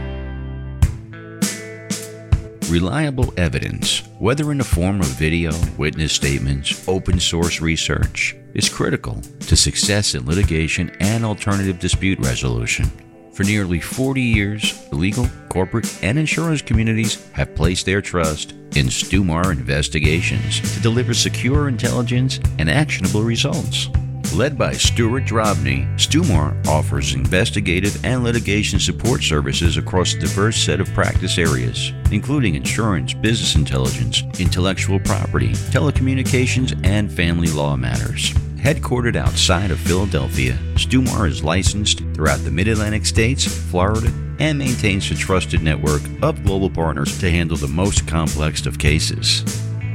Reliable 2.69 3.33
evidence, 3.37 4.03
whether 4.19 4.51
in 4.51 4.57
the 4.57 4.63
form 4.63 4.99
of 4.99 5.07
video, 5.07 5.51
witness 5.77 6.11
statements, 6.11 6.85
open 6.85 7.17
source 7.17 7.61
research, 7.61 8.35
is 8.55 8.67
critical 8.67 9.21
to 9.39 9.55
success 9.55 10.15
in 10.15 10.25
litigation 10.25 10.89
and 10.99 11.23
alternative 11.23 11.79
dispute 11.79 12.19
resolution. 12.19 12.91
For 13.31 13.45
nearly 13.45 13.79
40 13.79 14.21
years, 14.21 14.85
the 14.89 14.97
legal, 14.97 15.29
corporate, 15.47 16.03
and 16.03 16.19
insurance 16.19 16.61
communities 16.61 17.25
have 17.31 17.55
placed 17.55 17.85
their 17.85 18.01
trust 18.01 18.51
in 18.75 18.89
Stumar 18.89 19.53
Investigations 19.53 20.59
to 20.73 20.81
deliver 20.81 21.13
secure 21.13 21.69
intelligence 21.69 22.41
and 22.59 22.69
actionable 22.69 23.21
results. 23.21 23.87
Led 24.33 24.57
by 24.57 24.73
Stuart 24.73 25.23
Drobny, 25.23 25.99
Stumar 25.99 26.55
offers 26.67 27.13
investigative 27.13 28.03
and 28.05 28.23
litigation 28.23 28.79
support 28.79 29.23
services 29.23 29.77
across 29.77 30.13
a 30.13 30.19
diverse 30.19 30.57
set 30.57 30.79
of 30.79 30.93
practice 30.93 31.37
areas, 31.37 31.91
including 32.11 32.55
insurance, 32.55 33.13
business 33.13 33.55
intelligence, 33.55 34.21
intellectual 34.39 34.99
property, 34.99 35.53
telecommunications, 35.71 36.79
and 36.85 37.11
family 37.11 37.49
law 37.49 37.75
matters. 37.75 38.33
Headquartered 38.57 39.15
outside 39.15 39.71
of 39.71 39.79
Philadelphia, 39.79 40.57
Stumar 40.77 41.25
is 41.25 41.43
licensed 41.43 41.99
throughout 42.13 42.39
the 42.39 42.51
Mid 42.51 42.67
Atlantic 42.67 43.05
states, 43.05 43.45
Florida, 43.45 44.11
and 44.39 44.59
maintains 44.59 45.09
a 45.09 45.15
trusted 45.15 45.63
network 45.63 46.01
of 46.21 46.43
global 46.43 46.69
partners 46.69 47.17
to 47.19 47.31
handle 47.31 47.57
the 47.57 47.67
most 47.67 48.07
complex 48.07 48.65
of 48.65 48.77
cases. 48.77 49.43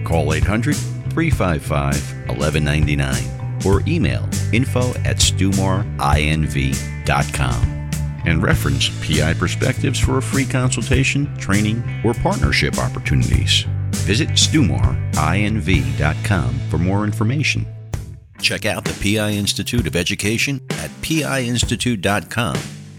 Call 0.04 0.32
800 0.32 0.74
355 0.74 1.94
1199 2.28 3.41
or 3.64 3.82
email 3.86 4.28
info 4.52 4.90
at 5.04 5.16
stumarinv.com 5.16 7.72
and 8.24 8.42
reference 8.42 8.88
PI 9.06 9.34
Perspectives 9.34 9.98
for 9.98 10.18
a 10.18 10.22
free 10.22 10.44
consultation, 10.44 11.34
training, 11.36 11.82
or 12.04 12.14
partnership 12.14 12.78
opportunities. 12.78 13.64
Visit 14.06 14.28
stumarinv.com 14.30 16.60
for 16.70 16.78
more 16.78 17.04
information. 17.04 17.66
Check 18.40 18.66
out 18.66 18.84
the 18.84 19.16
PI 19.16 19.32
Institute 19.32 19.86
of 19.86 19.96
Education 19.96 20.60
at 20.70 20.90
piinstitute.com. 21.02 22.56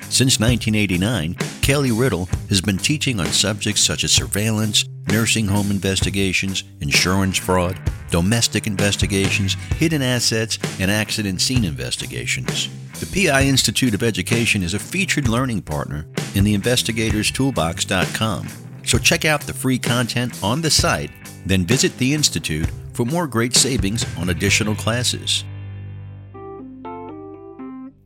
Since 0.10 0.40
1989, 0.40 1.36
Kelly 1.62 1.92
Riddle 1.92 2.26
has 2.50 2.62
been 2.62 2.78
teaching 2.78 3.20
on 3.20 3.26
subjects 3.28 3.82
such 3.82 4.04
as 4.04 4.12
surveillance, 4.12 4.86
nursing 5.08 5.48
home 5.48 5.72
investigations, 5.72 6.64
insurance 6.82 7.38
fraud, 7.38 7.80
domestic 8.10 8.68
investigations, 8.68 9.56
hidden 9.78 10.02
assets, 10.02 10.60
and 10.80 10.90
accident 10.92 11.42
scene 11.42 11.64
investigations. 11.64 12.70
The 13.00 13.28
PI 13.28 13.44
Institute 13.44 13.94
of 13.94 14.04
Education 14.04 14.64
is 14.64 14.74
a 14.74 14.80
featured 14.80 15.28
learning 15.28 15.64
partner 15.64 16.06
in 16.36 16.44
the 16.44 16.58
investigatorstoolbox.com. 16.58 18.48
So 18.86 18.98
check 18.98 19.26
out 19.26 19.42
the 19.42 19.54
free 19.54 19.80
content 19.80 20.42
on 20.44 20.62
the 20.62 20.70
site, 20.70 21.12
then 21.46 21.66
visit 21.66 21.98
the 21.98 22.14
Institute 22.14 22.70
for 22.94 23.06
more 23.06 23.28
great 23.28 23.56
savings 23.56 24.06
on 24.18 24.30
additional 24.30 24.76
classes. 24.76 25.44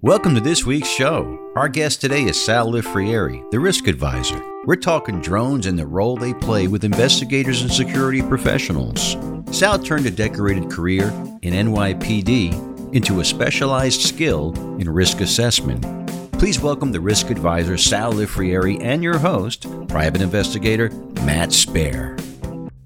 Welcome 0.03 0.35
to 0.35 0.41
this 0.41 0.63
week's 0.63 0.87
show. 0.87 1.51
Our 1.55 1.67
guest 1.67 2.01
today 2.01 2.25
is 2.25 2.39
Sal 2.39 2.71
Lifrieri, 2.71 3.49
the 3.49 3.59
risk 3.59 3.87
advisor. 3.87 4.39
We're 4.65 4.75
talking 4.75 5.21
drones 5.21 5.65
and 5.65 5.77
the 5.77 5.87
role 5.87 6.15
they 6.15 6.35
play 6.35 6.67
with 6.67 6.83
investigators 6.83 7.63
and 7.63 7.71
security 7.71 8.21
professionals. 8.21 9.17
Sal 9.49 9.79
turned 9.79 10.05
a 10.05 10.11
decorated 10.11 10.69
career 10.69 11.07
in 11.41 11.51
NYPD 11.51 12.93
into 12.93 13.21
a 13.21 13.25
specialized 13.25 14.01
skill 14.01 14.53
in 14.79 14.87
risk 14.87 15.19
assessment. 15.19 15.83
Please 16.33 16.59
welcome 16.59 16.91
the 16.91 17.01
risk 17.01 17.31
advisor 17.31 17.75
Sal 17.75 18.13
Lifrieri 18.13 18.79
and 18.83 19.01
your 19.01 19.17
host, 19.17 19.65
private 19.87 20.21
investigator 20.21 20.91
Matt 21.25 21.49
Spaier. 21.49 22.21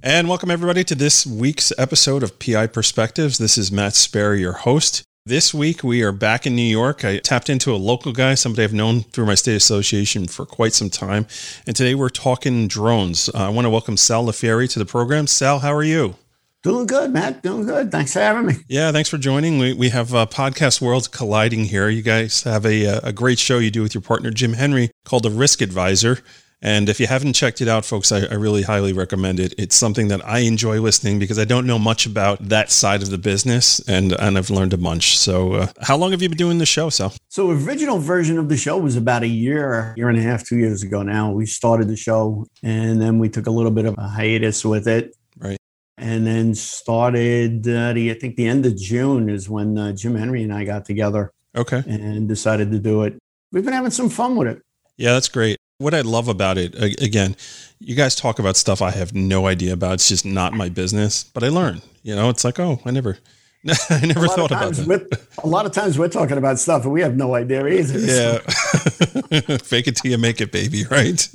And 0.02 0.30
welcome 0.30 0.50
everybody 0.50 0.86
to 0.86 0.96
this 0.96 1.28
week's 1.28 1.74
episode 1.78 2.24
of 2.24 2.40
PI 2.40 2.68
Perspectives. 2.68 3.38
This 3.38 3.58
is 3.58 3.70
Matt 3.70 3.94
Spaier, 3.94 4.40
your 4.40 4.54
host. 4.54 5.04
This 5.24 5.54
week 5.54 5.84
we 5.84 6.02
are 6.02 6.12
back 6.12 6.48
in 6.48 6.56
New 6.56 6.64
York. 6.64 7.06
I 7.06 7.20
tapped 7.20 7.48
into 7.48 7.72
a 7.72 7.78
local 7.78 8.12
guy, 8.12 8.34
somebody 8.34 8.64
I've 8.64 8.74
known 8.74 9.02
through 9.02 9.28
my 9.28 9.36
state 9.36 9.54
association 9.56 10.28
for 10.28 10.48
quite 10.48 10.74
some 10.74 10.90
time. 10.90 11.28
And 11.68 11.76
today 11.76 11.94
we're 11.94 12.10
talking 12.10 12.68
drones. 12.68 13.30
Uh, 13.30 13.46
I 13.46 13.50
want 13.50 13.66
to 13.66 13.70
welcome 13.70 13.98
Sal 13.98 14.26
Lifrieri 14.26 14.68
to 14.72 14.80
the 14.80 14.86
program. 14.86 15.28
Sal, 15.28 15.60
how 15.60 15.76
are 15.76 15.84
you? 15.84 16.16
Doing 16.64 16.88
good, 16.88 17.12
Matt. 17.14 17.44
Doing 17.44 17.68
good. 17.68 17.92
Thanks 17.92 18.14
for 18.14 18.20
having 18.20 18.48
me. 18.48 18.64
Yeah, 18.68 18.92
thanks 18.92 19.10
for 19.10 19.20
joining. 19.20 19.60
We, 19.60 19.74
we 19.74 19.90
have 19.90 20.12
uh, 20.16 20.26
podcast 20.26 20.82
worlds 20.82 21.08
colliding 21.08 21.66
here. 21.66 21.88
You 21.88 22.02
guys 22.02 22.42
have 22.42 22.66
a, 22.66 22.88
uh, 22.88 23.02
a 23.04 23.14
great 23.14 23.38
show 23.38 23.60
you 23.60 23.70
do 23.70 23.84
with 23.84 23.94
your 23.94 24.02
partner, 24.02 24.32
Jim 24.32 24.54
Henry, 24.54 24.90
called 25.06 25.22
The 25.22 25.30
Risk 25.30 25.62
Advisor. 25.62 26.18
And 26.64 26.90
if 26.90 27.00
you 27.00 27.08
haven't 27.08 27.34
checked 27.34 27.60
it 27.60 27.68
out, 27.68 27.86
folks, 27.86 28.12
I, 28.12 28.20
I, 28.26 28.36
really 28.36 28.62
highly 28.62 28.94
recommend 28.94 29.40
it. 29.40 29.56
It's 29.58 29.76
something 29.76 30.10
that 30.10 30.24
I 30.24 30.40
enjoy 30.40 30.80
listening 30.80 31.18
because 31.18 31.40
I 31.40 31.46
don't 31.46 31.66
know 31.66 31.80
much 31.80 32.06
about 32.06 32.50
that 32.50 32.70
side 32.70 33.02
of 33.02 33.10
the 33.10 33.18
business, 33.18 33.80
and 33.88 34.14
and 34.14 34.38
I've 34.38 34.52
learned 34.52 34.74
a 34.74 34.78
bunch. 34.78 35.18
So, 35.18 35.54
uh, 35.54 35.68
how 35.82 35.98
long 35.98 36.12
have 36.12 36.22
you 36.22 36.30
been 36.30 36.38
doing 36.38 36.60
the 36.60 36.68
show, 36.68 36.90
Sal? 36.90 37.14
So, 37.30 37.50
original 37.50 37.98
version 37.98 38.38
of 38.38 38.48
the 38.48 38.58
show 38.58 38.78
was 38.78 38.96
about 38.96 39.24
a 39.24 39.28
year, 39.28 39.96
year 39.98 40.08
and 40.08 40.20
a 40.20 40.22
half, 40.22 40.46
two 40.46 40.58
years 40.58 40.84
ago. 40.84 41.02
Now 41.02 41.32
we 41.32 41.48
started 41.48 41.88
the 41.88 41.98
show, 41.98 42.46
and 42.62 43.02
then 43.02 43.18
we 43.18 43.28
took 43.28 43.48
a 43.48 43.52
little 43.52 43.72
bit 43.72 43.86
of 43.86 43.96
a 43.98 44.08
hiatus 44.08 44.64
with 44.64 44.88
it. 44.88 45.16
Right. 45.40 45.58
And 45.98 46.28
then 46.28 46.54
started 46.54 47.68
uh, 47.68 47.94
the 47.94 48.12
I 48.12 48.14
think 48.14 48.36
the 48.36 48.48
end 48.48 48.68
of 48.68 48.78
June 48.78 49.30
is 49.30 49.50
when 49.50 49.80
uh, 49.80 49.94
Jim 49.94 50.14
Henry 50.14 50.44
and 50.44 50.54
I 50.54 50.66
got 50.66 50.86
together. 50.86 51.32
Okay. 51.56 51.84
And 51.88 52.30
decided 52.30 52.72
to 52.72 52.80
do 52.80 53.02
it. 53.04 53.18
We've 53.52 53.66
been 53.66 53.74
having 53.74 53.92
some 53.92 54.10
fun 54.10 54.36
with 54.36 54.48
it. 54.48 54.62
Yeah, 54.96 55.14
that's 55.14 55.28
great. 55.28 55.58
What 55.82 55.96
I 55.96 56.02
love 56.02 56.28
about 56.28 56.60
it, 56.60 56.76
again, 57.02 57.36
you 57.80 57.96
guys 57.96 58.14
talk 58.14 58.38
about 58.38 58.56
stuff 58.56 58.84
I 58.84 58.92
have 58.92 59.16
no 59.16 59.48
idea 59.48 59.74
about. 59.74 59.96
It's 59.96 60.08
just 60.08 60.26
not 60.26 60.54
my 60.54 60.70
business, 60.70 61.24
but 61.24 61.44
I 61.44 61.50
learn. 61.50 61.82
You 62.04 62.16
know, 62.16 62.30
it's 62.30 62.44
like, 62.44 62.60
oh, 62.60 62.80
I 62.86 62.92
never, 62.92 63.18
I 63.90 64.06
never 64.06 64.28
thought 64.28 64.52
about 64.52 64.74
that. 64.74 65.28
A 65.44 65.48
lot 65.48 65.66
of 65.66 65.72
times 65.72 65.98
we're 65.98 66.08
talking 66.08 66.38
about 66.38 66.60
stuff 66.60 66.84
and 66.84 66.94
we 66.94 67.02
have 67.02 67.18
no 67.18 67.34
idea 67.34 67.66
either. 67.66 68.00
Yeah. 68.00 68.38
Fake 69.58 69.88
it 69.88 69.96
till 69.96 70.12
you 70.12 70.20
make 70.20 70.40
it, 70.40 70.52
baby. 70.52 70.86
Right. 70.86 71.28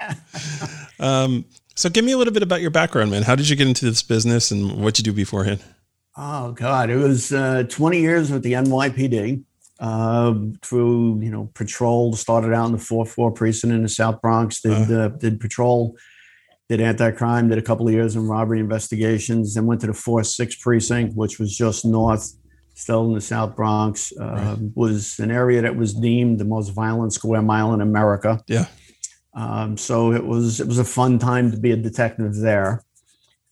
um, 1.00 1.46
so 1.74 1.88
give 1.88 2.04
me 2.04 2.12
a 2.12 2.18
little 2.18 2.34
bit 2.34 2.42
about 2.42 2.60
your 2.60 2.70
background, 2.70 3.10
man. 3.10 3.22
How 3.22 3.34
did 3.34 3.48
you 3.48 3.56
get 3.56 3.66
into 3.66 3.86
this 3.86 4.02
business 4.02 4.50
and 4.50 4.82
what 4.82 4.98
you 4.98 5.04
do 5.04 5.12
beforehand? 5.14 5.62
Oh 6.18 6.52
God, 6.52 6.90
it 6.90 6.96
was 6.96 7.32
uh, 7.32 7.64
20 7.68 7.98
years 7.98 8.30
with 8.30 8.42
the 8.42 8.52
NYPD 8.52 9.42
uh, 9.80 10.34
through 10.62 11.20
you 11.20 11.30
know 11.30 11.50
patrol. 11.54 12.14
Started 12.14 12.52
out 12.52 12.66
in 12.66 12.72
the 12.72 12.78
fourth 12.78 13.12
floor 13.12 13.30
precinct 13.30 13.74
in 13.74 13.82
the 13.82 13.88
South 13.88 14.20
Bronx. 14.20 14.60
Did 14.60 14.72
uh-huh. 14.72 14.94
uh, 14.94 15.08
did 15.08 15.40
patrol. 15.40 15.96
Did 16.68 16.80
anti-crime. 16.80 17.48
Did 17.48 17.58
a 17.58 17.62
couple 17.62 17.86
of 17.86 17.92
years 17.92 18.16
in 18.16 18.26
robbery 18.26 18.60
investigations. 18.60 19.54
Then 19.54 19.66
went 19.66 19.80
to 19.82 19.86
the 19.86 19.94
fourth 19.94 20.26
six 20.26 20.56
precinct, 20.56 21.14
which 21.14 21.38
was 21.38 21.54
just 21.54 21.84
north, 21.84 22.32
still 22.74 23.04
in 23.06 23.14
the 23.14 23.20
South 23.20 23.54
Bronx. 23.54 24.12
Uh, 24.18 24.24
right. 24.24 24.58
Was 24.74 25.18
an 25.18 25.30
area 25.30 25.60
that 25.62 25.76
was 25.76 25.92
deemed 25.94 26.38
the 26.38 26.44
most 26.44 26.70
violent 26.70 27.12
square 27.12 27.42
mile 27.42 27.74
in 27.74 27.80
America. 27.80 28.40
Yeah. 28.46 28.66
Um, 29.34 29.76
so 29.76 30.12
it 30.12 30.24
was 30.24 30.60
it 30.60 30.66
was 30.66 30.78
a 30.78 30.84
fun 30.84 31.18
time 31.18 31.50
to 31.50 31.58
be 31.58 31.72
a 31.72 31.76
detective 31.76 32.36
there. 32.36 32.84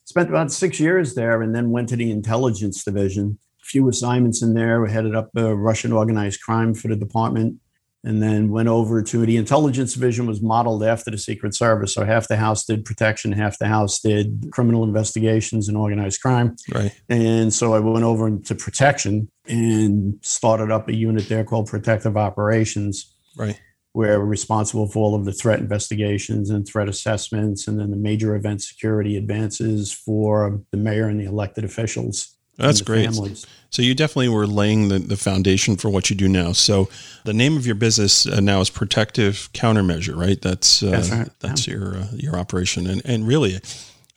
Spent 0.05 0.29
about 0.29 0.53
six 0.53 0.79
years 0.81 1.15
there, 1.15 1.43
and 1.43 1.55
then 1.55 1.71
went 1.71 1.89
to 1.91 1.97
the 1.97 2.11
intelligence 2.11 2.85
division 2.85 3.39
few 3.63 3.89
assignments 3.89 4.43
in 4.43 4.55
there. 4.55 4.81
We 4.81 4.91
headed 4.91 5.15
up 5.15 5.31
uh, 5.37 5.57
Russian 5.57 5.93
organized 5.93 6.41
crime 6.43 6.75
for 6.75 6.89
the 6.89 6.97
department. 6.97 7.61
and 8.05 8.21
then 8.21 8.51
went 8.51 8.69
over 8.69 9.01
to 9.03 9.25
the 9.25 9.37
intelligence 9.37 9.95
division 9.95 10.27
was 10.27 10.43
modeled 10.43 10.83
after 10.83 11.11
the 11.11 11.19
secret 11.19 11.55
service 11.55 11.95
so 11.95 12.05
half 12.05 12.27
the 12.29 12.37
house 12.37 12.65
did 12.65 12.85
protection 12.85 13.31
half 13.33 13.59
the 13.59 13.69
house 13.69 14.01
did 14.01 14.49
criminal 14.51 14.83
investigations 14.83 15.69
and 15.69 15.77
organized 15.77 16.21
crime 16.21 16.57
right 16.75 16.93
and 17.09 17.55
so 17.55 17.75
i 17.75 17.79
went 17.79 18.05
over 18.05 18.27
into 18.27 18.55
protection 18.55 19.29
and 19.47 20.19
started 20.23 20.71
up 20.71 20.89
a 20.89 20.95
unit 20.95 21.29
there 21.29 21.45
called 21.45 21.69
protective 21.69 22.17
operations 22.17 23.15
right 23.37 23.61
where 23.95 24.19
we're 24.19 24.27
responsible 24.27 24.89
for 24.89 25.01
all 25.01 25.15
of 25.15 25.25
the 25.27 25.33
threat 25.33 25.61
investigations 25.61 26.49
and 26.51 26.67
threat 26.67 26.89
assessments 26.89 27.69
and 27.69 27.79
then 27.79 27.91
the 27.91 27.97
major 27.97 28.35
event 28.35 28.63
security 28.63 29.17
advances 29.17 29.93
for 29.93 30.61
the 30.71 30.79
mayor 30.79 31.09
and 31.09 31.21
the 31.21 31.25
elected 31.25 31.63
officials 31.65 32.37
that's 32.63 32.81
great. 32.81 33.05
Families. 33.05 33.47
So 33.73 33.81
you 33.81 33.95
definitely 33.95 34.29
were 34.29 34.47
laying 34.47 34.89
the, 34.89 34.99
the 34.99 35.17
foundation 35.17 35.77
for 35.77 35.89
what 35.89 36.11
you 36.11 36.17
do 36.17 36.29
now. 36.29 36.53
So 36.53 36.91
the 37.25 37.33
name 37.33 37.57
of 37.57 37.65
your 37.65 37.75
business 37.75 38.27
uh, 38.27 38.39
now 38.41 38.61
is 38.61 38.69
Protective 38.69 39.49
Countermeasure, 39.55 40.15
right? 40.15 40.41
That's 40.41 40.83
uh, 40.83 40.91
that's, 40.91 41.11
right. 41.11 41.31
that's 41.41 41.67
yeah. 41.67 41.75
your 41.75 41.97
uh, 41.97 42.07
your 42.13 42.37
operation, 42.37 42.87
and 42.87 43.01
and 43.07 43.27
really, 43.27 43.61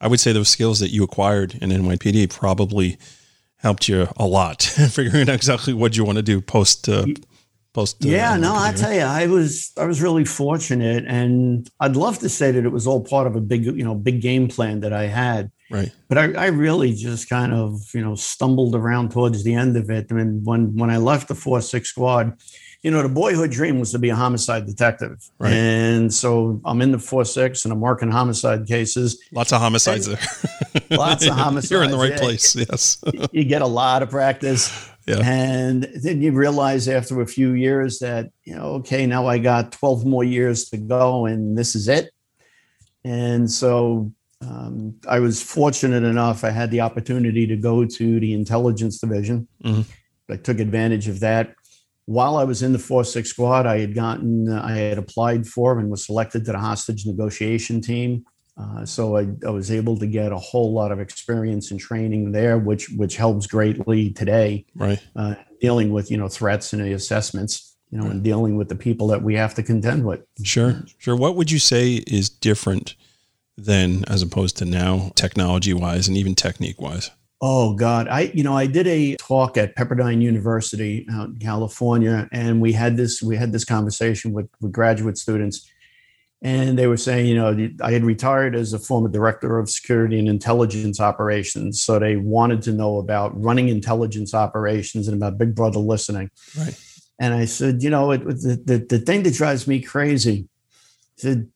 I 0.01 0.09
would 0.09 0.19
say 0.19 0.33
those 0.33 0.49
skills 0.49 0.79
that 0.81 0.89
you 0.89 1.03
acquired 1.03 1.55
in 1.55 1.69
NYPD 1.69 2.29
probably 2.29 2.97
helped 3.57 3.87
you 3.87 4.09
a 4.17 4.27
lot 4.27 4.61
figuring 4.91 5.29
out 5.29 5.35
exactly 5.35 5.73
what 5.73 5.95
you 5.95 6.03
want 6.03 6.17
to 6.17 6.23
do 6.23 6.41
post. 6.41 6.89
Uh, 6.89 7.05
post 7.73 8.03
uh, 8.03 8.09
yeah, 8.09 8.35
no, 8.35 8.53
I 8.53 8.73
tell 8.73 8.93
you, 8.93 9.01
I 9.01 9.27
was 9.27 9.71
I 9.77 9.85
was 9.85 10.01
really 10.01 10.25
fortunate, 10.25 11.05
and 11.07 11.69
I'd 11.79 11.95
love 11.95 12.19
to 12.19 12.29
say 12.29 12.51
that 12.51 12.65
it 12.65 12.73
was 12.73 12.87
all 12.87 13.05
part 13.05 13.25
of 13.25 13.37
a 13.37 13.41
big 13.41 13.63
you 13.63 13.85
know 13.85 13.95
big 13.95 14.21
game 14.21 14.49
plan 14.49 14.81
that 14.81 14.91
I 14.91 15.07
had 15.07 15.49
Right. 15.69 15.91
But 16.07 16.17
I, 16.17 16.33
I 16.33 16.45
really 16.47 16.93
just 16.93 17.27
kind 17.27 17.53
of, 17.53 17.81
you 17.93 18.01
know, 18.01 18.15
stumbled 18.15 18.75
around 18.75 19.11
towards 19.11 19.43
the 19.43 19.53
end 19.53 19.75
of 19.77 19.89
it. 19.89 20.07
I 20.11 20.13
mean, 20.13 20.43
when 20.43 20.75
when 20.75 20.89
I 20.89 20.97
left 20.97 21.27
the 21.27 21.35
four 21.35 21.59
six 21.61 21.89
squad, 21.89 22.37
you 22.83 22.91
know, 22.91 23.01
the 23.01 23.09
boyhood 23.09 23.49
dream 23.49 23.79
was 23.79 23.91
to 23.93 23.99
be 23.99 24.09
a 24.09 24.15
homicide 24.15 24.67
detective. 24.67 25.27
Right. 25.39 25.53
And 25.53 26.13
so 26.13 26.61
I'm 26.65 26.81
in 26.81 26.91
the 26.91 26.99
four 26.99 27.25
six 27.25 27.65
and 27.65 27.71
I'm 27.71 27.79
working 27.79 28.11
homicide 28.11 28.67
cases. 28.67 29.19
Lots 29.31 29.51
of 29.51 29.59
homicides 29.59 30.07
and, 30.07 30.17
there. 30.17 30.97
lots 30.97 31.25
of 31.25 31.33
homicides. 31.33 31.71
You're 31.71 31.83
in 31.83 31.89
the 31.89 31.97
right 31.97 32.11
yeah. 32.11 32.19
place. 32.19 32.55
Yes. 32.55 33.03
you 33.31 33.43
get 33.43 33.63
a 33.63 33.67
lot 33.67 34.03
of 34.03 34.11
practice. 34.11 34.87
Yeah. 35.07 35.21
And 35.23 35.87
then 35.95 36.21
you 36.21 36.31
realize 36.31 36.87
after 36.87 37.21
a 37.21 37.27
few 37.27 37.53
years 37.53 37.99
that, 37.99 38.29
you 38.43 38.55
know, 38.55 38.75
okay, 38.75 39.07
now 39.07 39.25
I 39.25 39.39
got 39.39 39.71
12 39.71 40.05
more 40.05 40.23
years 40.23 40.69
to 40.69 40.77
go 40.77 41.25
and 41.25 41.57
this 41.57 41.75
is 41.75 41.87
it. 41.87 42.11
And 43.03 43.49
so 43.49 44.11
um, 44.47 44.95
I 45.07 45.19
was 45.19 45.41
fortunate 45.41 46.03
enough, 46.03 46.43
I 46.43 46.49
had 46.49 46.71
the 46.71 46.81
opportunity 46.81 47.47
to 47.47 47.55
go 47.55 47.85
to 47.85 48.19
the 48.19 48.33
intelligence 48.33 48.99
division. 48.99 49.47
Mm-hmm. 49.63 49.81
I 50.31 50.37
took 50.37 50.59
advantage 50.59 51.07
of 51.07 51.19
that. 51.21 51.55
While 52.05 52.37
I 52.37 52.43
was 52.43 52.61
in 52.61 52.71
the 52.71 52.79
4 52.79 53.03
6 53.03 53.27
squad, 53.27 53.65
I 53.65 53.79
had 53.79 53.95
gotten, 53.95 54.51
uh, 54.51 54.61
I 54.63 54.73
had 54.73 54.97
applied 54.97 55.47
for 55.47 55.79
and 55.79 55.89
was 55.89 56.05
selected 56.05 56.45
to 56.45 56.51
the 56.51 56.59
hostage 56.59 57.05
negotiation 57.05 57.81
team. 57.81 58.25
Uh, 58.57 58.85
so 58.85 59.17
I, 59.17 59.27
I, 59.45 59.49
was 59.49 59.69
able 59.69 59.97
to 59.97 60.07
get 60.07 60.31
a 60.31 60.37
whole 60.37 60.71
lot 60.71 60.93
of 60.93 61.01
experience 61.01 61.71
and 61.71 61.79
training 61.79 62.31
there, 62.31 62.57
which 62.57 62.87
which 62.95 63.17
helps 63.17 63.47
greatly 63.47 64.11
today. 64.11 64.65
Right. 64.75 65.03
Uh, 65.13 65.35
dealing 65.59 65.91
with 65.91 66.09
you 66.09 66.15
know 66.15 66.29
threats 66.29 66.71
and 66.71 66.81
the 66.81 66.93
assessments, 66.93 67.75
you 67.89 67.97
know, 67.97 68.05
right. 68.05 68.13
and 68.13 68.23
dealing 68.23 68.55
with 68.55 68.69
the 68.69 68.75
people 68.75 69.07
that 69.07 69.21
we 69.21 69.35
have 69.35 69.55
to 69.55 69.63
contend 69.63 70.05
with. 70.05 70.21
Sure, 70.43 70.83
sure. 70.99 71.17
What 71.17 71.35
would 71.35 71.51
you 71.51 71.59
say 71.59 71.95
is 72.07 72.29
different 72.29 72.95
then 73.57 74.03
as 74.07 74.21
opposed 74.21 74.57
to 74.57 74.65
now, 74.65 75.11
technology 75.15 75.73
wise 75.73 76.07
and 76.07 76.17
even 76.17 76.35
technique 76.35 76.81
wise? 76.81 77.11
Oh 77.41 77.73
God, 77.73 78.07
I 78.07 78.31
you 78.33 78.43
know 78.43 78.55
I 78.55 78.65
did 78.65 78.87
a 78.87 79.15
talk 79.17 79.57
at 79.57 79.75
Pepperdine 79.75 80.21
University 80.21 81.05
out 81.11 81.29
in 81.29 81.37
California, 81.37 82.29
and 82.31 82.61
we 82.61 82.71
had 82.71 82.95
this 82.95 83.21
we 83.21 83.35
had 83.35 83.51
this 83.51 83.65
conversation 83.65 84.31
with, 84.31 84.47
with 84.61 84.71
graduate 84.71 85.17
students, 85.17 85.69
and 86.41 86.77
they 86.77 86.87
were 86.87 86.97
saying, 86.97 87.27
you 87.27 87.35
know, 87.35 87.69
I 87.81 87.91
had 87.91 88.05
retired 88.05 88.55
as 88.55 88.71
a 88.71 88.79
former 88.79 89.09
director 89.09 89.59
of 89.59 89.69
security 89.69 90.17
and 90.17 90.29
intelligence 90.29 90.99
operations, 91.01 91.83
so 91.83 91.99
they 91.99 92.15
wanted 92.15 92.61
to 92.63 92.71
know 92.71 92.99
about 92.99 93.39
running 93.39 93.67
intelligence 93.67 94.33
operations 94.33 95.07
and 95.07 95.15
about 95.15 95.37
Big 95.37 95.53
Brother 95.53 95.79
listening. 95.79 96.31
Right. 96.57 96.79
And 97.19 97.33
I 97.33 97.45
said, 97.45 97.83
you 97.83 97.89
know, 97.89 98.11
it, 98.11 98.25
the, 98.25 98.61
the 98.63 98.85
the 98.89 98.99
thing 98.99 99.23
that 99.23 99.33
drives 99.33 99.67
me 99.67 99.81
crazy, 99.81 100.47
I 100.47 101.21
said 101.21 101.49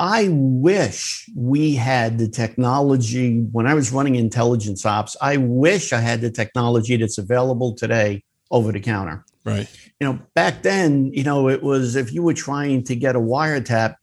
I 0.00 0.28
wish 0.30 1.28
we 1.36 1.74
had 1.74 2.18
the 2.18 2.26
technology 2.26 3.40
when 3.52 3.66
I 3.66 3.74
was 3.74 3.92
running 3.92 4.14
intelligence 4.14 4.86
ops. 4.86 5.14
I 5.20 5.36
wish 5.36 5.92
I 5.92 6.00
had 6.00 6.22
the 6.22 6.30
technology 6.30 6.96
that's 6.96 7.18
available 7.18 7.74
today 7.74 8.24
over 8.50 8.72
the 8.72 8.80
counter. 8.80 9.26
Right. 9.44 9.68
You 10.00 10.06
know, 10.06 10.18
back 10.34 10.62
then, 10.62 11.12
you 11.12 11.22
know, 11.22 11.50
it 11.50 11.62
was 11.62 11.96
if 11.96 12.14
you 12.14 12.22
were 12.22 12.32
trying 12.32 12.82
to 12.84 12.96
get 12.96 13.14
a 13.14 13.20
wiretap, 13.20 13.96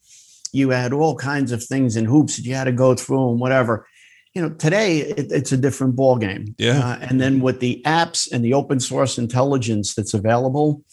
you 0.54 0.70
had 0.70 0.94
all 0.94 1.16
kinds 1.16 1.52
of 1.52 1.64
things 1.64 1.96
and 1.96 2.06
hoops 2.06 2.38
that 2.38 2.44
you 2.44 2.54
had 2.54 2.66
to 2.66 2.72
go 2.72 2.94
through 2.94 3.32
and 3.32 3.40
whatever. 3.40 3.88
You 4.36 4.44
know, 4.44 4.50
today 4.52 5.00
it, 5.00 5.32
it's 5.32 5.52
a 5.52 5.58
different 5.58 5.96
ball 5.96 6.18
game. 6.18 6.54
Yeah. 6.60 6.78
Uh, 6.78 6.98
and 7.02 7.20
then 7.20 7.40
with 7.40 7.60
the 7.60 7.82
apps 7.88 8.32
and 8.32 8.46
the 8.46 8.54
open 8.54 8.80
source 8.80 9.18
intelligence 9.18 9.96
that's 9.96 10.14
available, 10.14 10.84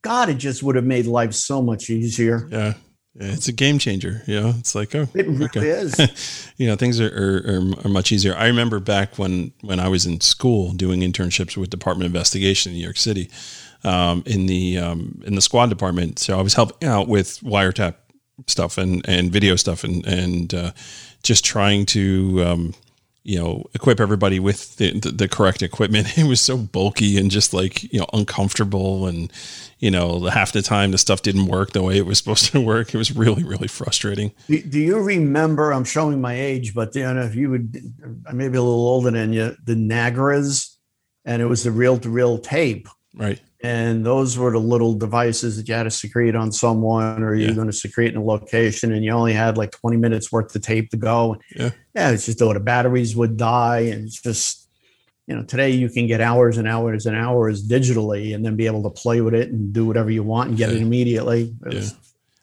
God, 0.00 0.30
it 0.30 0.38
just 0.38 0.62
would 0.62 0.76
have 0.76 0.86
made 0.86 1.04
life 1.04 1.34
so 1.34 1.60
much 1.60 1.90
easier. 1.90 2.48
Yeah. 2.50 2.74
It's 3.18 3.48
a 3.48 3.52
game 3.52 3.78
changer. 3.78 4.22
You 4.26 4.40
know, 4.40 4.54
it's 4.58 4.74
like, 4.74 4.94
oh, 4.94 5.08
it 5.14 5.26
really 5.26 5.46
okay. 5.46 5.68
is. 5.68 6.52
you 6.56 6.66
know, 6.66 6.76
things 6.76 7.00
are, 7.00 7.06
are, 7.06 7.62
are, 7.84 7.88
much 7.88 8.12
easier. 8.12 8.34
I 8.36 8.46
remember 8.46 8.78
back 8.78 9.18
when, 9.18 9.52
when 9.62 9.80
I 9.80 9.88
was 9.88 10.06
in 10.06 10.20
school 10.20 10.72
doing 10.72 11.00
internships 11.00 11.56
with 11.56 11.70
Department 11.70 12.06
of 12.06 12.14
Investigation 12.14 12.72
in 12.72 12.78
New 12.78 12.84
York 12.84 12.98
City, 12.98 13.30
um, 13.84 14.22
in 14.26 14.46
the, 14.46 14.78
um, 14.78 15.22
in 15.24 15.34
the 15.34 15.40
squad 15.40 15.70
department. 15.70 16.18
So 16.18 16.38
I 16.38 16.42
was 16.42 16.54
helping 16.54 16.88
out 16.88 17.08
with 17.08 17.40
wiretap 17.40 17.94
stuff 18.46 18.76
and, 18.76 19.06
and 19.08 19.32
video 19.32 19.56
stuff 19.56 19.84
and, 19.84 20.06
and, 20.06 20.52
uh, 20.52 20.72
just 21.22 21.44
trying 21.44 21.86
to, 21.86 22.44
um, 22.44 22.74
you 23.26 23.36
know, 23.40 23.64
equip 23.74 23.98
everybody 23.98 24.38
with 24.38 24.76
the, 24.76 24.96
the, 25.00 25.10
the, 25.10 25.28
correct 25.28 25.60
equipment. 25.60 26.06
It 26.16 26.28
was 26.28 26.40
so 26.40 26.56
bulky 26.56 27.18
and 27.18 27.28
just 27.28 27.52
like, 27.52 27.82
you 27.92 27.98
know, 27.98 28.06
uncomfortable. 28.12 29.08
And, 29.08 29.32
you 29.80 29.90
know, 29.90 30.26
half 30.26 30.52
the 30.52 30.62
time 30.62 30.92
the 30.92 30.98
stuff 30.98 31.22
didn't 31.22 31.46
work 31.46 31.72
the 31.72 31.82
way 31.82 31.98
it 31.98 32.06
was 32.06 32.18
supposed 32.22 32.52
to 32.52 32.60
work. 32.60 32.94
It 32.94 32.98
was 32.98 33.14
really, 33.16 33.42
really 33.42 33.66
frustrating. 33.66 34.32
Do, 34.46 34.62
do 34.62 34.78
you 34.78 35.00
remember, 35.00 35.72
I'm 35.72 35.84
showing 35.84 36.20
my 36.20 36.34
age, 36.34 36.72
but 36.72 36.94
you 36.94 37.02
know, 37.02 37.20
if 37.22 37.34
you 37.34 37.50
would, 37.50 37.76
I 38.28 38.32
may 38.32 38.48
be 38.48 38.58
a 38.58 38.62
little 38.62 38.86
older 38.86 39.10
than 39.10 39.32
you, 39.32 39.56
the 39.64 39.74
Nagras, 39.74 40.72
and 41.24 41.42
it 41.42 41.46
was 41.46 41.64
the 41.64 41.72
reel 41.72 41.98
to 41.98 42.08
reel 42.08 42.38
tape. 42.38 42.88
Right 43.12 43.40
and 43.66 44.06
those 44.06 44.38
were 44.38 44.52
the 44.52 44.60
little 44.60 44.94
devices 44.94 45.56
that 45.56 45.66
you 45.66 45.74
had 45.74 45.82
to 45.82 45.90
secrete 45.90 46.36
on 46.36 46.52
someone 46.52 47.24
or 47.24 47.34
you're 47.34 47.52
going 47.52 47.66
to 47.66 47.72
secrete 47.72 48.12
in 48.12 48.16
a 48.16 48.22
location 48.22 48.92
and 48.92 49.04
you 49.04 49.10
only 49.10 49.32
had 49.32 49.58
like 49.58 49.72
20 49.72 49.96
minutes 49.96 50.30
worth 50.30 50.54
of 50.54 50.62
tape 50.62 50.88
to 50.90 50.96
go. 50.96 51.36
Yeah. 51.56 51.70
Yeah 51.92 52.10
it's 52.12 52.26
just 52.26 52.38
though 52.38 52.52
the 52.52 52.60
batteries 52.60 53.16
would 53.16 53.36
die 53.36 53.80
and 53.80 54.06
it's 54.06 54.22
just 54.22 54.68
you 55.26 55.34
know 55.34 55.42
today 55.42 55.70
you 55.70 55.88
can 55.88 56.06
get 56.06 56.20
hours 56.20 56.58
and 56.58 56.68
hours 56.68 57.06
and 57.06 57.16
hours 57.16 57.66
digitally 57.66 58.36
and 58.36 58.46
then 58.46 58.54
be 58.54 58.66
able 58.66 58.84
to 58.84 58.90
play 58.90 59.20
with 59.20 59.34
it 59.34 59.48
and 59.48 59.72
do 59.72 59.84
whatever 59.84 60.12
you 60.12 60.22
want 60.22 60.50
and 60.50 60.58
get 60.58 60.70
yeah. 60.70 60.76
it 60.76 60.82
immediately. 60.82 61.52
It 61.66 61.72
yeah. 61.72 61.88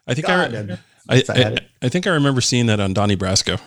i 0.05 0.13
think 0.13 0.27
God, 0.27 0.77
I, 1.07 1.15
I, 1.15 1.23
I, 1.29 1.57
I 1.83 1.89
think 1.89 2.05
i 2.05 2.09
remember 2.09 2.41
seeing 2.41 2.65
that 2.65 2.81
on 2.81 2.93
donnie 2.93 3.15
brasco. 3.15 3.61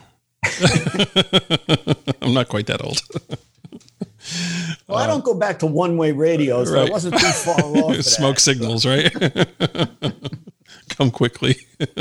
I'm 2.23 2.35
not 2.35 2.49
quite 2.49 2.67
that 2.67 2.85
old 2.85 3.01
well, 4.89 4.99
uh, 4.99 5.03
I 5.03 5.07
don't 5.07 5.25
go 5.25 5.35
back 5.35 5.59
to 5.61 5.67
one 5.67 5.97
way 5.97 6.13
radio, 6.13 6.65
so 6.65 6.75
right. 6.75 6.89
I 6.89 6.91
wasn't 6.91 7.19
too 7.19 7.27
far 7.27 7.61
off. 7.61 8.03
Smoke 8.03 8.37
that, 8.37 8.41
signals, 8.41 8.83
so. 8.83 8.91
right? 8.91 10.15
Come 10.91 11.11
quickly. 11.11 11.57
oh, 11.81 11.95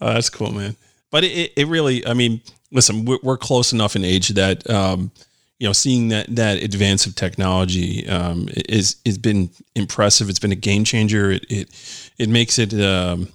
that's 0.00 0.30
cool, 0.30 0.52
man. 0.52 0.76
But 1.10 1.24
it, 1.24 1.52
it 1.56 1.66
really, 1.66 2.06
I 2.06 2.14
mean, 2.14 2.40
listen, 2.72 3.04
we're, 3.04 3.18
we're 3.22 3.36
close 3.36 3.72
enough 3.72 3.96
in 3.96 4.04
age 4.04 4.28
that, 4.30 4.68
um, 4.68 5.10
you 5.58 5.66
know, 5.66 5.72
seeing 5.72 6.08
that 6.08 6.26
that 6.36 6.62
advance 6.62 7.06
of 7.06 7.14
technology 7.14 8.06
um, 8.08 8.48
is 8.68 8.96
has 9.06 9.16
been 9.16 9.48
impressive. 9.74 10.28
It's 10.28 10.38
been 10.38 10.52
a 10.52 10.56
game 10.56 10.84
changer. 10.84 11.30
It 11.30 11.46
it 11.48 12.12
it 12.18 12.28
makes 12.28 12.58
it 12.58 12.74
um, 12.74 13.28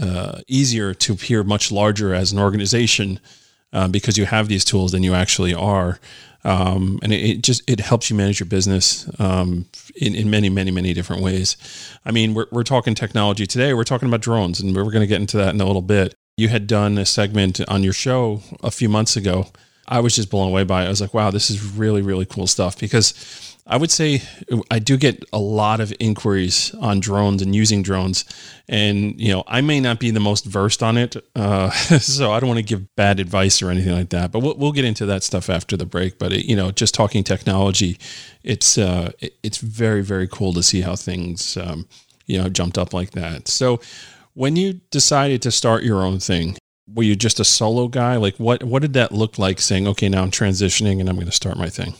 uh, 0.00 0.40
easier 0.48 0.94
to 0.94 1.12
appear 1.12 1.44
much 1.44 1.70
larger 1.70 2.14
as 2.14 2.32
an 2.32 2.38
organization 2.38 3.20
uh, 3.76 3.88
because 3.88 4.16
you 4.16 4.26
have 4.26 4.48
these 4.48 4.64
tools 4.64 4.92
than 4.92 5.02
you 5.02 5.14
actually 5.14 5.54
are 5.54 5.98
um, 6.46 7.00
and 7.02 7.12
it, 7.12 7.16
it, 7.16 7.42
just 7.42 7.68
it 7.68 7.80
helps 7.80 8.08
you 8.08 8.14
manage 8.14 8.38
your 8.38 8.46
business 8.46 9.10
um, 9.18 9.66
in, 9.96 10.14
in 10.14 10.30
many 10.30 10.48
many 10.48 10.70
many 10.70 10.94
different 10.94 11.20
ways. 11.20 11.56
I 12.04 12.12
mean 12.12 12.34
we're, 12.34 12.46
we're 12.52 12.62
talking 12.62 12.94
technology 12.94 13.46
today. 13.46 13.74
We're 13.74 13.82
talking 13.82 14.08
about 14.08 14.20
drones 14.20 14.60
and 14.60 14.74
we're 14.74 14.84
going 14.84 15.00
to 15.00 15.08
get 15.08 15.20
into 15.20 15.36
that 15.38 15.54
in 15.54 15.60
a 15.60 15.66
little 15.66 15.82
bit. 15.82 16.14
You 16.36 16.48
had 16.48 16.68
done 16.68 16.98
a 16.98 17.04
segment 17.04 17.60
on 17.68 17.82
your 17.82 17.92
show 17.92 18.42
a 18.62 18.70
few 18.70 18.88
months 18.88 19.16
ago. 19.16 19.46
I 19.88 19.98
was 19.98 20.14
just 20.14 20.30
blown 20.30 20.48
away 20.48 20.62
by 20.62 20.84
it. 20.84 20.86
I 20.86 20.90
was 20.90 21.00
like 21.00 21.14
wow 21.14 21.30
this 21.30 21.50
is 21.50 21.60
really 21.72 22.00
really 22.00 22.26
cool 22.26 22.46
stuff 22.46 22.78
because 22.78 23.55
I 23.68 23.76
would 23.76 23.90
say 23.90 24.22
I 24.70 24.78
do 24.78 24.96
get 24.96 25.24
a 25.32 25.38
lot 25.38 25.80
of 25.80 25.92
inquiries 25.98 26.72
on 26.80 27.00
drones 27.00 27.42
and 27.42 27.54
using 27.54 27.82
drones, 27.82 28.24
and 28.68 29.20
you 29.20 29.32
know 29.32 29.42
I 29.46 29.60
may 29.60 29.80
not 29.80 29.98
be 29.98 30.10
the 30.10 30.20
most 30.20 30.44
versed 30.44 30.82
on 30.82 30.96
it, 30.96 31.16
uh, 31.34 31.70
so 31.98 32.32
I 32.32 32.38
don't 32.38 32.48
want 32.48 32.58
to 32.58 32.64
give 32.64 32.94
bad 32.94 33.18
advice 33.18 33.60
or 33.62 33.70
anything 33.70 33.92
like 33.94 34.10
that. 34.10 34.30
But 34.30 34.40
we'll, 34.40 34.56
we'll 34.56 34.72
get 34.72 34.84
into 34.84 35.04
that 35.06 35.24
stuff 35.24 35.50
after 35.50 35.76
the 35.76 35.86
break. 35.86 36.18
But 36.18 36.32
it, 36.32 36.44
you 36.44 36.54
know, 36.54 36.70
just 36.70 36.94
talking 36.94 37.24
technology, 37.24 37.98
it's 38.44 38.78
uh, 38.78 39.12
it, 39.18 39.34
it's 39.42 39.58
very 39.58 40.02
very 40.02 40.28
cool 40.28 40.52
to 40.52 40.62
see 40.62 40.82
how 40.82 40.94
things 40.94 41.56
um, 41.56 41.88
you 42.26 42.40
know, 42.40 42.48
jumped 42.48 42.76
up 42.76 42.92
like 42.92 43.12
that. 43.12 43.48
So 43.48 43.80
when 44.34 44.56
you 44.56 44.74
decided 44.90 45.40
to 45.42 45.50
start 45.50 45.82
your 45.82 46.02
own 46.02 46.18
thing, 46.18 46.56
were 46.92 47.04
you 47.04 47.16
just 47.16 47.40
a 47.40 47.44
solo 47.44 47.88
guy? 47.88 48.16
Like 48.16 48.36
what 48.36 48.62
what 48.62 48.82
did 48.82 48.92
that 48.94 49.12
look 49.12 49.38
like 49.38 49.60
saying, 49.60 49.88
okay, 49.88 50.08
now 50.08 50.22
I'm 50.22 50.30
transitioning 50.30 51.00
and 51.00 51.08
I'm 51.08 51.16
going 51.16 51.26
to 51.26 51.32
start 51.32 51.56
my 51.56 51.70
thing? 51.70 51.94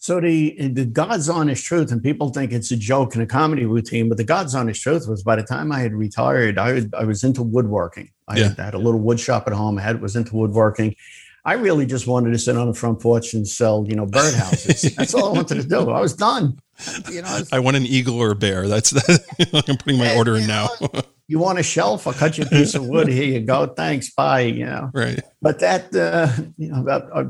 So 0.00 0.18
the 0.18 0.68
the 0.68 0.86
God's 0.86 1.28
honest 1.28 1.62
truth, 1.62 1.92
and 1.92 2.02
people 2.02 2.30
think 2.30 2.52
it's 2.52 2.70
a 2.70 2.76
joke 2.76 3.14
and 3.14 3.22
a 3.22 3.26
comedy 3.26 3.66
routine, 3.66 4.08
but 4.08 4.16
the 4.16 4.24
God's 4.24 4.54
honest 4.54 4.82
truth 4.82 5.06
was 5.06 5.22
by 5.22 5.36
the 5.36 5.42
time 5.42 5.70
I 5.70 5.80
had 5.80 5.92
retired, 5.92 6.56
I 6.56 6.72
was, 6.72 6.86
I 6.98 7.04
was 7.04 7.22
into 7.22 7.42
woodworking. 7.42 8.10
I 8.26 8.38
yeah. 8.38 8.48
had, 8.48 8.58
had, 8.58 8.74
a 8.74 8.78
little 8.78 8.98
wood 8.98 9.20
shop 9.20 9.46
at 9.46 9.52
home. 9.52 9.78
I 9.78 9.82
had 9.82 10.00
was 10.00 10.16
into 10.16 10.34
woodworking. 10.36 10.96
I 11.44 11.52
really 11.52 11.84
just 11.84 12.06
wanted 12.06 12.30
to 12.30 12.38
sit 12.38 12.56
on 12.56 12.66
the 12.66 12.74
front 12.74 13.00
porch 13.00 13.34
and 13.34 13.46
sell, 13.46 13.84
you 13.86 13.94
know, 13.94 14.06
birdhouses. 14.06 14.94
That's 14.96 15.12
all 15.12 15.28
I 15.28 15.32
wanted 15.32 15.60
to 15.60 15.68
do. 15.68 15.90
I 15.90 16.00
was 16.00 16.14
done. 16.14 16.58
You 17.10 17.20
know, 17.20 17.28
I, 17.28 17.40
was, 17.40 17.52
I 17.52 17.58
want 17.58 17.76
an 17.76 17.84
eagle 17.84 18.16
or 18.16 18.30
a 18.30 18.34
bear. 18.34 18.68
That's 18.68 18.90
that. 18.92 19.64
I'm 19.68 19.76
putting 19.76 19.98
my 19.98 20.16
order 20.16 20.36
in 20.36 20.46
now. 20.46 20.68
you 21.28 21.38
want 21.38 21.58
a 21.58 21.62
shelf? 21.62 22.06
I'll 22.06 22.14
cut 22.14 22.38
you 22.38 22.44
a 22.44 22.48
piece 22.48 22.74
of 22.74 22.86
wood. 22.86 23.08
Here 23.08 23.24
you 23.24 23.40
go. 23.40 23.66
Thanks. 23.66 24.10
Bye. 24.14 24.40
You 24.40 24.64
know. 24.64 24.90
Right. 24.94 25.20
But 25.42 25.60
that, 25.60 25.94
uh, 25.94 26.42
you 26.56 26.70
know, 26.72 26.84
that, 26.84 27.08
uh, 27.12 27.24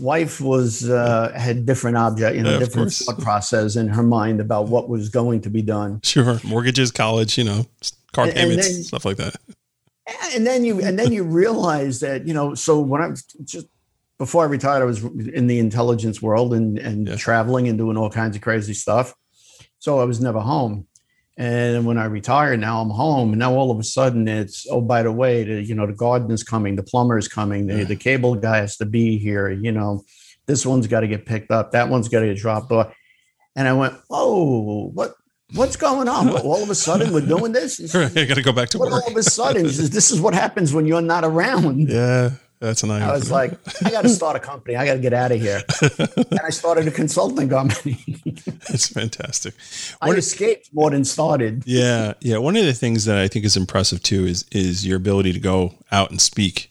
wife 0.00 0.40
was 0.40 0.88
uh, 0.88 1.32
had 1.34 1.66
different 1.66 1.96
object, 1.96 2.36
you 2.36 2.42
know, 2.42 2.52
yeah, 2.52 2.58
different 2.58 2.92
thought 2.92 3.18
process 3.20 3.76
in 3.76 3.88
her 3.88 4.02
mind 4.02 4.40
about 4.40 4.68
what 4.68 4.88
was 4.88 5.08
going 5.08 5.40
to 5.42 5.50
be 5.50 5.62
done. 5.62 6.00
Sure, 6.02 6.40
mortgages, 6.44 6.90
college, 6.90 7.38
you 7.38 7.44
know, 7.44 7.66
car 8.12 8.26
and, 8.26 8.34
payments, 8.34 8.66
and 8.66 8.76
then, 8.76 8.82
stuff 8.82 9.04
like 9.04 9.16
that. 9.16 9.36
And 10.34 10.46
then 10.46 10.64
you 10.64 10.80
and 10.80 10.98
then 10.98 11.12
you 11.12 11.22
realize 11.22 12.00
that 12.00 12.26
you 12.26 12.34
know. 12.34 12.54
So 12.54 12.80
when 12.80 13.02
I 13.02 13.08
was 13.08 13.22
just 13.44 13.66
before 14.18 14.42
I 14.42 14.46
retired, 14.46 14.82
I 14.82 14.86
was 14.86 15.04
in 15.04 15.46
the 15.46 15.58
intelligence 15.58 16.20
world 16.20 16.54
and 16.54 16.78
and 16.78 17.08
yeah. 17.08 17.16
traveling 17.16 17.68
and 17.68 17.78
doing 17.78 17.96
all 17.96 18.10
kinds 18.10 18.36
of 18.36 18.42
crazy 18.42 18.74
stuff. 18.74 19.14
So 19.78 20.00
I 20.00 20.04
was 20.04 20.20
never 20.20 20.40
home. 20.40 20.87
And 21.38 21.86
when 21.86 21.98
I 21.98 22.06
retire, 22.06 22.56
now 22.56 22.80
I'm 22.80 22.90
home. 22.90 23.30
And 23.30 23.38
now 23.38 23.54
all 23.54 23.70
of 23.70 23.78
a 23.78 23.84
sudden 23.84 24.26
it's, 24.26 24.66
oh, 24.68 24.80
by 24.80 25.04
the 25.04 25.12
way, 25.12 25.44
the, 25.44 25.62
you 25.62 25.72
know, 25.72 25.86
the 25.86 25.92
garden 25.92 26.32
is 26.32 26.42
coming, 26.42 26.74
the 26.74 26.82
plumber 26.82 27.16
is 27.16 27.28
coming, 27.28 27.68
the, 27.68 27.84
the 27.84 27.94
cable 27.94 28.34
guy 28.34 28.56
has 28.56 28.76
to 28.78 28.84
be 28.84 29.18
here, 29.18 29.48
you 29.48 29.70
know, 29.70 30.02
this 30.46 30.66
one's 30.66 30.88
got 30.88 31.00
to 31.00 31.08
get 31.08 31.26
picked 31.26 31.52
up, 31.52 31.70
that 31.70 31.88
one's 31.88 32.08
got 32.08 32.20
to 32.20 32.26
get 32.26 32.38
dropped 32.38 32.72
off. 32.72 32.92
And 33.54 33.68
I 33.68 33.72
went, 33.72 33.94
oh, 34.10 34.88
what 34.88 35.14
what's 35.54 35.76
going 35.76 36.08
on? 36.08 36.28
all 36.28 36.60
of 36.60 36.70
a 36.70 36.74
sudden 36.74 37.12
we're 37.12 37.20
doing 37.20 37.52
this. 37.52 37.94
I 37.94 38.08
got 38.24 38.34
to 38.34 38.42
go 38.42 38.52
back 38.52 38.70
to 38.70 38.78
work. 38.78 38.90
All 38.90 39.08
of 39.08 39.16
a 39.16 39.22
sudden, 39.22 39.62
this 39.62 40.10
is 40.10 40.20
what 40.20 40.34
happens 40.34 40.74
when 40.74 40.86
you're 40.86 41.00
not 41.00 41.24
around. 41.24 41.88
Yeah. 41.88 42.32
That's 42.60 42.82
an 42.82 42.90
I 42.90 43.12
was 43.12 43.30
like, 43.30 43.52
I 43.84 43.90
got 43.90 44.02
to 44.02 44.08
start 44.08 44.34
a 44.34 44.40
company. 44.40 44.74
I 44.74 44.84
got 44.84 44.94
to 44.94 45.00
get 45.00 45.12
out 45.12 45.30
of 45.30 45.40
here. 45.40 45.62
and 46.16 46.40
I 46.44 46.50
started 46.50 46.88
a 46.88 46.90
consulting 46.90 47.48
company. 47.48 48.04
It's 48.70 48.88
fantastic. 48.88 49.54
I 50.02 50.10
escaped 50.10 50.70
more 50.74 50.90
than 50.90 51.04
started. 51.04 51.62
Yeah, 51.64 52.14
yeah. 52.20 52.36
One 52.38 52.54
of 52.56 52.64
the 52.64 52.74
things 52.74 53.06
that 53.06 53.16
I 53.16 53.26
think 53.26 53.44
is 53.44 53.56
impressive 53.56 54.02
too 54.02 54.26
is 54.26 54.44
is 54.52 54.86
your 54.86 54.96
ability 54.96 55.32
to 55.32 55.40
go 55.40 55.74
out 55.90 56.10
and 56.10 56.20
speak 56.20 56.70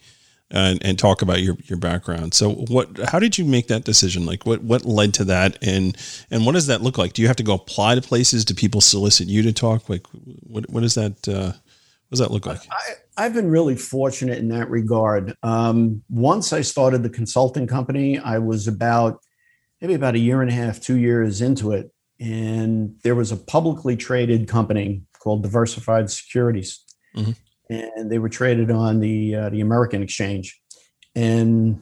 and, 0.52 0.84
and 0.86 1.00
talk 1.00 1.22
about 1.22 1.42
your 1.42 1.58
your 1.66 1.78
background. 1.78 2.34
So, 2.34 2.52
what? 2.52 2.90
How 3.10 3.20
did 3.20 3.38
you 3.38 3.46
make 3.46 3.68
that 3.68 3.84
decision? 3.84 4.26
Like, 4.26 4.46
what 4.46 4.64
what 4.64 4.86
led 4.86 5.14
to 5.16 5.26
that, 5.26 5.58
and 5.62 5.98
and 6.30 6.46
what 6.46 6.54
does 6.54 6.68
that 6.68 6.82
look 6.82 6.98
like? 6.98 7.14
Do 7.14 7.22
you 7.22 7.28
have 7.28 7.38
to 7.38 7.44
go 7.44 7.54
apply 7.54 7.96
to 7.96 8.02
places? 8.02 8.46
Do 8.46 8.54
people 8.54 8.82
solicit 8.82 9.28
you 9.28 9.42
to 9.44 9.54
talk? 9.54 9.90
Like, 9.90 10.06
what 10.44 10.70
what 10.70 10.84
is 10.84 10.96
that? 10.96 11.28
Uh, 11.28 11.54
what 11.54 12.12
does 12.12 12.20
that 12.20 12.32
look 12.32 12.46
like? 12.46 12.62
I, 12.72 12.94
have 13.24 13.34
been 13.34 13.50
really 13.50 13.76
fortunate 13.76 14.38
in 14.38 14.50
that 14.50 14.70
regard. 14.70 15.36
Um, 15.44 16.04
once 16.10 16.54
I 16.54 16.62
started 16.62 17.04
the 17.04 17.10
consulting 17.10 17.68
company, 17.68 18.20
I 18.20 18.38
was 18.38 18.68
about 18.68 19.20
maybe 19.82 19.94
about 19.94 20.16
a 20.16 20.20
year 20.20 20.42
and 20.42 20.50
a 20.50 20.54
half, 20.54 20.80
two 20.80 20.98
years 20.98 21.42
into 21.42 21.72
it. 21.72 21.92
And 22.20 22.96
there 23.04 23.16
was 23.16 23.32
a 23.32 23.38
publicly 23.38 23.96
traded 23.96 24.48
company 24.48 25.04
called 25.20 25.44
Diversified 25.44 26.10
Securities. 26.10 26.84
Mm-hmm. 27.16 27.32
And 27.70 28.12
they 28.12 28.20
were 28.20 28.30
traded 28.30 28.72
on 28.72 29.00
the, 29.00 29.36
uh, 29.36 29.50
the 29.50 29.62
American 29.62 30.02
Exchange. 30.02 30.60
And 31.16 31.82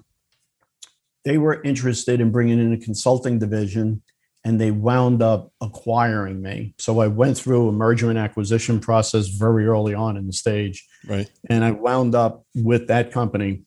they 1.25 1.37
were 1.37 1.61
interested 1.63 2.21
in 2.21 2.31
bringing 2.31 2.59
in 2.59 2.73
a 2.73 2.77
consulting 2.77 3.39
division 3.39 4.01
and 4.45 4.61
they 4.61 4.69
wound 4.69 5.23
up 5.23 5.51
acquiring 5.59 6.39
me. 6.41 6.75
So 6.77 6.99
I 6.99 7.07
went 7.07 7.35
through 7.35 7.67
a 7.67 7.71
merger 7.71 8.11
and 8.11 8.19
acquisition 8.19 8.79
process 8.79 9.27
very 9.27 9.65
early 9.65 9.95
on 9.95 10.17
in 10.17 10.27
the 10.27 10.33
stage. 10.33 10.87
Right. 11.07 11.29
And 11.49 11.65
I 11.65 11.71
wound 11.71 12.13
up 12.13 12.45
with 12.53 12.87
that 12.87 13.11
company. 13.11 13.63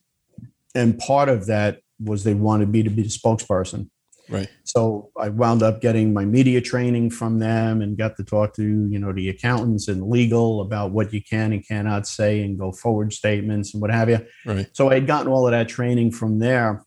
And 0.73 0.97
part 0.97 1.27
of 1.27 1.47
that 1.47 1.81
was 1.99 2.23
they 2.23 2.33
wanted 2.33 2.69
me 2.69 2.83
to 2.83 2.89
be 2.89 3.03
the 3.03 3.09
spokesperson. 3.09 3.89
Right. 4.29 4.47
So 4.63 5.09
I 5.19 5.29
wound 5.29 5.63
up 5.63 5.81
getting 5.81 6.13
my 6.13 6.23
media 6.23 6.61
training 6.61 7.09
from 7.09 7.39
them 7.39 7.81
and 7.81 7.97
got 7.97 8.15
to 8.17 8.23
talk 8.23 8.53
to, 8.53 8.63
you 8.63 8.99
know, 8.99 9.11
the 9.11 9.27
accountants 9.27 9.89
and 9.89 10.07
legal 10.07 10.61
about 10.61 10.91
what 10.91 11.11
you 11.11 11.21
can 11.21 11.51
and 11.51 11.67
cannot 11.67 12.07
say 12.07 12.41
and 12.41 12.57
go 12.57 12.71
forward 12.71 13.11
statements 13.11 13.73
and 13.73 13.81
what 13.81 13.91
have 13.91 14.09
you. 14.09 14.25
Right. 14.45 14.69
So 14.71 14.89
I 14.89 14.93
had 14.93 15.07
gotten 15.07 15.27
all 15.27 15.45
of 15.45 15.51
that 15.51 15.67
training 15.67 16.11
from 16.11 16.39
there. 16.39 16.85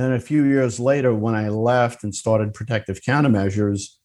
And 0.00 0.08
then 0.12 0.16
a 0.16 0.22
few 0.22 0.44
years 0.44 0.80
later, 0.80 1.14
when 1.14 1.34
I 1.34 1.50
left 1.50 2.04
and 2.04 2.14
started 2.14 2.54
protective 2.54 3.02
countermeasures, 3.02 3.96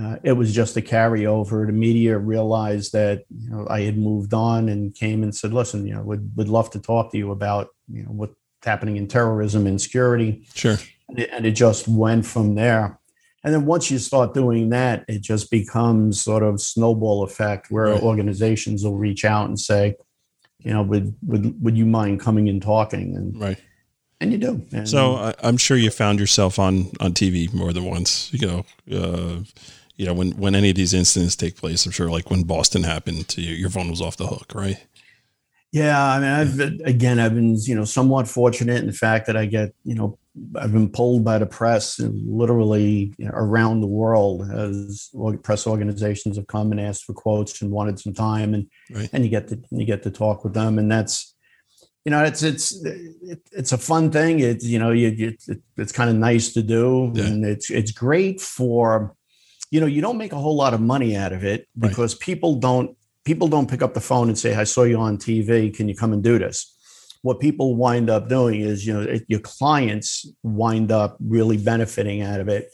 uh, 0.00 0.18
it 0.22 0.34
was 0.34 0.54
just 0.54 0.76
a 0.76 0.80
carryover. 0.80 1.66
The 1.66 1.72
media 1.72 2.16
realized 2.18 2.92
that 2.92 3.24
you 3.36 3.50
know 3.50 3.66
I 3.68 3.80
had 3.80 3.98
moved 3.98 4.32
on 4.32 4.68
and 4.68 4.94
came 4.94 5.24
and 5.24 5.34
said, 5.34 5.52
"Listen, 5.52 5.88
you 5.88 5.94
know, 5.94 6.02
would 6.02 6.30
would 6.36 6.48
love 6.48 6.70
to 6.70 6.78
talk 6.78 7.10
to 7.10 7.18
you 7.18 7.32
about 7.32 7.70
you 7.88 8.04
know 8.04 8.12
what's 8.12 8.36
happening 8.62 8.96
in 8.96 9.08
terrorism 9.08 9.66
and 9.66 9.82
security." 9.82 10.46
Sure. 10.54 10.76
And 11.08 11.18
it, 11.18 11.30
and 11.32 11.44
it 11.44 11.56
just 11.56 11.88
went 11.88 12.26
from 12.26 12.54
there. 12.54 13.00
And 13.42 13.52
then 13.52 13.66
once 13.66 13.90
you 13.90 13.98
start 13.98 14.34
doing 14.34 14.68
that, 14.68 15.04
it 15.08 15.20
just 15.20 15.50
becomes 15.50 16.22
sort 16.22 16.44
of 16.44 16.60
snowball 16.60 17.24
effect 17.24 17.72
where 17.72 17.86
right. 17.86 18.00
organizations 18.00 18.84
will 18.84 18.98
reach 18.98 19.24
out 19.24 19.48
and 19.48 19.58
say, 19.58 19.96
you 20.60 20.72
know, 20.72 20.84
would 20.84 21.16
would 21.26 21.60
would 21.60 21.76
you 21.76 21.86
mind 21.86 22.20
coming 22.20 22.48
and 22.48 22.62
talking? 22.62 23.16
And 23.16 23.40
right 23.40 23.58
and 24.20 24.32
you 24.32 24.38
do. 24.38 24.66
And 24.72 24.88
so 24.88 25.14
I, 25.14 25.34
am 25.42 25.56
sure 25.56 25.76
you 25.76 25.90
found 25.90 26.20
yourself 26.20 26.58
on 26.58 26.90
on 27.00 27.12
TV 27.12 27.52
more 27.52 27.72
than 27.72 27.84
once. 27.84 28.32
You 28.32 28.46
know, 28.46 28.64
uh, 28.92 29.40
you 29.96 30.06
know 30.06 30.14
when 30.14 30.32
when 30.32 30.54
any 30.54 30.70
of 30.70 30.76
these 30.76 30.94
incidents 30.94 31.36
take 31.36 31.56
place. 31.56 31.86
I'm 31.86 31.92
sure, 31.92 32.10
like 32.10 32.30
when 32.30 32.44
Boston 32.44 32.82
happened 32.82 33.28
to 33.28 33.40
you, 33.40 33.54
your 33.54 33.70
phone 33.70 33.90
was 33.90 34.00
off 34.00 34.16
the 34.16 34.26
hook, 34.26 34.52
right? 34.54 34.84
Yeah, 35.72 36.02
I 36.02 36.18
mean, 36.18 36.28
I've 36.28 36.80
again, 36.86 37.18
I've 37.18 37.34
been 37.34 37.56
you 37.56 37.74
know 37.74 37.84
somewhat 37.84 38.28
fortunate 38.28 38.78
in 38.78 38.86
the 38.86 38.92
fact 38.92 39.26
that 39.26 39.36
I 39.36 39.46
get 39.46 39.72
you 39.84 39.94
know 39.94 40.18
I've 40.56 40.72
been 40.72 40.90
pulled 40.90 41.24
by 41.24 41.38
the 41.38 41.46
press 41.46 41.98
literally 41.98 43.14
you 43.18 43.24
know, 43.26 43.32
around 43.34 43.80
the 43.80 43.86
world 43.86 44.48
as 44.50 45.10
press 45.42 45.66
organizations 45.66 46.36
have 46.36 46.46
come 46.46 46.72
and 46.72 46.80
asked 46.80 47.04
for 47.04 47.14
quotes 47.14 47.62
and 47.62 47.70
wanted 47.70 47.98
some 47.98 48.14
time, 48.14 48.54
and 48.54 48.66
right. 48.94 49.08
and 49.12 49.24
you 49.24 49.30
get 49.30 49.48
to 49.48 49.62
you 49.70 49.84
get 49.84 50.02
to 50.02 50.10
talk 50.10 50.44
with 50.44 50.54
them, 50.54 50.78
and 50.78 50.90
that's 50.90 51.34
you 52.04 52.10
know, 52.10 52.24
it's 52.24 52.42
it's 52.42 52.82
it's 53.52 53.72
a 53.72 53.78
fun 53.78 54.10
thing. 54.10 54.40
It's 54.40 54.64
you 54.64 54.78
know, 54.78 54.90
you, 54.90 55.36
it's 55.76 55.92
kind 55.92 56.08
of 56.08 56.16
nice 56.16 56.52
to 56.54 56.62
do, 56.62 57.12
yeah. 57.14 57.24
and 57.24 57.44
it's 57.44 57.70
it's 57.70 57.90
great 57.90 58.40
for, 58.40 59.14
you 59.70 59.80
know, 59.80 59.86
you 59.86 60.00
don't 60.00 60.16
make 60.16 60.32
a 60.32 60.38
whole 60.38 60.56
lot 60.56 60.72
of 60.72 60.80
money 60.80 61.14
out 61.14 61.32
of 61.32 61.44
it 61.44 61.68
because 61.78 62.14
right. 62.14 62.20
people 62.20 62.56
don't 62.56 62.96
people 63.24 63.48
don't 63.48 63.68
pick 63.68 63.82
up 63.82 63.92
the 63.92 64.00
phone 64.00 64.28
and 64.28 64.38
say, 64.38 64.54
"I 64.54 64.64
saw 64.64 64.84
you 64.84 64.98
on 64.98 65.18
TV. 65.18 65.74
Can 65.74 65.88
you 65.88 65.94
come 65.94 66.12
and 66.12 66.22
do 66.22 66.38
this?" 66.38 66.74
What 67.22 67.38
people 67.38 67.76
wind 67.76 68.08
up 68.08 68.30
doing 68.30 68.62
is, 68.62 68.86
you 68.86 68.94
know, 68.94 69.18
your 69.28 69.40
clients 69.40 70.26
wind 70.42 70.90
up 70.90 71.18
really 71.20 71.58
benefiting 71.58 72.22
out 72.22 72.40
of 72.40 72.48
it 72.48 72.70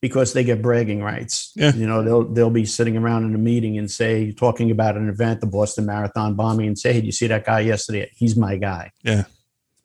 because 0.00 0.32
they 0.32 0.44
get 0.44 0.62
bragging 0.62 1.02
rights. 1.02 1.52
Yeah. 1.56 1.72
You 1.74 1.86
know, 1.86 2.02
they'll 2.02 2.24
they'll 2.24 2.50
be 2.50 2.64
sitting 2.64 2.96
around 2.96 3.24
in 3.24 3.34
a 3.34 3.38
meeting 3.38 3.78
and 3.78 3.90
say, 3.90 4.32
talking 4.32 4.70
about 4.70 4.96
an 4.96 5.08
event, 5.08 5.40
the 5.40 5.46
Boston 5.46 5.86
Marathon 5.86 6.34
bombing, 6.34 6.68
and 6.68 6.78
say, 6.78 6.92
"Hey, 6.92 7.00
did 7.00 7.06
you 7.06 7.12
see 7.12 7.26
that 7.28 7.44
guy 7.44 7.60
yesterday? 7.60 8.10
He's 8.14 8.36
my 8.36 8.56
guy." 8.56 8.92
Yeah. 9.02 9.24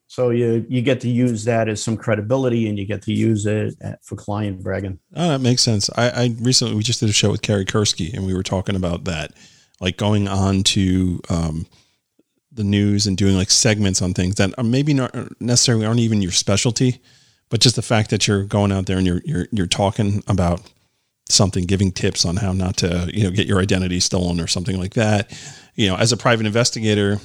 So 0.07 0.29
you 0.31 0.65
you 0.67 0.81
get 0.81 0.99
to 1.01 1.09
use 1.09 1.45
that 1.45 1.69
as 1.69 1.81
some 1.81 1.95
credibility, 1.95 2.67
and 2.67 2.77
you 2.77 2.85
get 2.85 3.01
to 3.03 3.13
use 3.13 3.45
it 3.45 3.75
for 4.01 4.15
client 4.15 4.61
bragging. 4.61 4.99
Oh, 5.15 5.29
that 5.29 5.39
makes 5.39 5.61
sense. 5.61 5.89
I, 5.95 6.09
I 6.09 6.35
recently 6.41 6.75
we 6.75 6.83
just 6.83 6.99
did 6.99 7.09
a 7.09 7.13
show 7.13 7.31
with 7.31 7.41
Carrie 7.41 7.65
Kerskie, 7.65 8.13
and 8.13 8.25
we 8.25 8.33
were 8.33 8.43
talking 8.43 8.75
about 8.75 9.05
that, 9.05 9.31
like 9.79 9.97
going 9.97 10.27
on 10.27 10.63
to. 10.63 11.21
Um, 11.29 11.65
the 12.53 12.63
news 12.65 13.07
and 13.07 13.15
doing 13.15 13.37
like 13.37 13.49
segments 13.49 14.01
on 14.01 14.13
things 14.13 14.35
that 14.35 14.53
are 14.57 14.63
maybe 14.65 14.93
not 14.93 15.15
necessarily 15.41 15.85
aren't 15.85 16.01
even 16.01 16.21
your 16.21 16.33
specialty, 16.33 17.01
but 17.51 17.59
just 17.59 17.75
the 17.75 17.83
fact 17.83 18.09
that 18.09 18.27
you're 18.27 18.43
going 18.43 18.71
out 18.71 18.87
there 18.87 18.97
and 18.97 19.05
you're 19.05 19.21
you're 19.23 19.47
you're 19.51 19.67
talking 19.67 20.23
about 20.27 20.61
something, 21.29 21.65
giving 21.65 21.91
tips 21.91 22.25
on 22.25 22.37
how 22.37 22.53
not 22.53 22.77
to 22.77 23.11
you 23.13 23.23
know 23.23 23.29
get 23.29 23.45
your 23.45 23.59
identity 23.59 23.99
stolen 23.99 24.39
or 24.39 24.47
something 24.47 24.79
like 24.79 24.95
that. 24.95 25.31
You 25.75 25.89
know, 25.89 25.97
as 25.97 26.11
a 26.11 26.17
private 26.17 26.45
investigator, 26.45 27.19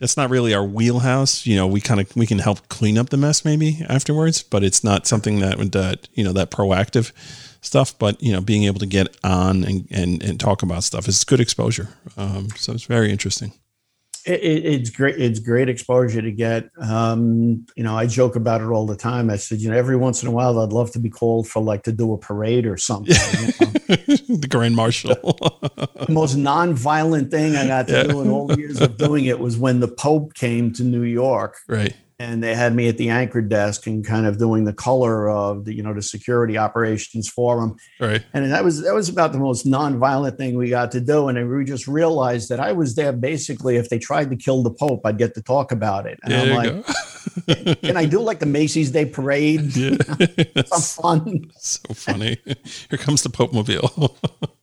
that's 0.00 0.16
not 0.16 0.30
really 0.30 0.52
our 0.52 0.64
wheelhouse. 0.64 1.46
You 1.46 1.56
know, 1.56 1.66
we 1.66 1.80
kind 1.80 2.00
of 2.00 2.14
we 2.16 2.26
can 2.26 2.40
help 2.40 2.68
clean 2.68 2.98
up 2.98 3.10
the 3.10 3.16
mess 3.16 3.44
maybe 3.44 3.78
afterwards, 3.88 4.42
but 4.42 4.64
it's 4.64 4.82
not 4.82 5.06
something 5.06 5.38
that 5.40 5.58
would 5.58 5.74
uh, 5.74 5.94
you 6.12 6.24
know 6.24 6.32
that 6.32 6.50
proactive 6.50 7.12
stuff. 7.60 7.96
But 7.98 8.20
you 8.20 8.32
know, 8.32 8.40
being 8.40 8.64
able 8.64 8.80
to 8.80 8.86
get 8.86 9.16
on 9.22 9.62
and 9.62 9.86
and, 9.92 10.22
and 10.24 10.40
talk 10.40 10.64
about 10.64 10.82
stuff 10.82 11.06
is 11.06 11.22
good 11.22 11.40
exposure. 11.40 11.88
Um, 12.16 12.48
so 12.56 12.72
it's 12.72 12.84
very 12.84 13.12
interesting. 13.12 13.52
It, 14.26 14.64
it's 14.64 14.90
great. 14.90 15.20
It's 15.20 15.38
great 15.38 15.68
exposure 15.68 16.22
to 16.22 16.32
get. 16.32 16.70
Um, 16.80 17.66
you 17.76 17.84
know, 17.84 17.96
I 17.96 18.06
joke 18.06 18.36
about 18.36 18.60
it 18.60 18.66
all 18.66 18.86
the 18.86 18.96
time. 18.96 19.30
I 19.30 19.36
said, 19.36 19.60
you 19.60 19.70
know, 19.70 19.76
every 19.76 19.96
once 19.96 20.22
in 20.22 20.28
a 20.28 20.32
while, 20.32 20.58
I'd 20.58 20.72
love 20.72 20.90
to 20.92 20.98
be 20.98 21.10
called 21.10 21.48
for 21.48 21.62
like 21.62 21.82
to 21.84 21.92
do 21.92 22.12
a 22.12 22.18
parade 22.18 22.66
or 22.66 22.76
something. 22.76 23.14
You 23.14 23.46
know? 23.46 23.72
the 24.38 24.46
Grand 24.48 24.76
Marshal. 24.76 25.14
the 25.14 26.06
most 26.08 26.36
non-violent 26.36 27.30
thing 27.30 27.56
I 27.56 27.66
got 27.66 27.88
to 27.88 27.92
yeah. 27.92 28.02
do 28.04 28.20
in 28.20 28.30
all 28.30 28.46
the 28.46 28.58
years 28.58 28.80
of 28.80 28.96
doing 28.96 29.26
it 29.26 29.38
was 29.38 29.56
when 29.56 29.80
the 29.80 29.88
Pope 29.88 30.34
came 30.34 30.72
to 30.74 30.84
New 30.84 31.02
York. 31.02 31.56
Right 31.66 31.94
and 32.20 32.42
they 32.42 32.54
had 32.54 32.74
me 32.74 32.88
at 32.88 32.96
the 32.96 33.10
anchor 33.10 33.40
desk 33.40 33.86
and 33.86 34.04
kind 34.04 34.26
of 34.26 34.38
doing 34.38 34.64
the 34.64 34.72
color 34.72 35.30
of 35.30 35.64
the 35.64 35.74
you 35.74 35.82
know 35.82 35.94
the 35.94 36.02
security 36.02 36.58
operations 36.58 37.28
for 37.28 37.60
them 37.60 37.76
right. 38.00 38.24
And 38.34 38.50
that 38.52 38.64
was 38.64 38.82
that 38.82 38.94
was 38.94 39.08
about 39.08 39.32
the 39.32 39.38
most 39.38 39.66
nonviolent 39.66 40.36
thing 40.36 40.56
we 40.56 40.70
got 40.70 40.90
to 40.92 41.00
do. 41.00 41.28
And 41.28 41.48
we 41.48 41.64
just 41.64 41.86
realized 41.86 42.48
that 42.48 42.60
i 42.60 42.72
was 42.72 42.94
there 42.94 43.12
basically 43.12 43.76
if 43.76 43.88
they 43.88 43.98
tried 43.98 44.30
to 44.30 44.36
kill 44.36 44.62
the 44.62 44.70
pope 44.70 45.02
i'd 45.04 45.18
get 45.18 45.34
to 45.34 45.42
talk 45.42 45.72
about 45.72 46.06
it. 46.06 46.18
And 46.22 46.34
i'm 46.34 46.54
like 46.54 46.86
can 47.82 47.96
i 47.96 48.04
do 48.04 48.20
like 48.20 48.40
the 48.40 48.46
macy's 48.46 48.90
day 48.90 49.04
parade? 49.04 49.72
Yeah. 49.78 49.96
some 50.66 51.02
fun. 51.18 51.50
So 51.56 51.94
funny. 51.94 52.38
Here 52.44 52.98
comes 52.98 53.22
the 53.22 53.30
pope 53.30 53.52
mobile. 53.52 54.16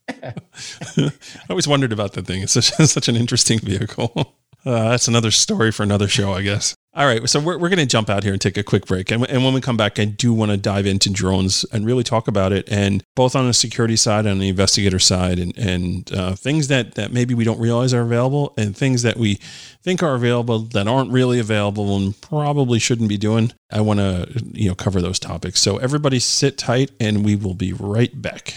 I 0.10 1.12
always 1.50 1.68
wondered 1.68 1.94
about 1.94 2.14
that 2.14 2.26
thing. 2.26 2.42
It's 2.42 2.54
such, 2.54 2.72
such 2.72 3.08
an 3.08 3.16
interesting 3.16 3.60
vehicle 3.60 4.36
uh, 4.66 4.90
that's 4.90 5.08
another 5.08 5.32
story 5.32 5.72
for 5.72 5.84
another 5.84 6.08
show, 6.08 6.34
I 6.34 6.42
guess. 6.42 6.76
All 6.96 7.06
right, 7.06 7.28
so 7.30 7.42
we're, 7.42 7.58
we're 7.58 7.68
going 7.68 7.80
to 7.80 7.86
jump 7.86 8.10
out 8.10 8.24
here 8.24 8.32
and 8.32 8.42
take 8.42 8.56
a 8.56 8.64
quick 8.64 8.86
break. 8.86 9.12
And, 9.12 9.30
and 9.30 9.44
when 9.44 9.54
we 9.54 9.60
come 9.60 9.76
back, 9.76 10.00
I 10.00 10.06
do 10.06 10.34
want 10.34 10.52
to 10.52 10.58
dive 10.58 10.86
into 10.86 11.10
drones 11.10 11.66
and 11.74 11.86
really 11.86 12.04
talk 12.04 12.30
about 12.30 12.54
it, 12.54 12.70
and 12.70 13.04
both 13.16 13.36
on 13.36 13.46
the 13.46 13.54
security 13.54 13.98
side 13.98 14.20
and 14.20 14.30
on 14.30 14.40
the 14.40 14.48
investigator 14.48 14.98
side, 14.98 15.38
and, 15.38 15.58
and 15.58 16.12
uh, 16.14 16.36
things 16.36 16.70
that, 16.70 16.96
that 16.96 17.12
maybe 17.12 17.34
we 17.34 17.44
don't 17.44 17.60
realize 17.60 17.94
are 17.94 18.02
available, 18.02 18.54
and 18.58 18.78
things 18.78 19.02
that 19.02 19.18
we 19.18 19.36
think 19.84 20.02
are 20.02 20.16
available 20.16 20.60
that 20.60 20.88
aren't 20.88 21.12
really 21.12 21.38
available 21.38 21.98
and 21.98 22.20
probably 22.22 22.80
shouldn't 22.80 23.10
be 23.10 23.18
doing. 23.18 23.52
I 23.70 23.82
want 23.82 24.00
to 24.00 24.44
you 24.54 24.70
know 24.70 24.76
cover 24.76 25.02
those 25.02 25.20
topics. 25.20 25.60
So 25.60 25.76
everybody 25.78 26.20
sit 26.20 26.58
tight, 26.58 26.92
and 27.00 27.26
we 27.26 27.36
will 27.36 27.56
be 27.56 27.74
right 27.74 28.22
back. 28.22 28.54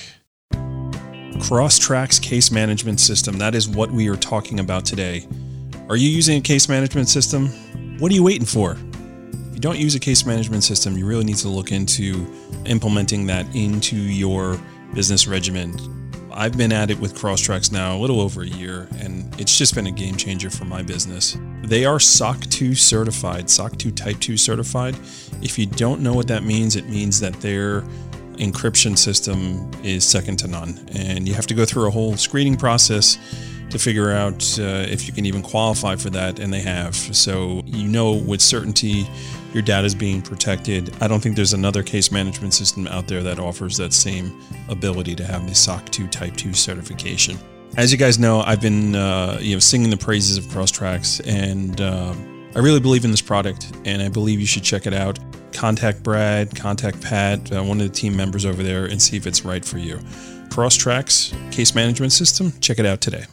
Crosstracks 0.52 2.22
case 2.22 2.52
management 2.52 3.00
system. 3.00 3.38
That 3.38 3.56
is 3.56 3.68
what 3.68 3.90
we 3.90 4.08
are 4.08 4.16
talking 4.16 4.60
about 4.60 4.84
today. 4.84 5.26
Are 5.88 5.96
you 5.96 6.10
using 6.10 6.36
a 6.36 6.40
case 6.42 6.68
management 6.68 7.08
system? 7.08 7.48
What 7.98 8.12
are 8.12 8.14
you 8.14 8.22
waiting 8.22 8.44
for? 8.44 8.72
If 8.72 9.54
you 9.54 9.58
don't 9.58 9.78
use 9.78 9.94
a 9.94 9.98
case 9.98 10.26
management 10.26 10.62
system, 10.62 10.98
you 10.98 11.06
really 11.06 11.24
need 11.24 11.36
to 11.36 11.48
look 11.48 11.72
into 11.72 12.30
implementing 12.66 13.26
that 13.28 13.46
into 13.56 13.96
your 13.96 14.60
business 14.92 15.26
regimen. 15.26 15.74
I've 16.30 16.58
been 16.58 16.72
at 16.72 16.90
it 16.90 17.00
with 17.00 17.14
Crosstracks 17.14 17.72
now 17.72 17.96
a 17.96 17.98
little 17.98 18.20
over 18.20 18.42
a 18.42 18.46
year, 18.46 18.86
and 18.98 19.34
it's 19.40 19.56
just 19.56 19.74
been 19.74 19.86
a 19.86 19.90
game 19.90 20.16
changer 20.16 20.50
for 20.50 20.66
my 20.66 20.82
business. 20.82 21.38
They 21.62 21.86
are 21.86 21.98
SOC 21.98 22.42
2 22.42 22.74
certified, 22.74 23.48
SOC 23.48 23.78
2 23.78 23.90
Type 23.90 24.20
2 24.20 24.36
certified. 24.36 24.94
If 25.40 25.58
you 25.58 25.64
don't 25.64 26.02
know 26.02 26.12
what 26.12 26.28
that 26.28 26.44
means, 26.44 26.76
it 26.76 26.86
means 26.90 27.18
that 27.20 27.32
their 27.40 27.80
encryption 28.34 28.96
system 28.98 29.70
is 29.82 30.06
second 30.06 30.38
to 30.40 30.48
none, 30.48 30.86
and 30.92 31.26
you 31.26 31.32
have 31.32 31.46
to 31.46 31.54
go 31.54 31.64
through 31.64 31.88
a 31.88 31.90
whole 31.90 32.14
screening 32.18 32.58
process 32.58 33.16
to 33.70 33.78
figure 33.78 34.10
out 34.10 34.58
uh, 34.58 34.86
if 34.88 35.06
you 35.06 35.12
can 35.12 35.26
even 35.26 35.42
qualify 35.42 35.96
for 35.96 36.10
that, 36.10 36.38
and 36.38 36.52
they 36.52 36.60
have. 36.60 36.94
So 36.94 37.62
you 37.66 37.88
know 37.88 38.12
with 38.12 38.40
certainty 38.40 39.06
your 39.52 39.62
data 39.62 39.86
is 39.86 39.94
being 39.94 40.20
protected. 40.20 40.94
I 41.00 41.08
don't 41.08 41.20
think 41.20 41.36
there's 41.36 41.54
another 41.54 41.82
case 41.82 42.12
management 42.12 42.54
system 42.54 42.86
out 42.86 43.08
there 43.08 43.22
that 43.22 43.38
offers 43.38 43.76
that 43.78 43.92
same 43.92 44.38
ability 44.68 45.14
to 45.16 45.24
have 45.24 45.48
the 45.48 45.54
SOC 45.54 45.88
2 45.90 46.06
Type 46.08 46.36
2 46.36 46.52
certification. 46.52 47.38
As 47.76 47.90
you 47.92 47.98
guys 47.98 48.18
know, 48.18 48.40
I've 48.40 48.60
been 48.60 48.94
uh, 48.94 49.38
you 49.40 49.54
know 49.54 49.60
singing 49.60 49.90
the 49.90 49.96
praises 49.96 50.36
of 50.36 50.44
Crosstracks, 50.44 51.20
and 51.26 51.80
uh, 51.80 52.14
I 52.54 52.58
really 52.60 52.80
believe 52.80 53.04
in 53.04 53.10
this 53.10 53.22
product, 53.22 53.72
and 53.84 54.02
I 54.02 54.08
believe 54.08 54.40
you 54.40 54.46
should 54.46 54.64
check 54.64 54.86
it 54.86 54.94
out. 54.94 55.18
Contact 55.52 56.02
Brad, 56.02 56.54
contact 56.54 57.00
Pat, 57.00 57.52
uh, 57.52 57.62
one 57.62 57.80
of 57.80 57.86
the 57.86 57.92
team 57.92 58.16
members 58.16 58.44
over 58.44 58.62
there, 58.62 58.86
and 58.86 59.00
see 59.00 59.16
if 59.16 59.26
it's 59.26 59.44
right 59.44 59.64
for 59.64 59.78
you. 59.78 59.96
Crosstracks 60.48 61.32
case 61.52 61.74
management 61.74 62.12
system. 62.12 62.52
Check 62.60 62.78
it 62.78 62.86
out 62.86 63.00
today. 63.00 63.24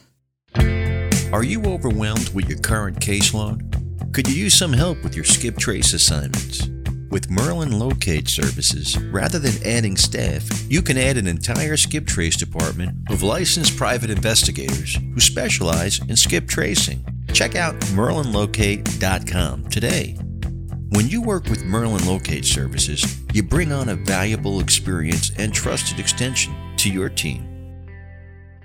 Are 1.34 1.44
you 1.44 1.64
overwhelmed 1.66 2.30
with 2.34 2.48
your 2.48 2.60
current 2.60 3.00
caseload? 3.00 4.14
Could 4.14 4.28
you 4.30 4.36
use 4.36 4.58
some 4.58 4.72
help 4.72 5.04
with 5.04 5.16
your 5.16 5.26
skip 5.26 5.58
trace 5.58 5.94
assignments? 5.94 6.68
With 7.10 7.30
Merlin 7.30 7.78
Locate 7.78 8.28
Services, 8.30 8.98
rather 9.12 9.40
than 9.40 9.66
adding 9.66 9.98
staff, 9.98 10.48
you 10.70 10.82
can 10.82 10.98
add 10.98 11.18
an 11.18 11.28
entire 11.28 11.78
skip 11.78 12.06
trace 12.06 12.38
department 12.38 13.10
of 13.10 13.24
licensed 13.24 13.76
private 13.76 14.10
investigators 14.10 14.96
who 14.96 15.20
specialize 15.20 16.00
in 16.08 16.16
skip 16.16 16.48
tracing. 16.48 17.04
Check 17.34 17.56
out 17.56 17.78
merlinlocate.com 17.94 19.66
today. 19.66 20.18
When 20.90 21.10
you 21.10 21.22
work 21.22 21.46
with 21.46 21.66
Merlin 21.66 22.06
Locate 22.06 22.46
Services, 22.46 23.22
you 23.34 23.44
bring 23.44 23.72
on 23.72 23.90
a 23.90 23.96
valuable 23.96 24.60
experience 24.60 25.32
and 25.38 25.54
trusted 25.54 26.00
extension 26.00 26.56
to 26.78 26.90
your 26.90 27.10
team. 27.10 27.55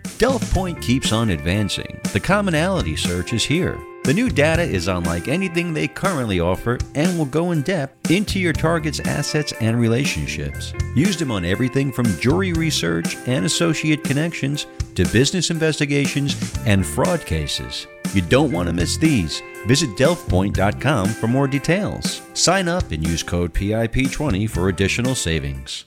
DelvePoint 0.04 0.82
keeps 0.82 1.12
on 1.12 1.30
advancing. 1.30 2.00
The 2.12 2.20
commonality 2.20 2.96
search 2.96 3.32
is 3.32 3.44
here. 3.44 3.78
The 4.04 4.14
new 4.14 4.30
data 4.30 4.62
is 4.62 4.88
unlike 4.88 5.28
anything 5.28 5.74
they 5.74 5.86
currently 5.86 6.40
offer 6.40 6.78
and 6.94 7.18
will 7.18 7.26
go 7.26 7.52
in 7.52 7.62
depth 7.62 8.10
into 8.10 8.40
your 8.40 8.54
target's 8.54 9.00
assets 9.00 9.52
and 9.60 9.78
relationships. 9.78 10.72
Use 10.96 11.18
them 11.18 11.30
on 11.30 11.44
everything 11.44 11.92
from 11.92 12.18
jury 12.18 12.52
research 12.54 13.16
and 13.26 13.44
associate 13.44 14.02
connections 14.02 14.66
to 14.94 15.04
business 15.12 15.50
investigations 15.50 16.34
and 16.66 16.84
fraud 16.84 17.24
cases. 17.26 17.86
You 18.14 18.22
don't 18.22 18.52
want 18.52 18.68
to 18.68 18.72
miss 18.72 18.96
these. 18.96 19.42
Visit 19.66 19.90
delvepoint.com 19.90 21.08
for 21.08 21.28
more 21.28 21.46
details. 21.46 22.22
Sign 22.32 22.68
up 22.68 22.90
and 22.92 23.06
use 23.06 23.22
code 23.22 23.52
PIP20 23.52 24.48
for 24.48 24.70
additional 24.70 25.14
savings. 25.14 25.84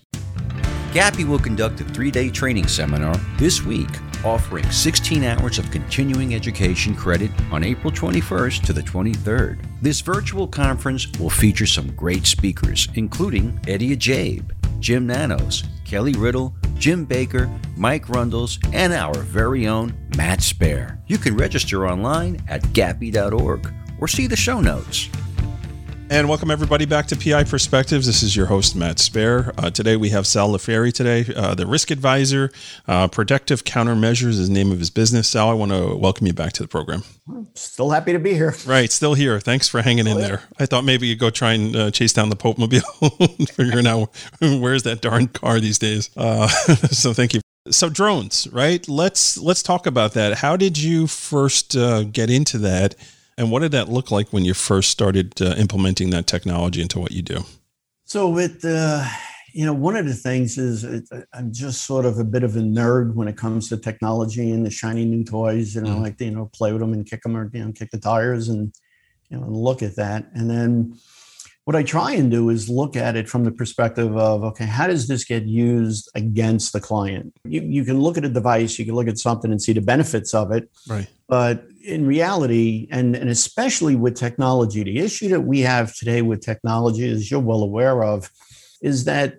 GAPI 0.93 1.27
will 1.27 1.39
conduct 1.39 1.81
a 1.81 1.83
three 1.85 2.11
day 2.11 2.29
training 2.29 2.67
seminar 2.67 3.15
this 3.39 3.63
week 3.63 3.89
offering 4.23 4.69
16 4.69 5.23
hours 5.23 5.57
of 5.57 5.71
continuing 5.71 6.35
education 6.35 6.95
credit 6.95 7.31
on 7.51 7.63
April 7.63 7.91
21st 7.91 8.61
to 8.61 8.73
the 8.73 8.81
23rd. 8.81 9.57
This 9.81 10.01
virtual 10.01 10.47
conference 10.47 11.07
will 11.19 11.31
feature 11.31 11.65
some 11.65 11.91
great 11.95 12.27
speakers, 12.27 12.87
including 12.93 13.59
Eddie 13.67 13.97
Ajabe, 13.97 14.51
Jim 14.79 15.07
Nanos, 15.07 15.63
Kelly 15.83 16.13
Riddle, 16.13 16.53
Jim 16.75 17.05
Baker, 17.05 17.49
Mike 17.75 18.07
Rundles, 18.09 18.59
and 18.71 18.93
our 18.93 19.15
very 19.15 19.65
own 19.65 19.97
Matt 20.15 20.41
Spaier. 20.41 20.99
You 21.07 21.17
can 21.17 21.35
register 21.35 21.87
online 21.87 22.39
at 22.47 22.61
gapi.org 22.71 23.73
or 23.99 24.07
see 24.07 24.27
the 24.27 24.35
show 24.35 24.61
notes. 24.61 25.09
And 26.09 26.29
welcome 26.29 26.51
everybody 26.51 26.85
back 26.85 27.07
to 27.07 27.15
PI 27.15 27.45
Perspectives. 27.45 28.05
This 28.05 28.21
is 28.21 28.35
your 28.35 28.45
host 28.45 28.75
Matt 28.75 28.97
Spaier. 28.97 29.53
Uh, 29.57 29.71
today 29.71 29.95
we 29.95 30.09
have 30.09 30.27
Sal 30.27 30.49
Lifrieri 30.49 30.93
today, 30.93 31.25
uh, 31.35 31.55
the 31.55 31.65
risk 31.65 31.89
advisor, 31.91 32.51
uh, 32.87 33.07
Protective 33.07 33.63
Countermeasures 33.63 34.37
is 34.39 34.47
the 34.47 34.53
name 34.53 34.71
of 34.71 34.79
his 34.79 34.89
business. 34.89 35.29
Sal, 35.29 35.49
I 35.49 35.53
want 35.53 35.71
to 35.71 35.95
welcome 35.95 36.27
you 36.27 36.33
back 36.33 36.53
to 36.53 36.63
the 36.63 36.67
program. 36.67 37.03
Still 37.55 37.89
happy 37.89 38.11
to 38.11 38.19
be 38.19 38.33
here. 38.33 38.53
Right, 38.65 38.91
still 38.91 39.13
here. 39.13 39.39
Thanks 39.39 39.67
for 39.67 39.81
hanging 39.81 40.05
in 40.05 40.17
oh, 40.17 40.21
there. 40.21 40.43
I 40.59 40.65
thought 40.65 40.83
maybe 40.83 41.07
you'd 41.07 41.19
go 41.19 41.29
try 41.29 41.53
and 41.53 41.75
uh, 41.75 41.91
chase 41.91 42.13
down 42.13 42.29
the 42.29 42.35
Pope 42.35 42.57
Mobile, 42.57 42.81
figuring 43.53 43.87
out 43.87 44.09
where's 44.41 44.83
that 44.83 45.01
darn 45.01 45.29
car 45.29 45.59
these 45.59 45.79
days. 45.79 46.09
Uh, 46.15 46.47
so 46.91 47.13
thank 47.13 47.33
you 47.33 47.41
so 47.71 47.87
drones 47.87 48.45
right 48.51 48.89
let's 48.89 49.37
let's 49.37 49.63
talk 49.63 49.87
about 49.87 50.11
that 50.13 50.39
how 50.39 50.57
did 50.57 50.77
you 50.77 51.07
first 51.07 51.77
uh, 51.77 52.03
get 52.03 52.29
into 52.29 52.57
that 52.57 52.93
and 53.37 53.51
what 53.51 53.61
did 53.61 53.71
that 53.71 53.89
look 53.89 54.11
like 54.11 54.31
when 54.31 54.45
you 54.45 54.53
first 54.53 54.89
started 54.89 55.41
uh, 55.41 55.55
implementing 55.57 56.09
that 56.11 56.27
technology 56.27 56.81
into 56.81 56.99
what 56.99 57.11
you 57.11 57.21
do? 57.21 57.43
So, 58.05 58.29
with 58.29 58.63
uh, 58.63 59.07
you 59.53 59.65
know, 59.65 59.73
one 59.73 59.95
of 59.95 60.05
the 60.05 60.13
things 60.13 60.57
is 60.57 60.83
uh, 60.83 61.21
I'm 61.33 61.53
just 61.53 61.85
sort 61.85 62.05
of 62.05 62.17
a 62.19 62.23
bit 62.23 62.43
of 62.43 62.55
a 62.55 62.59
nerd 62.59 63.13
when 63.13 63.27
it 63.27 63.37
comes 63.37 63.69
to 63.69 63.77
technology 63.77 64.51
and 64.51 64.65
the 64.65 64.71
shiny 64.71 65.05
new 65.05 65.23
toys. 65.23 65.75
And 65.75 65.87
mm-hmm. 65.87 65.97
I 65.97 66.01
like 66.01 66.17
to 66.17 66.25
you 66.25 66.31
know 66.31 66.49
play 66.53 66.71
with 66.71 66.81
them 66.81 66.93
and 66.93 67.05
kick 67.05 67.21
them 67.23 67.37
or 67.37 67.49
you 67.53 67.63
know 67.63 67.71
kick 67.71 67.91
the 67.91 67.99
tires 67.99 68.49
and 68.49 68.73
you 69.29 69.37
know 69.37 69.43
and 69.43 69.55
look 69.55 69.81
at 69.81 69.95
that. 69.95 70.25
And 70.33 70.49
then 70.49 70.97
what 71.65 71.75
I 71.77 71.83
try 71.83 72.11
and 72.13 72.29
do 72.29 72.49
is 72.49 72.67
look 72.67 72.95
at 72.95 73.15
it 73.15 73.29
from 73.29 73.45
the 73.45 73.51
perspective 73.51 74.17
of 74.17 74.43
okay, 74.43 74.65
how 74.65 74.87
does 74.87 75.07
this 75.07 75.23
get 75.23 75.43
used 75.43 76.09
against 76.13 76.73
the 76.73 76.81
client? 76.81 77.33
You, 77.45 77.61
you 77.61 77.85
can 77.85 78.01
look 78.01 78.17
at 78.17 78.25
a 78.25 78.29
device, 78.29 78.77
you 78.77 78.85
can 78.85 78.95
look 78.95 79.07
at 79.07 79.17
something 79.17 79.49
and 79.51 79.61
see 79.61 79.73
the 79.73 79.81
benefits 79.81 80.33
of 80.33 80.51
it. 80.51 80.69
Right. 80.87 81.07
But 81.27 81.65
in 81.85 82.05
reality, 82.05 82.87
and, 82.91 83.15
and 83.15 83.29
especially 83.29 83.95
with 83.95 84.15
technology, 84.15 84.83
the 84.83 84.99
issue 84.99 85.29
that 85.29 85.41
we 85.41 85.61
have 85.61 85.95
today 85.95 86.21
with 86.21 86.41
technology, 86.41 87.09
as 87.09 87.31
you're 87.31 87.39
well 87.39 87.63
aware 87.63 88.03
of, 88.03 88.29
is 88.81 89.05
that 89.05 89.35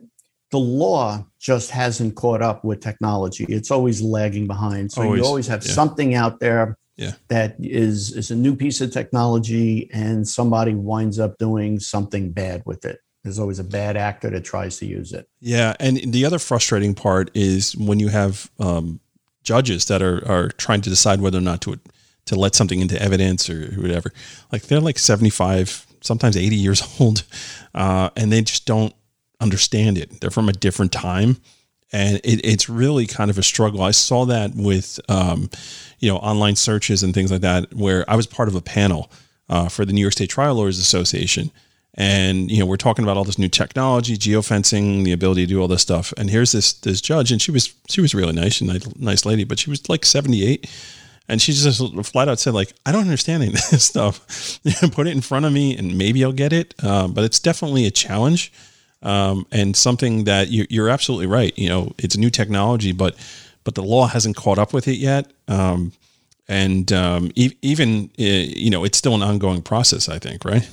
the 0.51 0.59
law 0.59 1.27
just 1.39 1.71
hasn't 1.71 2.15
caught 2.15 2.41
up 2.41 2.65
with 2.65 2.81
technology. 2.81 3.45
It's 3.49 3.71
always 3.71 4.01
lagging 4.01 4.47
behind. 4.47 4.93
So 4.93 5.03
always, 5.03 5.21
you 5.21 5.27
always 5.27 5.47
have 5.49 5.65
yeah. 5.65 5.73
something 5.73 6.15
out 6.15 6.41
there 6.41 6.79
yeah. 6.97 7.13
that 7.29 7.57
is 7.59 8.13
is 8.13 8.31
a 8.31 8.37
new 8.37 8.55
piece 8.55 8.81
of 8.81 8.91
technology 8.91 9.91
and 9.93 10.27
somebody 10.27 10.75
winds 10.75 11.19
up 11.19 11.37
doing 11.39 11.79
something 11.79 12.31
bad 12.31 12.63
with 12.65 12.85
it 12.85 12.99
there's 13.23 13.39
always 13.39 13.59
a 13.59 13.65
bad 13.65 13.97
actor 13.97 14.31
that 14.31 14.45
tries 14.45 14.79
to 14.79 14.87
use 14.87 15.13
it 15.13 15.29
yeah 15.41 15.75
and 15.81 15.97
the 16.13 16.25
other 16.25 16.39
frustrating 16.39 16.95
part 16.95 17.31
is 17.35 17.77
when 17.77 17.99
you 17.99 18.09
have 18.09 18.51
um, 18.59 19.01
judges 19.43 19.85
that 19.87 20.03
are, 20.03 20.27
are 20.29 20.49
trying 20.49 20.81
to 20.81 20.91
decide 20.91 21.21
whether 21.21 21.39
or 21.39 21.43
not 21.43 21.61
to 21.61 21.79
to 22.27 22.35
let 22.35 22.55
something 22.55 22.81
into 22.81 23.01
evidence 23.01 23.51
or 23.51 23.67
whatever. 23.77 24.13
Like 24.51 24.63
they're 24.63 24.81
like 24.81 24.99
75, 24.99 25.87
sometimes 26.01 26.37
80 26.37 26.57
years 26.57 26.83
old, 27.01 27.25
uh, 27.75 28.11
and 28.17 28.33
they 28.33 28.43
just 28.43 28.67
don't 28.67 28.95
understand 29.41 29.99
it. 29.99 30.21
They're 30.21 30.31
from 30.31 30.49
a 30.49 30.53
different 30.53 30.93
time. 30.93 31.37
And 31.95 32.17
it, 32.25 32.45
it's 32.45 32.69
really 32.69 33.07
kind 33.07 33.31
of 33.31 33.39
a 33.39 33.43
struggle. 33.45 33.81
I 33.81 33.93
saw 33.93 34.25
that 34.25 34.51
with, 34.57 34.99
um, 35.09 35.49
you 36.01 36.11
know, 36.11 36.17
online 36.17 36.57
searches 36.57 37.05
and 37.05 37.15
things 37.15 37.31
like 37.31 37.43
that, 37.43 37.73
where 37.73 38.05
I 38.11 38.17
was 38.17 38.27
part 38.27 38.49
of 38.49 38.57
a 38.57 38.61
panel 38.61 39.13
uh, 39.49 39.69
for 39.69 39.85
the 39.85 39.93
New 39.93 40.01
York 40.01 40.13
State 40.13 40.29
Trial 40.29 40.57
Lawyers 40.57 40.81
Association. 40.81 41.53
And, 41.97 42.51
you 42.51 42.59
know, 42.59 42.67
we're 42.67 42.79
talking 42.79 43.05
about 43.05 43.17
all 43.17 43.23
this 43.23 43.39
new 43.39 43.49
technology, 43.49 44.19
geofencing, 44.19 45.05
the 45.05 45.13
ability 45.13 45.43
to 45.43 45.47
do 45.47 45.61
all 45.61 45.69
this 45.69 45.83
stuff. 45.83 46.13
And 46.17 46.29
here's 46.29 46.51
this, 46.51 46.73
this 46.73 47.01
judge, 47.01 47.31
and 47.31 47.41
she 47.41 47.53
was, 47.53 47.73
she 47.89 48.01
was 48.01 48.13
really 48.13 48.33
nice 48.33 48.61
and 48.61 49.01
nice, 49.01 49.25
lady, 49.25 49.45
but 49.45 49.61
she 49.61 49.71
was 49.71 49.89
like 49.89 50.05
78 50.05 50.69
and 51.29 51.41
she 51.41 51.53
just 51.53 51.81
flat 52.07 52.29
out 52.29 52.41
said, 52.41 52.55
like, 52.55 52.73
I 52.85 52.91
don't 52.91 53.03
understand 53.03 53.45
any 53.45 53.53
of 53.53 53.71
this 53.71 53.85
stuff. 53.93 54.59
Put 54.93 55.07
it 55.07 55.13
in 55.13 55.21
front 55.21 55.47
of 55.47 55.53
me 55.53 55.79
and 55.79 55.97
maybe 55.97 56.25
I'll 56.25 56.33
get 56.33 56.53
it. 56.53 56.75
Uh, 56.83 57.07
but 57.07 57.23
it's 57.23 57.39
definitely 57.39 57.87
a 57.87 57.93
challenge 57.93 58.53
um, 59.03 59.47
and 59.53 59.77
something 59.77 60.25
that 60.25 60.49
you, 60.49 60.67
you're 60.71 60.89
absolutely 60.89 61.27
right. 61.27 61.57
You 61.59 61.69
know, 61.69 61.93
it's 61.99 62.15
a 62.15 62.21
new 62.21 62.31
technology, 62.31 62.93
but 62.93 63.17
but 63.65 63.75
the 63.75 63.83
law 63.83 64.07
hasn't 64.07 64.37
caught 64.37 64.59
up 64.59 64.73
with 64.73 64.89
it 64.89 64.97
yet. 64.97 65.33
Um, 65.49 65.93
and 66.49 66.93
um, 66.93 67.31
e- 67.35 67.57
even 67.63 68.11
uh, 68.19 68.23
you 68.23 68.71
know, 68.71 68.85
it's 68.85 68.99
still 68.99 69.15
an 69.15 69.23
ongoing 69.23 69.63
process. 69.63 70.09
I 70.09 70.19
think, 70.19 70.45
right? 70.45 70.69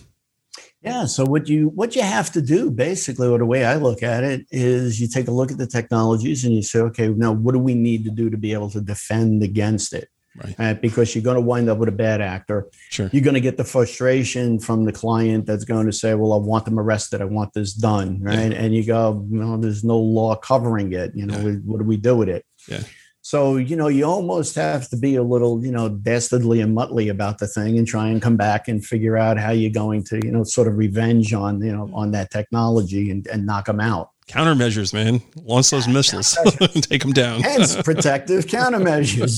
Yeah. 0.81 1.05
So 1.05 1.25
what 1.25 1.47
you 1.47 1.67
what 1.69 1.95
you 1.95 2.01
have 2.01 2.31
to 2.31 2.41
do 2.41 2.71
basically, 2.71 3.27
or 3.27 3.37
the 3.37 3.45
way 3.45 3.65
I 3.65 3.75
look 3.75 4.01
at 4.01 4.23
it, 4.23 4.45
is 4.49 4.99
you 4.99 5.07
take 5.07 5.27
a 5.27 5.31
look 5.31 5.51
at 5.51 5.57
the 5.57 5.67
technologies 5.67 6.43
and 6.43 6.55
you 6.55 6.63
say, 6.63 6.79
okay, 6.79 7.07
now 7.09 7.31
what 7.31 7.53
do 7.53 7.59
we 7.59 7.75
need 7.75 8.03
to 8.05 8.11
do 8.11 8.29
to 8.29 8.37
be 8.37 8.53
able 8.53 8.69
to 8.71 8.81
defend 8.81 9.43
against 9.43 9.93
it? 9.93 10.09
Right. 10.35 10.55
Uh, 10.57 10.73
because 10.75 11.13
you're 11.13 11.23
going 11.23 11.35
to 11.35 11.41
wind 11.41 11.69
up 11.69 11.77
with 11.77 11.89
a 11.89 11.93
bad 11.93 12.21
actor. 12.21 12.67
Sure. 12.89 13.09
You're 13.11 13.23
going 13.23 13.33
to 13.33 13.41
get 13.41 13.57
the 13.57 13.65
frustration 13.65 14.59
from 14.59 14.85
the 14.85 14.93
client 14.93 15.45
that's 15.45 15.65
going 15.65 15.87
to 15.87 15.91
say, 15.91 16.13
"Well, 16.13 16.31
I 16.31 16.37
want 16.37 16.65
them 16.65 16.79
arrested. 16.79 17.21
I 17.21 17.25
want 17.25 17.53
this 17.53 17.73
done." 17.73 18.21
Right. 18.21 18.51
Yeah. 18.51 18.57
And 18.57 18.73
you 18.73 18.85
go, 18.85 19.25
"No, 19.29 19.57
there's 19.57 19.83
no 19.83 19.97
law 19.97 20.35
covering 20.35 20.93
it. 20.93 21.11
You 21.15 21.25
know, 21.25 21.37
yeah. 21.37 21.55
what 21.65 21.79
do 21.79 21.83
we 21.83 21.97
do 21.97 22.15
with 22.15 22.29
it?" 22.29 22.45
Yeah. 22.67 22.83
So, 23.23 23.57
you 23.57 23.75
know, 23.75 23.87
you 23.87 24.05
almost 24.05 24.55
have 24.55 24.89
to 24.89 24.97
be 24.97 25.15
a 25.15 25.21
little, 25.21 25.63
you 25.63 25.71
know, 25.71 25.89
dastardly 25.89 26.59
and 26.59 26.75
Muttley 26.75 27.11
about 27.11 27.37
the 27.37 27.47
thing 27.47 27.77
and 27.77 27.87
try 27.87 28.07
and 28.07 28.19
come 28.19 28.35
back 28.35 28.67
and 28.67 28.83
figure 28.83 29.15
out 29.15 29.37
how 29.37 29.51
you're 29.51 29.69
going 29.69 30.03
to, 30.05 30.19
you 30.23 30.31
know, 30.31 30.43
sort 30.43 30.67
of 30.67 30.75
revenge 30.75 31.31
on, 31.31 31.61
you 31.61 31.71
know, 31.71 31.87
on 31.93 32.11
that 32.11 32.31
technology 32.31 33.11
and, 33.11 33.27
and 33.27 33.45
knock 33.45 33.67
them 33.67 33.79
out 33.79 34.10
countermeasures, 34.31 34.93
man. 34.93 35.21
Launch 35.43 35.69
those 35.69 35.87
missiles, 35.87 36.37
take 36.81 37.01
them 37.01 37.11
down. 37.11 37.41
Hence, 37.41 37.75
protective 37.81 38.45
countermeasures. 38.45 39.37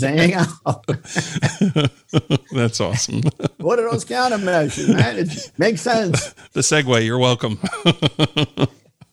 That's 2.52 2.80
awesome. 2.80 3.22
what 3.58 3.80
are 3.80 3.90
those 3.90 4.06
countermeasures, 4.06 4.94
man? 4.94 5.18
It 5.18 5.52
makes 5.58 5.82
sense. 5.82 6.34
The 6.54 6.62
segue. 6.62 7.06
You're 7.06 7.18
welcome. 7.18 7.58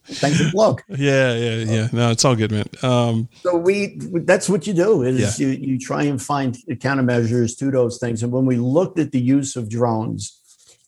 Thanks 0.05 0.41
for 0.41 0.51
plug. 0.51 0.83
Yeah, 0.89 1.35
yeah, 1.35 1.57
yeah. 1.57 1.89
No, 1.93 2.11
it's 2.11 2.25
all 2.25 2.35
good, 2.35 2.51
man. 2.51 2.67
Um, 2.83 3.29
so 3.43 3.57
we 3.57 3.97
that's 4.25 4.49
what 4.49 4.67
you 4.67 4.75
do 4.75 5.03
is 5.03 5.41
yeah. 5.41 5.47
you 5.47 5.53
you 5.55 5.79
try 5.79 6.03
and 6.03 6.21
find 6.21 6.57
countermeasures 6.69 7.57
to 7.59 7.71
those 7.71 7.99
things. 7.99 8.23
And 8.23 8.33
when 8.33 8.45
we 8.45 8.57
looked 8.57 8.99
at 8.99 9.13
the 9.13 9.21
use 9.21 9.57
of 9.57 9.69
drones, 9.69 10.37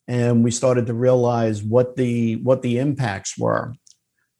and 0.08 0.42
we 0.42 0.50
started 0.50 0.86
to 0.86 0.94
realize 0.94 1.62
what 1.62 1.96
the 1.96 2.36
what 2.36 2.62
the 2.62 2.78
impacts 2.78 3.38
were 3.38 3.74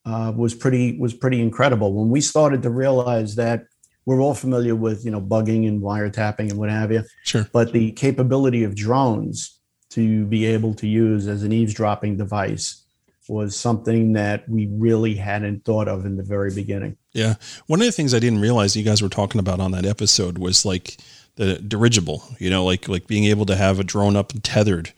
uh, 0.05 0.33
was 0.35 0.55
pretty 0.55 0.99
was 0.99 1.15
pretty 1.15 1.41
incredible. 1.41 1.93
When 1.95 2.11
we 2.11 2.21
started 2.21 2.63
to 2.63 2.71
realize 2.71 3.37
that 3.37 3.65
we're 4.05 4.21
all 4.21 4.35
familiar 4.35 4.75
with 4.75 5.05
you 5.05 5.11
know 5.11 5.21
bugging 5.21 5.67
and 5.69 5.81
wiretapping 5.81 6.51
and 6.51 6.59
what 6.59 6.71
have 6.71 6.91
you, 6.91 7.05
sure. 7.25 7.49
But 7.53 7.73
the 7.73 7.93
capability 7.93 8.65
of 8.65 8.75
drones 8.75 9.59
to 9.91 10.25
be 10.27 10.47
able 10.47 10.75
to 10.75 10.87
use 10.87 11.29
as 11.29 11.43
an 11.43 11.53
eavesdropping 11.53 12.17
device 12.17 12.83
was 13.29 13.55
something 13.55 14.15
that 14.15 14.49
we 14.49 14.67
really 14.73 15.15
hadn't 15.15 15.65
thought 15.65 15.87
of 15.87 16.05
in 16.05 16.17
the 16.17 16.23
very 16.23 16.53
beginning. 16.53 16.97
Yeah, 17.13 17.35
one 17.67 17.81
of 17.81 17.87
the 17.87 17.93
things 17.93 18.15
I 18.15 18.19
didn't 18.19 18.41
realize 18.41 18.75
you 18.75 18.83
guys 18.83 19.03
were 19.03 19.09
talking 19.09 19.39
about 19.39 19.61
on 19.61 19.71
that 19.73 19.87
episode 19.87 20.39
was 20.39 20.65
like 20.65 20.97
the 21.37 21.59
dirigible. 21.59 22.25
You 22.39 22.51
know, 22.51 22.65
like 22.65 22.89
like 22.89 23.07
being 23.07 23.25
able 23.25 23.47
to 23.47 23.57
have 23.57 23.79
a 23.79 23.85
drone 23.85 24.17
up 24.17 24.33
and 24.33 24.43
tethered. 24.43 24.93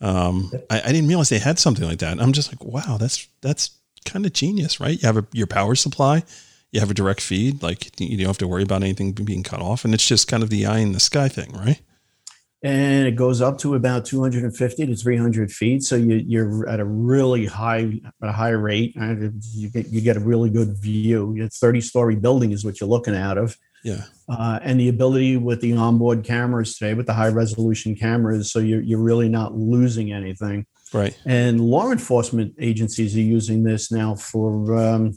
Um, 0.00 0.52
I, 0.70 0.80
I 0.80 0.92
didn't 0.92 1.08
realize 1.08 1.28
they 1.28 1.40
had 1.40 1.58
something 1.58 1.84
like 1.84 1.98
that. 1.98 2.20
I'm 2.20 2.32
just 2.32 2.52
like, 2.52 2.64
wow, 2.64 2.98
that's 2.98 3.28
that's 3.40 3.77
kind 4.04 4.26
of 4.26 4.32
genius, 4.32 4.80
right? 4.80 5.00
You 5.00 5.06
have 5.06 5.16
a, 5.16 5.26
your 5.32 5.46
power 5.46 5.74
supply, 5.74 6.22
you 6.72 6.80
have 6.80 6.90
a 6.90 6.94
direct 6.94 7.20
feed, 7.20 7.62
like 7.62 8.00
you 8.00 8.16
don't 8.16 8.26
have 8.26 8.38
to 8.38 8.48
worry 8.48 8.62
about 8.62 8.82
anything 8.82 9.12
being 9.12 9.42
cut 9.42 9.60
off, 9.60 9.84
and 9.84 9.94
it's 9.94 10.06
just 10.06 10.28
kind 10.28 10.42
of 10.42 10.50
the 10.50 10.66
eye 10.66 10.78
in 10.78 10.92
the 10.92 11.00
sky 11.00 11.28
thing, 11.28 11.52
right? 11.52 11.80
And 12.62 13.06
it 13.06 13.14
goes 13.14 13.40
up 13.40 13.58
to 13.58 13.76
about 13.76 14.04
250 14.04 14.86
to 14.86 14.96
300 14.96 15.52
feet, 15.52 15.84
so 15.84 15.94
you, 15.94 16.40
are 16.42 16.68
at 16.68 16.80
a 16.80 16.84
really 16.84 17.46
high, 17.46 18.00
a 18.20 18.32
high 18.32 18.48
rate. 18.48 18.96
You 18.96 19.70
get 19.70 19.88
you 19.90 20.00
get 20.00 20.16
a 20.16 20.20
really 20.20 20.50
good 20.50 20.76
view. 20.76 21.36
It's 21.38 21.60
30 21.60 21.80
story 21.80 22.16
building 22.16 22.50
is 22.50 22.64
what 22.64 22.80
you're 22.80 22.90
looking 22.90 23.14
out 23.14 23.38
of. 23.38 23.56
Yeah. 23.84 24.02
Uh, 24.28 24.58
and 24.62 24.78
the 24.80 24.88
ability 24.88 25.36
with 25.36 25.60
the 25.60 25.74
onboard 25.74 26.24
cameras 26.24 26.76
today, 26.76 26.94
with 26.94 27.06
the 27.06 27.14
high 27.14 27.28
resolution 27.28 27.94
cameras, 27.94 28.50
so 28.50 28.58
you're, 28.58 28.82
you're 28.82 28.98
really 28.98 29.28
not 29.28 29.54
losing 29.54 30.12
anything. 30.12 30.66
Right. 30.92 31.18
And 31.26 31.60
law 31.60 31.90
enforcement 31.90 32.54
agencies 32.58 33.16
are 33.16 33.20
using 33.20 33.62
this 33.62 33.92
now 33.92 34.14
for 34.14 34.76
um, 34.76 35.14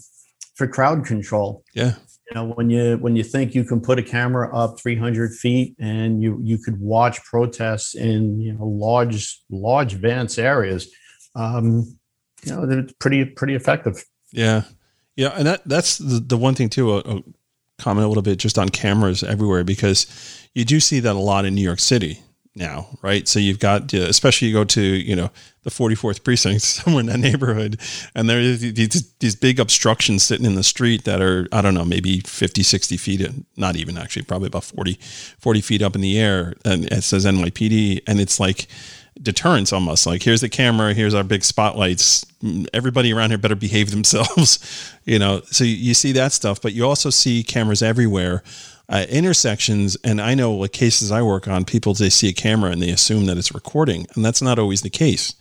for 0.55 0.67
crowd 0.67 1.05
control. 1.05 1.63
Yeah. 1.73 1.95
You 2.29 2.35
know, 2.35 2.45
when 2.53 2.69
you 2.69 2.97
when 2.97 3.15
you 3.15 3.23
think 3.23 3.55
you 3.55 3.63
can 3.63 3.81
put 3.81 3.99
a 3.99 4.03
camera 4.03 4.55
up 4.55 4.79
300 4.79 5.33
feet 5.33 5.75
and 5.79 6.21
you 6.21 6.39
you 6.41 6.57
could 6.57 6.79
watch 6.79 7.23
protests 7.23 7.95
in 7.95 8.39
you 8.39 8.53
know 8.53 8.65
large 8.65 9.41
large 9.49 9.93
vast 9.93 10.39
areas, 10.39 10.89
um, 11.35 11.97
you 12.43 12.53
know, 12.53 12.63
it's 12.63 12.93
pretty 12.99 13.25
pretty 13.25 13.55
effective. 13.55 14.03
Yeah, 14.31 14.63
yeah, 15.15 15.33
and 15.35 15.45
that 15.45 15.61
that's 15.65 15.97
the, 15.97 16.19
the 16.19 16.37
one 16.37 16.55
thing 16.55 16.69
too. 16.69 17.23
Comment 17.79 18.05
a 18.05 18.07
little 18.07 18.23
bit 18.23 18.37
just 18.37 18.59
on 18.59 18.69
cameras 18.69 19.23
everywhere 19.23 19.63
because 19.63 20.05
you 20.53 20.63
do 20.63 20.79
see 20.79 20.99
that 20.99 21.15
a 21.15 21.19
lot 21.19 21.45
in 21.45 21.55
New 21.55 21.63
York 21.63 21.79
City 21.79 22.19
now, 22.55 22.87
right? 23.01 23.27
So 23.27 23.39
you've 23.39 23.59
got, 23.59 23.93
especially 23.93 24.49
you 24.49 24.53
go 24.53 24.63
to, 24.65 24.81
you 24.81 25.15
know, 25.15 25.29
the 25.63 25.69
44th 25.69 26.23
precinct, 26.23 26.61
somewhere 26.61 27.01
in 27.01 27.05
that 27.07 27.19
neighborhood, 27.19 27.79
and 28.15 28.29
there 28.29 28.39
are 28.39 28.55
these, 28.55 29.13
these 29.19 29.35
big 29.35 29.59
obstructions 29.59 30.23
sitting 30.23 30.45
in 30.45 30.55
the 30.55 30.63
street 30.63 31.05
that 31.05 31.21
are, 31.21 31.47
I 31.51 31.61
don't 31.61 31.73
know, 31.73 31.85
maybe 31.85 32.19
50, 32.21 32.63
60 32.63 32.97
feet, 32.97 33.21
uh, 33.21 33.31
not 33.55 33.75
even 33.75 33.97
actually, 33.97 34.23
probably 34.23 34.47
about 34.47 34.63
40, 34.63 34.97
40 35.39 35.61
feet 35.61 35.81
up 35.81 35.95
in 35.95 36.01
the 36.01 36.19
air. 36.19 36.55
And 36.65 36.85
it 36.85 37.03
says 37.03 37.25
NYPD. 37.25 38.01
And 38.07 38.19
it's 38.19 38.39
like 38.39 38.67
deterrence 39.21 39.71
almost 39.71 40.05
like, 40.05 40.23
here's 40.23 40.41
the 40.41 40.49
camera, 40.49 40.93
here's 40.93 41.13
our 41.13 41.23
big 41.23 41.43
spotlights. 41.43 42.25
Mm, 42.43 42.67
everybody 42.73 43.13
around 43.13 43.29
here 43.29 43.37
better 43.37 43.55
behave 43.67 43.91
themselves, 43.91 44.59
you 45.05 45.19
know? 45.19 45.41
So 45.51 45.63
you 45.63 45.93
see 45.93 46.11
that 46.13 46.31
stuff, 46.31 46.61
but 46.61 46.73
you 46.73 46.85
also 46.85 47.09
see 47.09 47.43
cameras 47.43 47.81
everywhere 47.81 48.43
uh, 48.91 49.05
intersections, 49.09 49.95
and 50.03 50.19
I 50.21 50.35
know 50.35 50.53
like 50.53 50.73
cases 50.73 51.11
I 51.11 51.21
work 51.21 51.47
on, 51.47 51.63
people 51.63 51.93
they 51.93 52.09
see 52.09 52.29
a 52.29 52.33
camera 52.33 52.71
and 52.71 52.81
they 52.81 52.89
assume 52.89 53.25
that 53.25 53.37
it's 53.37 53.53
recording, 53.53 54.05
and 54.13 54.23
that's 54.23 54.41
not 54.41 54.59
always 54.59 54.81
the 54.81 54.89
case. 54.89 55.33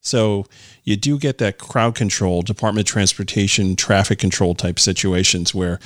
So 0.00 0.46
you 0.84 0.96
do 0.96 1.18
get 1.18 1.38
that 1.38 1.58
crowd 1.58 1.94
control, 1.94 2.42
Department 2.42 2.88
of 2.88 2.92
Transportation, 2.92 3.76
traffic 3.76 4.18
control 4.18 4.54
type 4.54 4.78
situations 4.78 5.54
where 5.54 5.78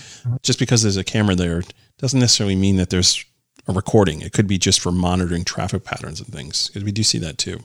just 0.42 0.58
because 0.58 0.82
there's 0.82 0.96
a 0.96 1.04
camera 1.04 1.34
there 1.34 1.62
doesn't 1.98 2.20
necessarily 2.20 2.56
mean 2.56 2.76
that 2.76 2.90
there's 2.90 3.24
a 3.66 3.72
recording. 3.72 4.22
It 4.22 4.32
could 4.32 4.46
be 4.46 4.58
just 4.58 4.80
for 4.80 4.92
monitoring 4.92 5.44
traffic 5.44 5.84
patterns 5.84 6.20
and 6.20 6.28
things. 6.28 6.68
Because 6.68 6.84
we 6.84 6.92
do 6.92 7.02
see 7.02 7.18
that 7.18 7.36
too. 7.36 7.64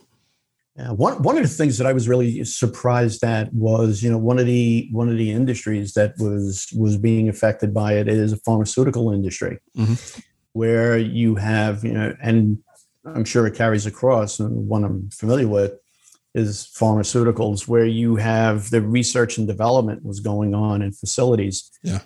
Yeah, 0.82 0.92
one 0.94 1.22
one 1.22 1.38
of 1.38 1.44
the 1.44 1.50
things 1.50 1.78
that 1.78 1.86
I 1.86 1.94
was 1.94 2.10
really 2.10 2.44
surprised 2.44 3.24
at 3.24 3.54
was, 3.54 4.02
you 4.02 4.10
know, 4.10 4.18
one 4.18 4.40
of 4.40 4.48
the 4.48 4.90
one 4.92 5.10
of 5.10 5.18
the 5.18 5.32
industries 5.32 5.94
that 5.94 6.16
was 6.18 6.68
was 6.76 6.98
being 6.98 7.30
affected 7.30 7.72
by 7.72 7.94
it 7.94 8.08
is 8.08 8.34
a 8.34 8.38
pharmaceutical 8.38 9.12
industry, 9.12 9.60
mm-hmm. 9.78 10.22
where 10.54 10.98
you 10.98 11.36
have, 11.36 11.84
you 11.84 11.94
know, 11.94 12.16
and 12.24 12.58
I'm 13.06 13.26
sure 13.26 13.46
it 13.46 13.54
carries 13.54 13.86
across, 13.86 14.40
and 14.40 14.68
one 14.68 14.84
I'm 14.84 15.12
familiar 15.12 15.48
with 15.48 15.74
is 16.34 16.68
pharmaceuticals, 16.76 17.68
where 17.68 17.86
you 17.86 18.16
have 18.16 18.72
the 18.72 18.82
research 18.82 19.38
and 19.38 19.46
development 19.46 20.04
was 20.04 20.20
going 20.20 20.56
on 20.56 20.82
in 20.82 20.94
facilities. 20.94 21.70
Yeah 21.84 22.00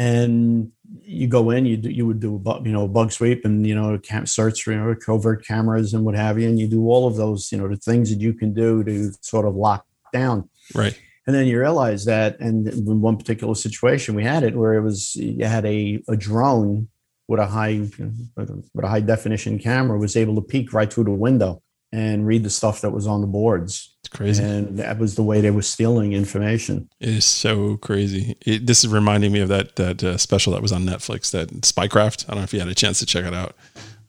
and 0.00 0.72
you 1.10 1.26
go 1.26 1.50
in, 1.50 1.66
you 1.66 1.76
do, 1.76 1.90
you 1.90 2.06
would 2.06 2.20
do 2.20 2.36
a 2.36 2.38
bug, 2.38 2.64
you 2.64 2.72
know 2.72 2.84
a 2.84 2.88
bug 2.88 3.10
sweep 3.10 3.44
and 3.44 3.66
you 3.66 3.74
know 3.74 3.98
search 4.24 4.62
for 4.62 4.72
you 4.72 4.78
know, 4.78 4.94
covert 4.94 5.44
cameras 5.44 5.92
and 5.92 6.04
what 6.04 6.14
have 6.14 6.38
you, 6.38 6.48
and 6.48 6.58
you 6.58 6.68
do 6.68 6.88
all 6.88 7.06
of 7.08 7.16
those 7.16 7.50
you 7.50 7.58
know 7.58 7.68
the 7.68 7.76
things 7.76 8.10
that 8.10 8.20
you 8.20 8.32
can 8.32 8.54
do 8.54 8.84
to 8.84 9.12
sort 9.20 9.46
of 9.46 9.54
lock 9.56 9.84
down. 10.12 10.48
Right. 10.74 10.98
And 11.26 11.34
then 11.34 11.46
you 11.46 11.60
realize 11.60 12.06
that, 12.06 12.40
and 12.40 12.66
in 12.66 13.00
one 13.00 13.16
particular 13.16 13.54
situation, 13.54 14.14
we 14.14 14.24
had 14.24 14.42
it 14.42 14.56
where 14.56 14.74
it 14.74 14.82
was 14.82 15.14
you 15.16 15.44
had 15.44 15.66
a, 15.66 16.02
a 16.08 16.16
drone 16.16 16.88
with 17.28 17.40
a 17.40 17.46
high 17.46 17.88
with 18.36 18.50
a 18.82 18.88
high 18.88 19.00
definition 19.00 19.58
camera 19.58 19.98
was 19.98 20.16
able 20.16 20.34
to 20.36 20.42
peek 20.42 20.72
right 20.72 20.92
through 20.92 21.04
the 21.04 21.10
window 21.10 21.62
and 21.92 22.26
read 22.26 22.44
the 22.44 22.50
stuff 22.50 22.80
that 22.80 22.90
was 22.90 23.06
on 23.06 23.20
the 23.20 23.26
boards. 23.26 23.96
It's 24.10 24.16
crazy. 24.16 24.42
And 24.42 24.78
that 24.78 24.98
was 24.98 25.14
the 25.14 25.22
way 25.22 25.40
they 25.40 25.52
were 25.52 25.62
stealing 25.62 26.12
information. 26.12 26.88
It 26.98 27.10
is 27.10 27.24
so 27.24 27.76
crazy. 27.76 28.36
It, 28.44 28.66
this 28.66 28.82
is 28.82 28.90
reminding 28.90 29.30
me 29.32 29.40
of 29.40 29.48
that 29.48 29.76
that 29.76 30.02
uh, 30.02 30.16
special 30.18 30.52
that 30.52 30.62
was 30.62 30.72
on 30.72 30.84
Netflix, 30.84 31.30
that 31.30 31.48
Spycraft. 31.62 32.24
I 32.24 32.32
don't 32.32 32.38
know 32.38 32.44
if 32.44 32.52
you 32.52 32.58
had 32.58 32.68
a 32.68 32.74
chance 32.74 32.98
to 32.98 33.06
check 33.06 33.24
it 33.24 33.34
out. 33.34 33.54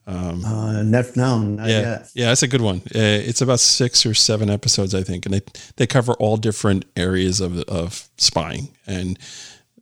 Um, 0.07 0.43
uh, 0.43 0.81
Nef- 0.81 1.15
no, 1.15 1.57
yeah, 1.59 1.67
yet. 1.67 2.09
yeah, 2.15 2.25
that's 2.27 2.41
a 2.41 2.47
good 2.47 2.61
one. 2.61 2.77
Uh, 2.87 3.21
it's 3.21 3.41
about 3.41 3.59
six 3.59 4.05
or 4.05 4.15
seven 4.15 4.49
episodes, 4.49 4.95
I 4.95 5.03
think, 5.03 5.25
and 5.25 5.35
they 5.35 5.41
they 5.75 5.85
cover 5.85 6.13
all 6.13 6.37
different 6.37 6.85
areas 6.95 7.39
of 7.39 7.59
of 7.63 8.09
spying. 8.17 8.69
And 8.87 9.19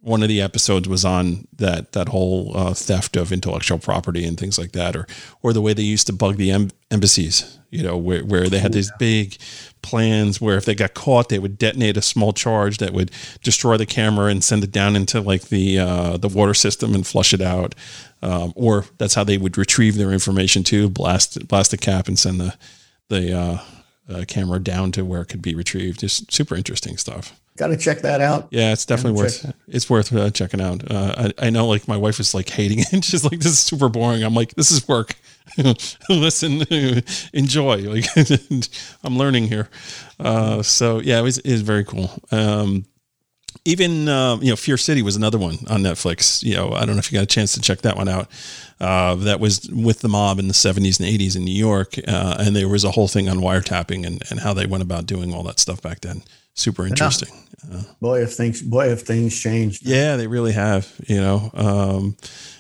one 0.02 0.24
of 0.24 0.30
the 0.30 0.42
episodes 0.42 0.88
was 0.88 1.04
on 1.04 1.48
that 1.58 1.92
that 1.92 2.10
whole 2.10 2.56
uh, 2.56 2.74
theft 2.74 3.16
of 3.18 3.32
intellectual 3.32 3.78
property 3.78 4.26
and 4.26 4.40
things 4.40 4.58
like 4.58 4.72
that, 4.72 4.96
or 4.96 5.08
or 5.42 5.54
the 5.54 5.62
way 5.62 5.74
they 5.74 5.84
used 5.84 6.08
to 6.08 6.14
bug 6.14 6.38
the 6.38 6.52
em- 6.52 6.72
embassies. 6.90 7.58
You 7.70 7.84
know, 7.84 7.98
where 7.98 8.24
where 8.24 8.50
they 8.50 8.60
had 8.60 8.74
these 8.74 8.92
big 8.98 9.38
plans 9.82 10.42
where 10.42 10.58
if 10.58 10.66
they 10.66 10.74
got 10.74 10.94
caught, 10.94 11.30
they 11.30 11.40
would 11.40 11.58
detonate 11.58 11.98
a 11.98 12.02
small 12.02 12.34
charge 12.34 12.78
that 12.80 12.94
would 12.94 13.12
destroy 13.44 13.78
the 13.78 13.86
camera 13.86 14.28
and 14.28 14.44
send 14.44 14.64
it 14.64 14.72
down 14.72 14.96
into 14.96 15.22
like 15.22 15.50
the 15.50 15.80
uh, 15.80 16.18
the 16.18 16.30
water 16.30 16.54
system 16.54 16.96
and 16.96 17.06
flush 17.06 17.34
it 17.34 17.42
out. 17.42 17.76
Um, 18.22 18.54
or 18.56 18.86
that's 18.98 19.14
how 19.14 19.24
they 19.24 19.38
would 19.38 19.58
retrieve 19.58 19.96
their 19.96 20.12
information 20.12 20.64
too. 20.64 20.90
Blast 20.90 21.48
blast 21.48 21.72
the 21.72 21.78
cap 21.78 22.08
and 22.08 22.18
send 22.18 22.40
the 22.40 22.56
the 23.10 23.38
uh, 23.38 23.58
uh, 24.10 24.26
camera 24.28 24.60
down 24.60 24.92
to 24.94 25.04
where 25.04 25.22
it 25.22 25.28
could 25.28 25.42
be 25.42 25.56
retrieved. 25.56 26.00
Just 26.00 26.32
super 26.32 26.56
interesting 26.56 26.98
stuff. 26.98 27.40
Got 27.60 27.68
to 27.68 27.78
check 27.78 28.00
that 28.04 28.22
out. 28.22 28.48
Yeah, 28.52 28.72
it's 28.72 28.86
definitely 28.86 29.22
worth 29.22 29.42
check. 29.42 29.56
it's 29.68 29.90
worth 29.90 30.14
uh, 30.14 30.30
checking 30.30 30.62
out. 30.62 30.90
Uh, 30.90 31.32
I, 31.38 31.48
I 31.48 31.50
know, 31.50 31.68
like 31.68 31.90
my 31.90 31.98
wife 31.98 32.18
is 32.22 32.34
like 32.34 32.48
hating 32.48 32.80
it. 32.80 33.04
She's 33.04 33.26
like, 33.26 33.40
"This 33.40 33.52
is 33.52 33.60
super 33.60 33.90
boring." 33.90 34.24
I'm 34.24 34.34
like, 34.34 34.56
"This 34.56 34.72
is 34.72 34.88
work. 34.88 35.16
Listen, 36.10 36.64
enjoy." 37.34 37.80
Like, 37.80 38.06
I'm 39.04 39.18
learning 39.18 39.50
here. 39.50 39.68
Uh, 40.18 40.64
so 40.64 41.02
yeah, 41.02 41.20
it 41.20 41.24
was, 41.24 41.40
it 41.40 41.52
was 41.52 41.62
very 41.62 41.84
cool. 41.84 42.10
Um, 42.32 42.86
even 43.66 44.08
uh, 44.08 44.38
you 44.38 44.52
know 44.52 44.56
fear 44.56 44.78
city 44.78 45.02
was 45.02 45.18
another 45.18 45.38
one 45.38 45.56
on 45.70 45.82
netflix 45.82 46.44
you 46.44 46.56
know 46.56 46.72
i 46.74 46.86
don't 46.86 46.96
know 46.96 47.00
if 47.00 47.12
you 47.12 47.18
got 47.18 47.24
a 47.24 47.26
chance 47.26 47.54
to 47.54 47.60
check 47.60 47.82
that 47.82 47.98
one 47.98 48.08
out 48.08 48.30
uh, 48.80 49.16
that 49.16 49.40
was 49.40 49.68
with 49.72 50.00
the 50.00 50.08
mob 50.08 50.38
in 50.40 50.48
the 50.48 50.54
70s 50.54 51.00
and 51.00 51.10
80s 51.10 51.36
in 51.36 51.44
new 51.44 51.52
york 51.52 51.96
uh, 52.08 52.38
and 52.40 52.56
there 52.56 52.70
was 52.70 52.84
a 52.84 52.92
whole 52.92 53.08
thing 53.08 53.28
on 53.28 53.40
wiretapping 53.40 54.06
and, 54.06 54.22
and 54.30 54.40
how 54.40 54.54
they 54.54 54.68
went 54.68 54.84
about 54.84 55.08
doing 55.08 55.34
all 55.34 55.42
that 55.44 55.60
stuff 55.60 55.82
back 55.82 56.02
then 56.02 56.22
super 56.60 56.86
interesting 56.86 57.30
yeah. 57.72 57.82
boy 58.00 58.22
if 58.22 58.34
things 58.34 58.62
boy 58.62 58.88
if 58.90 59.02
things 59.02 59.38
changed 59.40 59.86
yeah 59.86 60.16
they 60.16 60.28
really 60.28 60.54
have 60.54 60.92
you 61.08 61.20
know 61.20 61.50
um, 61.54 62.16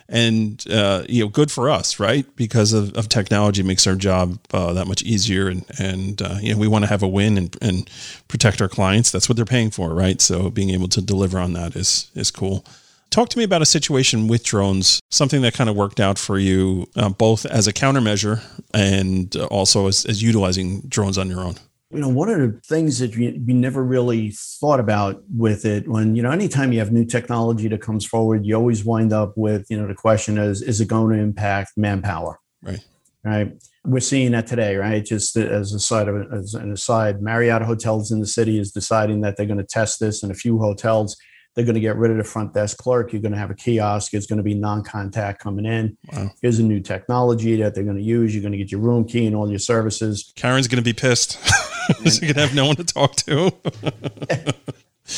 and 0.09 0.65
uh, 0.71 1.03
you 1.07 1.23
know, 1.23 1.29
good 1.29 1.51
for 1.51 1.69
us, 1.69 1.99
right? 1.99 2.25
Because 2.35 2.73
of, 2.73 2.95
of 2.97 3.09
technology 3.09 3.61
makes 3.61 3.85
our 3.85 3.95
job 3.95 4.39
uh, 4.51 4.73
that 4.73 4.87
much 4.87 5.03
easier, 5.03 5.47
and 5.47 5.63
and 5.79 6.21
uh, 6.21 6.37
you 6.41 6.53
know, 6.53 6.59
we 6.59 6.67
want 6.67 6.83
to 6.83 6.89
have 6.89 7.03
a 7.03 7.07
win 7.07 7.37
and 7.37 7.55
and 7.61 7.89
protect 8.27 8.61
our 8.61 8.67
clients. 8.67 9.11
That's 9.11 9.29
what 9.29 9.35
they're 9.35 9.45
paying 9.45 9.69
for, 9.69 9.93
right? 9.93 10.19
So 10.19 10.49
being 10.49 10.71
able 10.71 10.87
to 10.89 11.01
deliver 11.01 11.39
on 11.39 11.53
that 11.53 11.75
is 11.75 12.09
is 12.15 12.31
cool. 12.31 12.65
Talk 13.11 13.29
to 13.29 13.37
me 13.37 13.43
about 13.43 13.61
a 13.61 13.65
situation 13.65 14.27
with 14.27 14.43
drones, 14.43 14.99
something 15.09 15.41
that 15.41 15.53
kind 15.53 15.69
of 15.69 15.75
worked 15.75 15.99
out 15.99 16.19
for 16.19 16.37
you, 16.37 16.87
uh, 16.95 17.09
both 17.09 17.45
as 17.45 17.67
a 17.67 17.73
countermeasure 17.73 18.43
and 18.71 19.35
also 19.49 19.87
as, 19.87 20.05
as 20.05 20.21
utilizing 20.21 20.81
drones 20.81 21.17
on 21.17 21.27
your 21.27 21.39
own 21.39 21.55
you 21.91 21.99
know, 21.99 22.09
one 22.09 22.29
of 22.29 22.39
the 22.39 22.59
things 22.67 22.99
that 22.99 23.15
we, 23.15 23.41
we 23.45 23.53
never 23.53 23.83
really 23.83 24.31
thought 24.31 24.79
about 24.79 25.23
with 25.35 25.65
it 25.65 25.87
when, 25.87 26.15
you 26.15 26.21
know, 26.21 26.29
anytime 26.29 26.71
you 26.71 26.79
have 26.79 26.91
new 26.91 27.05
technology 27.05 27.67
that 27.67 27.81
comes 27.81 28.05
forward, 28.05 28.45
you 28.45 28.55
always 28.55 28.85
wind 28.85 29.11
up 29.11 29.33
with, 29.35 29.65
you 29.69 29.79
know, 29.79 29.87
the 29.87 29.95
question 29.95 30.37
is, 30.37 30.61
is 30.61 30.79
it 30.81 30.87
going 30.87 31.17
to 31.17 31.23
impact 31.23 31.71
manpower? 31.77 32.39
Right. 32.61 32.85
Right. 33.23 33.61
We're 33.83 33.99
seeing 34.01 34.31
that 34.31 34.47
today, 34.47 34.75
right? 34.75 35.03
Just 35.03 35.35
as 35.35 35.73
a 35.73 35.79
side 35.79 36.07
of 36.07 36.31
as 36.31 36.53
an 36.53 36.71
aside, 36.71 37.21
Marriott 37.21 37.63
hotels 37.63 38.11
in 38.11 38.19
the 38.19 38.27
city 38.27 38.59
is 38.59 38.71
deciding 38.71 39.21
that 39.21 39.35
they're 39.35 39.45
going 39.45 39.57
to 39.57 39.65
test 39.65 39.99
this 39.99 40.23
in 40.23 40.31
a 40.31 40.35
few 40.35 40.59
hotels 40.59 41.17
they're 41.55 41.65
going 41.65 41.75
to 41.75 41.81
get 41.81 41.97
rid 41.97 42.11
of 42.11 42.17
the 42.17 42.23
front 42.23 42.53
desk 42.53 42.77
clerk. 42.77 43.11
You're 43.11 43.21
going 43.21 43.33
to 43.33 43.37
have 43.37 43.51
a 43.51 43.55
kiosk. 43.55 44.13
It's 44.13 44.25
going 44.25 44.37
to 44.37 44.43
be 44.43 44.53
non-contact 44.53 45.41
coming 45.41 45.65
in. 45.65 45.97
Wow. 46.13 46.31
Here's 46.41 46.59
a 46.59 46.63
new 46.63 46.79
technology 46.79 47.57
that 47.57 47.75
they're 47.75 47.83
going 47.83 47.97
to 47.97 48.03
use. 48.03 48.33
You're 48.33 48.41
going 48.41 48.53
to 48.53 48.57
get 48.57 48.71
your 48.71 48.81
room 48.81 49.05
key 49.05 49.25
and 49.25 49.35
all 49.35 49.49
your 49.49 49.59
services. 49.59 50.31
Karen's 50.35 50.67
going 50.67 50.81
to 50.81 50.83
be 50.83 50.93
pissed. 50.93 51.37
She's 52.03 52.19
going 52.19 52.33
to 52.35 52.41
have 52.41 52.55
no 52.55 52.67
one 52.67 52.75
to 52.77 52.83
talk 52.83 53.15
to. 53.17 53.45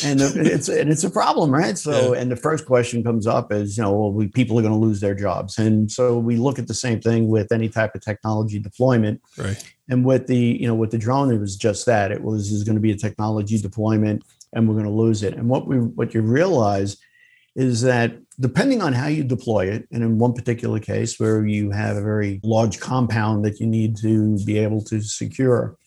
and 0.04 0.22
it's 0.22 0.70
and 0.70 0.90
it's 0.90 1.04
a 1.04 1.10
problem, 1.10 1.52
right? 1.52 1.78
So, 1.78 2.14
yeah. 2.14 2.22
and 2.22 2.32
the 2.32 2.36
first 2.36 2.66
question 2.66 3.04
comes 3.04 3.28
up 3.28 3.52
is, 3.52 3.78
you 3.78 3.84
know, 3.84 3.92
well, 3.92 4.12
we, 4.12 4.28
people 4.28 4.58
are 4.58 4.62
going 4.62 4.74
to 4.74 4.80
lose 4.80 5.00
their 5.00 5.16
jobs, 5.16 5.58
and 5.58 5.92
so 5.92 6.18
we 6.18 6.38
look 6.38 6.60
at 6.60 6.68
the 6.68 6.74
same 6.74 7.02
thing 7.02 7.28
with 7.28 7.52
any 7.52 7.70
type 7.70 7.96
of 7.96 8.02
technology 8.02 8.60
deployment. 8.60 9.22
Right. 9.38 9.64
And 9.90 10.06
with 10.06 10.28
the, 10.28 10.38
you 10.38 10.68
know, 10.68 10.76
with 10.76 10.92
the 10.92 10.98
drone, 10.98 11.34
it 11.34 11.40
was 11.40 11.58
just 11.58 11.86
that. 11.86 12.12
It 12.12 12.24
was 12.24 12.52
is 12.52 12.64
going 12.64 12.76
to 12.76 12.82
be 12.82 12.92
a 12.92 12.98
technology 12.98 13.60
deployment 13.62 14.24
and 14.54 14.68
we're 14.68 14.76
going 14.76 14.86
to 14.86 14.92
lose 14.92 15.24
it. 15.24 15.36
And 15.36 15.50
what 15.50 15.68
we 15.68 15.78
what 15.78 16.14
you 16.14 16.22
realize 16.22 16.98
is 17.56 17.82
that 17.82 18.14
depending 18.40 18.82
on 18.82 18.94
how 18.94 19.08
you 19.08 19.24
deploy 19.24 19.68
it, 19.68 19.88
and 19.92 20.04
in 20.04 20.18
one 20.18 20.34
particular 20.34 20.80
case 20.80 21.20
where 21.20 21.46
you 21.46 21.72
have 21.72 21.98
a 21.98 22.02
very 22.02 22.40
large 22.44 22.80
compound 22.80 23.44
that 23.46 23.60
you 23.60 23.68
need 23.68 23.98
to 23.98 24.38
be 24.46 24.58
able 24.58 24.82
to 24.86 25.02
secure, 25.02 25.78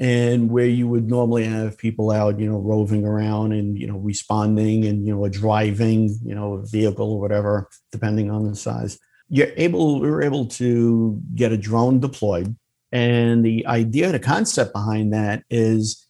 and 0.00 0.50
where 0.50 0.66
you 0.66 0.88
would 0.88 1.08
normally 1.08 1.44
have 1.44 1.76
people 1.76 2.10
out, 2.10 2.40
you 2.40 2.50
know, 2.50 2.58
roving 2.58 3.04
around 3.04 3.52
and 3.52 3.78
you 3.78 3.86
know 3.86 3.98
responding 3.98 4.86
and 4.86 5.06
you 5.06 5.14
know 5.14 5.28
driving, 5.28 6.18
you 6.24 6.34
know, 6.34 6.54
a 6.54 6.66
vehicle 6.66 7.12
or 7.12 7.20
whatever, 7.20 7.68
depending 7.92 8.30
on 8.30 8.48
the 8.48 8.56
size, 8.56 8.98
you're 9.28 9.52
able 9.56 10.00
we're 10.00 10.22
able 10.22 10.46
to 10.46 11.20
get 11.34 11.52
a 11.52 11.56
drone 11.56 12.00
deployed. 12.00 12.56
And 12.92 13.44
the 13.44 13.64
idea, 13.66 14.10
the 14.10 14.18
concept 14.18 14.72
behind 14.72 15.12
that 15.12 15.44
is 15.48 16.04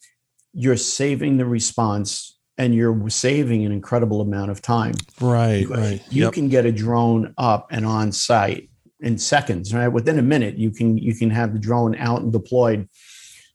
you're 0.55 0.79
saving 0.79 1.37
the 1.37 1.44
response 1.44 2.38
and 2.57 2.74
you're 2.74 3.09
saving 3.11 3.66
an 3.66 3.72
incredible 3.72 4.20
amount 4.20 4.50
of 4.50 4.62
time. 4.62 4.94
Right, 5.20 5.68
right. 5.68 6.03
You 6.11 6.24
yep. 6.24 6.33
can 6.33 6.48
get 6.48 6.64
a 6.64 6.72
drone 6.72 7.35
up 7.38 7.66
and 7.70 7.85
on 7.85 8.12
site 8.12 8.70
in 9.00 9.18
seconds, 9.18 9.74
right? 9.74 9.88
Within 9.88 10.18
a 10.18 10.22
minute, 10.22 10.57
you 10.57 10.70
can 10.70 10.96
you 10.96 11.14
can 11.14 11.31
have 11.31 11.53
the 11.53 11.59
drone 11.59 11.96
out 11.96 12.22
and 12.22 12.33
deployed. 12.33 12.88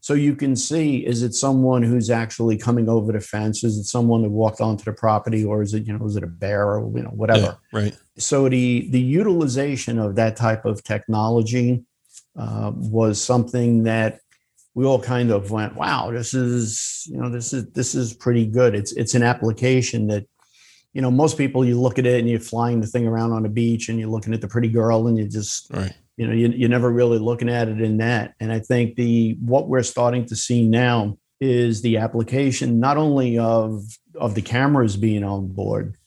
So 0.05 0.13
you 0.13 0.35
can 0.35 0.55
see 0.55 1.03
is 1.03 1.23
it 1.23 1.33
someone 1.33 1.81
who's 1.81 2.11
actually 2.11 2.57
coming 2.59 2.87
over 2.87 3.11
the 3.11 3.19
fence? 3.19 3.63
Is 3.63 3.79
it 3.79 3.85
someone 3.85 4.21
that 4.21 4.29
walked 4.29 4.61
onto 4.61 4.83
the 4.83 4.93
property, 4.93 5.43
or 5.43 5.63
is 5.63 5.73
it 5.73 5.87
you 5.87 5.97
know 5.97 6.05
is 6.05 6.15
it 6.15 6.21
a 6.21 6.27
bear 6.27 6.75
or 6.75 6.95
you 6.95 7.01
know 7.01 7.09
whatever? 7.09 7.57
Yeah, 7.73 7.79
right. 7.79 7.97
So 8.15 8.47
the 8.47 8.87
the 8.91 8.99
utilization 8.99 9.97
of 9.97 10.13
that 10.17 10.35
type 10.35 10.63
of 10.63 10.83
technology 10.83 11.83
uh, 12.37 12.71
was 12.75 13.19
something 13.19 13.81
that 13.85 14.19
we 14.75 14.85
all 14.85 15.01
kind 15.01 15.31
of 15.31 15.49
went, 15.49 15.75
wow, 15.75 16.11
this 16.11 16.35
is, 16.35 17.07
you 17.09 17.17
know, 17.17 17.31
this 17.31 17.51
is 17.51 17.65
this 17.71 17.95
is 17.95 18.13
pretty 18.13 18.45
good. 18.45 18.75
It's 18.75 18.91
it's 18.91 19.15
an 19.15 19.23
application 19.23 20.05
that, 20.09 20.27
you 20.93 21.01
know, 21.01 21.09
most 21.09 21.35
people 21.35 21.65
you 21.65 21.81
look 21.81 21.97
at 21.97 22.05
it 22.05 22.19
and 22.19 22.29
you're 22.29 22.39
flying 22.39 22.79
the 22.79 22.85
thing 22.85 23.07
around 23.07 23.31
on 23.31 23.43
a 23.47 23.49
beach 23.49 23.89
and 23.89 23.99
you're 23.99 24.09
looking 24.09 24.35
at 24.35 24.41
the 24.41 24.47
pretty 24.47 24.69
girl 24.69 25.07
and 25.07 25.17
you 25.17 25.27
just 25.27 25.73
right. 25.73 25.95
You 26.17 26.27
know, 26.27 26.33
you, 26.33 26.47
you're 26.49 26.69
never 26.69 26.89
really 26.89 27.19
looking 27.19 27.49
at 27.49 27.67
it 27.67 27.81
in 27.81 27.97
that. 27.97 28.35
And 28.39 28.51
I 28.51 28.59
think 28.59 28.95
the 28.95 29.37
what 29.41 29.67
we're 29.67 29.83
starting 29.83 30.25
to 30.27 30.35
see 30.35 30.67
now 30.67 31.17
is 31.41 31.81
the 31.81 31.97
application 31.97 32.79
not 32.79 32.97
only 32.97 33.37
of 33.37 33.83
of 34.15 34.35
the 34.35 34.41
cameras 34.41 34.95
being 34.95 35.23
on 35.23 35.47
board, 35.47 35.97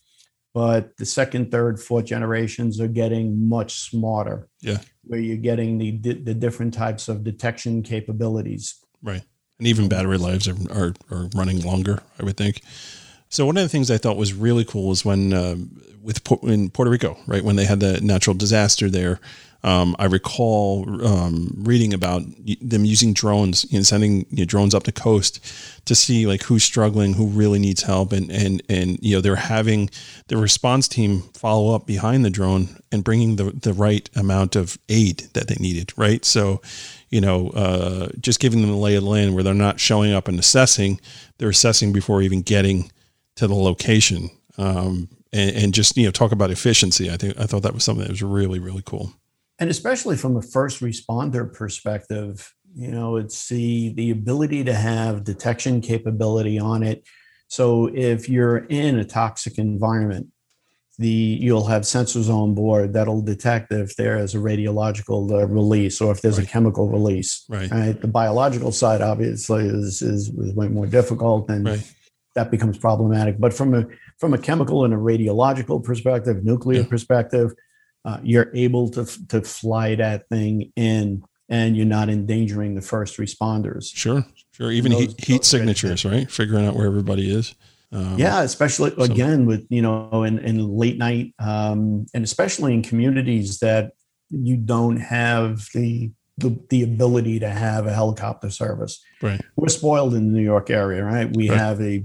but 0.54 0.96
the 0.96 1.04
second, 1.04 1.50
third, 1.50 1.80
fourth 1.80 2.06
generations 2.06 2.80
are 2.80 2.88
getting 2.88 3.48
much 3.48 3.74
smarter. 3.74 4.48
Yeah. 4.60 4.78
Where 5.04 5.20
you're 5.20 5.36
getting 5.36 5.78
the 5.78 5.90
the 5.90 6.34
different 6.34 6.74
types 6.74 7.08
of 7.08 7.24
detection 7.24 7.82
capabilities. 7.82 8.76
Right. 9.02 9.22
And 9.58 9.66
even 9.66 9.88
battery 9.88 10.18
lives 10.18 10.46
are, 10.46 10.54
are, 10.70 10.94
are 11.10 11.28
running 11.34 11.62
longer, 11.62 12.00
I 12.20 12.24
would 12.24 12.36
think. 12.36 12.62
So 13.28 13.44
one 13.44 13.56
of 13.56 13.62
the 13.62 13.68
things 13.68 13.90
I 13.90 13.98
thought 13.98 14.16
was 14.16 14.32
really 14.32 14.64
cool 14.64 14.88
was 14.88 15.04
when 15.04 15.32
uh, 15.32 15.56
with 16.00 16.20
in 16.44 16.70
Puerto 16.70 16.90
Rico, 16.90 17.18
right 17.26 17.44
when 17.44 17.56
they 17.56 17.66
had 17.66 17.80
the 17.80 18.00
natural 18.00 18.34
disaster 18.34 18.88
there, 18.88 19.20
um, 19.64 19.96
I 19.98 20.04
recall 20.04 21.04
um, 21.04 21.52
reading 21.56 21.92
about 21.92 22.22
them 22.60 22.84
using 22.84 23.12
drones 23.12 23.66
and 23.72 23.84
sending 23.84 24.18
you 24.30 24.38
know, 24.38 24.44
drones 24.44 24.72
up 24.72 24.84
the 24.84 24.92
coast 24.92 25.44
to 25.86 25.96
see 25.96 26.26
like 26.26 26.44
who's 26.44 26.62
struggling, 26.62 27.14
who 27.14 27.26
really 27.26 27.58
needs 27.58 27.82
help, 27.82 28.12
and 28.12 28.30
and 28.30 28.62
and 28.68 28.98
you 29.02 29.16
know 29.16 29.20
they're 29.20 29.34
having 29.34 29.90
the 30.28 30.36
response 30.36 30.86
team 30.86 31.22
follow 31.34 31.74
up 31.74 31.86
behind 31.86 32.24
the 32.24 32.30
drone 32.30 32.68
and 32.92 33.02
bringing 33.02 33.34
the 33.34 33.50
the 33.50 33.72
right 33.72 34.08
amount 34.14 34.54
of 34.54 34.78
aid 34.88 35.24
that 35.32 35.48
they 35.48 35.56
needed, 35.56 35.92
right? 35.96 36.24
So, 36.24 36.62
you 37.08 37.20
know, 37.20 37.48
uh, 37.50 38.10
just 38.20 38.38
giving 38.38 38.60
them 38.60 38.70
the 38.70 38.76
lay 38.76 38.94
of 38.94 39.02
the 39.02 39.10
land 39.10 39.34
where 39.34 39.42
they're 39.42 39.54
not 39.54 39.80
showing 39.80 40.12
up 40.12 40.28
and 40.28 40.38
assessing, 40.38 41.00
they're 41.38 41.48
assessing 41.48 41.92
before 41.92 42.22
even 42.22 42.42
getting 42.42 42.92
to 43.36 43.48
the 43.48 43.54
location. 43.54 44.30
Um, 44.56 45.08
and, 45.32 45.50
and 45.56 45.74
just 45.74 45.96
you 45.96 46.04
know 46.04 46.12
talk 46.12 46.30
about 46.30 46.52
efficiency. 46.52 47.10
I 47.10 47.16
think 47.16 47.38
I 47.40 47.46
thought 47.46 47.64
that 47.64 47.74
was 47.74 47.82
something 47.82 48.04
that 48.04 48.10
was 48.10 48.22
really 48.22 48.60
really 48.60 48.82
cool 48.86 49.12
and 49.58 49.70
especially 49.70 50.16
from 50.16 50.36
a 50.36 50.42
first 50.42 50.80
responder 50.80 51.52
perspective 51.52 52.54
you 52.74 52.88
know 52.88 53.16
it's 53.16 53.48
the 53.48 53.92
the 53.94 54.10
ability 54.10 54.64
to 54.64 54.74
have 54.74 55.24
detection 55.24 55.80
capability 55.80 56.58
on 56.58 56.82
it 56.82 57.04
so 57.48 57.86
if 57.94 58.28
you're 58.28 58.58
in 58.58 58.98
a 58.98 59.04
toxic 59.04 59.58
environment 59.58 60.28
the 60.98 61.08
you'll 61.08 61.66
have 61.66 61.82
sensors 61.82 62.28
on 62.28 62.54
board 62.54 62.92
that'll 62.92 63.22
detect 63.22 63.72
if 63.72 63.94
there 63.96 64.18
is 64.18 64.34
a 64.34 64.38
radiological 64.38 65.30
uh, 65.30 65.46
release 65.46 66.00
or 66.00 66.12
if 66.12 66.20
there's 66.20 66.38
right. 66.38 66.46
a 66.46 66.50
chemical 66.50 66.88
release 66.88 67.44
right. 67.48 67.70
right. 67.70 68.00
the 68.00 68.08
biological 68.08 68.72
side 68.72 69.00
obviously 69.00 69.64
is, 69.64 70.02
is 70.02 70.30
is 70.30 70.54
way 70.54 70.68
more 70.68 70.86
difficult 70.86 71.48
and 71.50 71.66
right. 71.66 71.94
that 72.34 72.50
becomes 72.50 72.76
problematic 72.76 73.38
but 73.38 73.54
from 73.54 73.74
a 73.74 73.86
from 74.18 74.34
a 74.34 74.38
chemical 74.38 74.84
and 74.84 74.92
a 74.92 74.96
radiological 74.96 75.82
perspective 75.82 76.44
nuclear 76.44 76.82
yeah. 76.82 76.86
perspective 76.86 77.52
uh, 78.04 78.18
you're 78.22 78.50
able 78.54 78.90
to 78.90 79.06
to 79.28 79.42
fly 79.42 79.94
that 79.94 80.28
thing 80.28 80.72
in, 80.76 81.22
and 81.48 81.76
you're 81.76 81.86
not 81.86 82.08
endangering 82.08 82.74
the 82.74 82.80
first 82.80 83.18
responders. 83.18 83.94
Sure, 83.94 84.24
sure. 84.52 84.70
Even 84.70 84.92
those, 84.92 85.00
heat, 85.00 85.24
heat 85.24 85.44
signatures, 85.44 86.04
right? 86.04 86.30
Figuring 86.30 86.66
out 86.66 86.74
where 86.74 86.86
everybody 86.86 87.30
is. 87.30 87.54
Um, 87.90 88.18
yeah, 88.18 88.42
especially 88.42 88.90
so. 88.90 89.02
again 89.02 89.46
with 89.46 89.66
you 89.70 89.82
know 89.82 90.24
in, 90.24 90.38
in 90.40 90.68
late 90.68 90.98
night, 90.98 91.34
um, 91.38 92.06
and 92.14 92.22
especially 92.24 92.74
in 92.74 92.82
communities 92.82 93.58
that 93.60 93.92
you 94.30 94.56
don't 94.56 94.98
have 94.98 95.66
the, 95.74 96.10
the 96.36 96.58
the 96.68 96.82
ability 96.82 97.40
to 97.40 97.48
have 97.48 97.86
a 97.86 97.92
helicopter 97.92 98.50
service. 98.50 99.02
Right. 99.22 99.40
We're 99.56 99.68
spoiled 99.68 100.14
in 100.14 100.32
the 100.32 100.38
New 100.38 100.44
York 100.44 100.68
area, 100.70 101.02
right? 101.02 101.34
We 101.34 101.48
right. 101.48 101.58
have 101.58 101.80
a 101.80 102.04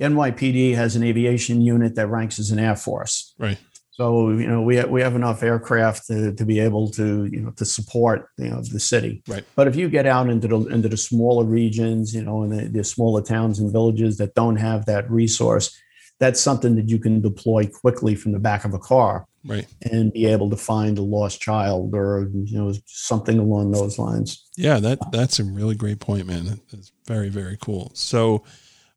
NYPD 0.00 0.74
has 0.74 0.96
an 0.96 1.04
aviation 1.04 1.60
unit 1.60 1.94
that 1.94 2.08
ranks 2.08 2.38
as 2.38 2.50
an 2.50 2.58
air 2.58 2.74
force. 2.74 3.34
Right. 3.38 3.58
So 4.00 4.30
you 4.30 4.46
know 4.46 4.62
we 4.62 4.76
have, 4.76 4.88
we 4.88 5.02
have 5.02 5.14
enough 5.14 5.42
aircraft 5.42 6.06
to, 6.06 6.32
to 6.32 6.44
be 6.46 6.58
able 6.58 6.90
to 6.92 7.26
you 7.26 7.40
know 7.42 7.50
to 7.50 7.66
support 7.66 8.30
you 8.38 8.48
know 8.48 8.62
the 8.62 8.80
city. 8.80 9.22
Right. 9.28 9.44
But 9.54 9.68
if 9.68 9.76
you 9.76 9.90
get 9.90 10.06
out 10.06 10.30
into 10.30 10.48
the 10.48 10.58
into 10.68 10.88
the 10.88 10.96
smaller 10.96 11.44
regions, 11.44 12.14
you 12.14 12.22
know, 12.22 12.42
and 12.42 12.50
the, 12.50 12.68
the 12.68 12.82
smaller 12.82 13.20
towns 13.20 13.58
and 13.58 13.70
villages 13.70 14.16
that 14.16 14.34
don't 14.34 14.56
have 14.56 14.86
that 14.86 15.10
resource, 15.10 15.78
that's 16.18 16.40
something 16.40 16.76
that 16.76 16.88
you 16.88 16.98
can 16.98 17.20
deploy 17.20 17.66
quickly 17.66 18.14
from 18.14 18.32
the 18.32 18.38
back 18.38 18.64
of 18.64 18.72
a 18.72 18.78
car. 18.78 19.26
Right. 19.44 19.66
And 19.82 20.10
be 20.14 20.24
able 20.24 20.48
to 20.48 20.56
find 20.56 20.96
a 20.96 21.02
lost 21.02 21.42
child 21.42 21.94
or 21.94 22.30
you 22.32 22.56
know 22.56 22.72
something 22.86 23.38
along 23.38 23.72
those 23.72 23.98
lines. 23.98 24.48
Yeah, 24.56 24.80
that 24.80 25.12
that's 25.12 25.38
a 25.40 25.44
really 25.44 25.74
great 25.74 26.00
point, 26.00 26.26
man. 26.26 26.58
That's 26.72 26.90
very 27.06 27.28
very 27.28 27.58
cool. 27.60 27.92
So. 27.94 28.44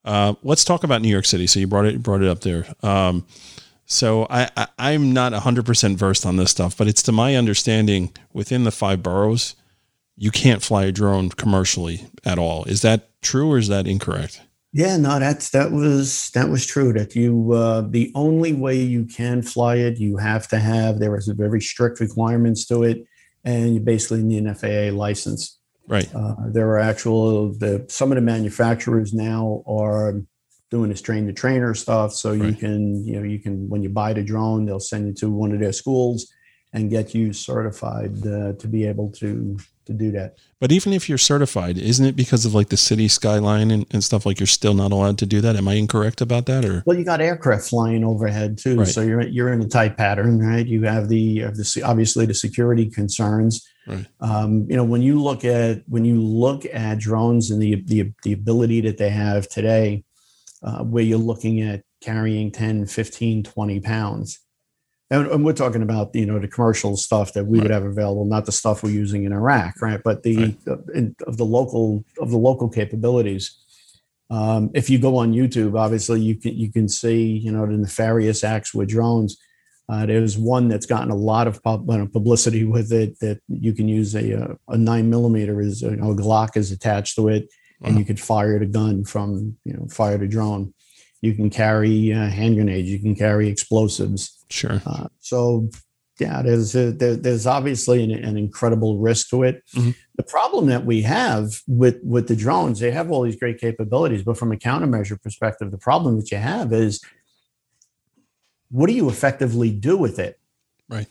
Uh, 0.05 0.33
let's 0.43 0.65
talk 0.65 0.83
about 0.83 1.01
New 1.01 1.07
York 1.07 1.23
City. 1.23 1.47
So 1.47 1.61
you 1.61 1.67
brought 1.67 1.85
it 1.85 2.03
brought 2.03 2.21
it 2.21 2.27
up 2.27 2.41
there. 2.41 2.65
Um, 2.83 3.25
so 3.93 4.25
I, 4.29 4.49
I 4.77 4.91
am 4.91 5.13
not 5.13 5.33
100% 5.33 5.95
versed 5.95 6.25
on 6.25 6.37
this 6.37 6.51
stuff, 6.51 6.75
but 6.75 6.87
it's 6.87 7.03
to 7.03 7.11
my 7.11 7.35
understanding 7.35 8.11
within 8.33 8.63
the 8.63 8.71
five 8.71 9.03
boroughs, 9.03 9.55
you 10.17 10.31
can't 10.31 10.63
fly 10.63 10.85
a 10.85 10.91
drone 10.91 11.29
commercially 11.29 12.07
at 12.25 12.39
all. 12.39 12.63
Is 12.65 12.81
that 12.81 13.09
true 13.21 13.51
or 13.51 13.57
is 13.57 13.67
that 13.67 13.87
incorrect? 13.87 14.41
Yeah, 14.71 14.97
no, 14.97 15.19
that's 15.19 15.51
that 15.51 15.71
was 15.71 16.31
that 16.31 16.49
was 16.49 16.65
true. 16.65 16.93
That 16.93 17.15
you 17.15 17.51
uh, 17.53 17.81
the 17.81 18.11
only 18.15 18.53
way 18.53 18.75
you 18.81 19.05
can 19.05 19.43
fly 19.43 19.75
it, 19.75 19.99
you 19.99 20.17
have 20.17 20.47
to 20.47 20.57
have 20.57 20.97
there 20.97 21.15
is 21.15 21.27
a 21.27 21.35
very 21.35 21.61
strict 21.61 21.99
requirements 21.99 22.65
to 22.67 22.81
it, 22.81 23.05
and 23.43 23.75
you 23.75 23.79
basically 23.79 24.23
need 24.23 24.43
an 24.43 24.55
FAA 24.55 24.97
license. 24.97 25.59
Right. 25.87 26.09
Uh, 26.15 26.35
there 26.47 26.67
are 26.69 26.79
actual 26.79 27.53
the 27.53 27.85
some 27.87 28.11
of 28.11 28.15
the 28.15 28.21
manufacturers 28.21 29.13
now 29.13 29.61
are 29.67 30.23
doing 30.73 30.89
this 30.89 31.03
train 31.03 31.27
the 31.27 31.33
trainer 31.33 31.75
stuff. 31.75 32.13
So 32.13 32.31
right. 32.31 32.49
you 32.49 32.55
can, 32.55 33.05
you 33.05 33.15
know, 33.17 33.23
you 33.23 33.37
can 33.37 33.69
when 33.69 33.83
you 33.83 33.89
buy 33.89 34.11
the 34.11 34.23
drone, 34.23 34.65
they'll 34.65 34.79
send 34.79 35.07
you 35.07 35.13
to 35.21 35.29
one 35.29 35.51
of 35.51 35.59
their 35.59 35.71
schools 35.71 36.33
and 36.73 36.89
get 36.89 37.13
you 37.13 37.31
certified 37.31 38.17
uh, 38.25 38.53
to 38.53 38.67
be 38.67 38.85
able 38.87 39.11
to 39.11 39.57
to 39.85 39.93
do 39.93 40.11
that. 40.11 40.37
But 40.59 40.71
even 40.71 40.93
if 40.93 41.09
you're 41.09 41.17
certified, 41.19 41.77
isn't 41.77 42.05
it 42.05 42.15
because 42.15 42.45
of 42.45 42.55
like 42.55 42.69
the 42.69 42.77
city 42.77 43.07
skyline 43.07 43.69
and, 43.69 43.85
and 43.91 44.03
stuff 44.03 44.25
like 44.25 44.39
you're 44.39 44.47
still 44.47 44.73
not 44.73 44.91
allowed 44.91 45.17
to 45.19 45.25
do 45.25 45.41
that? 45.41 45.55
Am 45.55 45.67
I 45.67 45.73
incorrect 45.73 46.21
about 46.21 46.45
that 46.47 46.65
or 46.65 46.83
Well, 46.85 46.97
you 46.97 47.03
got 47.03 47.21
aircraft 47.21 47.69
flying 47.69 48.03
overhead 48.03 48.57
too. 48.57 48.79
Right. 48.79 48.87
So 48.87 49.01
you're 49.01 49.21
you're 49.21 49.53
in 49.53 49.61
a 49.61 49.67
tight 49.67 49.95
pattern, 49.95 50.39
right? 50.39 50.65
You 50.65 50.83
have 50.83 51.07
the, 51.07 51.39
have 51.39 51.55
the 51.55 51.83
obviously 51.85 52.25
the 52.25 52.33
security 52.33 52.89
concerns. 52.89 53.63
Right. 53.85 54.07
Um, 54.21 54.65
you 54.69 54.77
know, 54.77 54.85
when 54.85 55.03
you 55.03 55.21
look 55.21 55.45
at 55.45 55.83
when 55.87 56.05
you 56.05 56.19
look 56.19 56.65
at 56.65 56.97
drones 56.97 57.51
and 57.51 57.61
the 57.61 57.83
the, 57.85 58.11
the 58.23 58.33
ability 58.33 58.81
that 58.81 58.97
they 58.97 59.11
have 59.11 59.47
today, 59.49 60.03
uh, 60.63 60.83
where 60.83 61.03
you're 61.03 61.17
looking 61.17 61.61
at 61.61 61.83
carrying 62.01 62.51
10, 62.51 62.85
15, 62.85 63.43
20 63.43 63.79
pounds. 63.81 64.39
And, 65.09 65.27
and, 65.27 65.45
we're 65.45 65.53
talking 65.53 65.83
about, 65.83 66.15
you 66.15 66.25
know, 66.25 66.39
the 66.39 66.47
commercial 66.47 66.97
stuff 66.97 67.33
that 67.33 67.45
we 67.45 67.59
right. 67.59 67.63
would 67.63 67.71
have 67.71 67.83
available, 67.83 68.25
not 68.25 68.45
the 68.45 68.51
stuff 68.51 68.81
we're 68.81 68.89
using 68.89 69.25
in 69.25 69.33
Iraq, 69.33 69.81
right? 69.81 70.01
But 70.03 70.23
the 70.23 70.37
right. 70.37 70.57
Uh, 70.67 70.77
in, 70.93 71.15
of 71.27 71.37
the 71.37 71.45
local 71.45 72.03
of 72.19 72.31
the 72.31 72.37
local 72.37 72.69
capabilities. 72.69 73.59
Um, 74.29 74.71
if 74.73 74.89
you 74.89 74.97
go 74.97 75.17
on 75.17 75.33
YouTube, 75.33 75.77
obviously 75.77 76.21
you 76.21 76.35
can 76.35 76.55
you 76.55 76.71
can 76.71 76.89
see, 76.89 77.25
you 77.25 77.51
know, 77.51 77.65
the 77.65 77.73
nefarious 77.73 78.43
acts 78.43 78.73
with 78.73 78.89
drones. 78.89 79.37
Uh, 79.89 80.05
there's 80.05 80.37
one 80.37 80.69
that's 80.69 80.85
gotten 80.85 81.11
a 81.11 81.15
lot 81.15 81.45
of 81.45 81.61
pub, 81.61 81.87
uh, 81.89 82.05
publicity 82.05 82.63
with 82.75 82.91
it 82.91 83.19
that 83.19 83.39
you 83.49 83.73
can 83.73 83.87
use 83.87 84.15
a, 84.15 84.31
a, 84.31 84.57
a 84.69 84.77
nine 84.77 85.09
millimeter 85.09 85.61
is 85.61 85.81
you 85.81 85.97
know, 85.97 86.11
a 86.11 86.15
Glock 86.15 86.57
is 86.57 86.71
attached 86.71 87.15
to 87.17 87.27
it 87.27 87.49
and 87.83 87.99
you 87.99 88.05
could 88.05 88.19
fire 88.19 88.59
the 88.59 88.65
gun 88.65 89.03
from 89.03 89.57
you 89.63 89.73
know 89.73 89.87
fire 89.87 90.17
the 90.17 90.27
drone. 90.27 90.73
You 91.21 91.33
can 91.33 91.49
carry 91.49 92.11
uh, 92.11 92.27
hand 92.27 92.55
grenades. 92.55 92.89
You 92.89 92.99
can 92.99 93.15
carry 93.15 93.47
explosives. 93.47 94.43
Sure. 94.49 94.81
Uh, 94.85 95.07
so 95.19 95.69
yeah, 96.19 96.41
there's 96.41 96.75
a, 96.75 96.91
there, 96.91 97.15
there's 97.15 97.47
obviously 97.47 98.03
an, 98.03 98.11
an, 98.11 98.37
incredible 98.37 98.99
risk 98.99 99.29
to 99.29 99.43
it. 99.43 99.63
Mm-hmm. 99.73 99.91
The 100.15 100.23
problem 100.23 100.67
that 100.67 100.85
we 100.85 101.01
have 101.03 101.61
with 101.67 101.99
with 102.03 102.27
the 102.27 102.35
drones, 102.35 102.79
they 102.79 102.91
have 102.91 103.09
all 103.11 103.23
these 103.23 103.37
great 103.37 103.59
capabilities, 103.59 104.23
but 104.23 104.37
from 104.37 104.51
a 104.51 104.57
countermeasure 104.57 105.21
perspective, 105.21 105.71
the 105.71 105.77
problem 105.77 106.17
that 106.17 106.31
you 106.31 106.37
have 106.37 106.73
is 106.73 107.01
what 108.69 108.87
do 108.87 108.93
you 108.93 109.09
effectively 109.09 109.71
do 109.71 109.97
with 109.97 110.19
it? 110.19 110.39
Right 110.89 111.07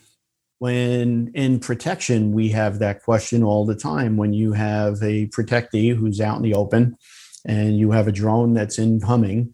when 0.63 1.29
in 1.33 1.59
protection 1.59 2.31
we 2.31 2.47
have 2.47 2.79
that 2.79 3.03
question 3.03 3.43
all 3.43 3.65
the 3.65 3.75
time. 3.75 4.15
When 4.15 4.31
you 4.31 4.53
have 4.53 4.93
a 5.03 5.27
protectee 5.27 5.93
who's 5.93 6.21
out 6.21 6.37
in 6.37 6.41
the 6.41 6.53
open 6.53 6.95
and 7.43 7.77
you 7.77 7.91
have 7.91 8.07
a 8.07 8.13
drone 8.13 8.53
that's 8.53 8.79
incoming 8.79 9.53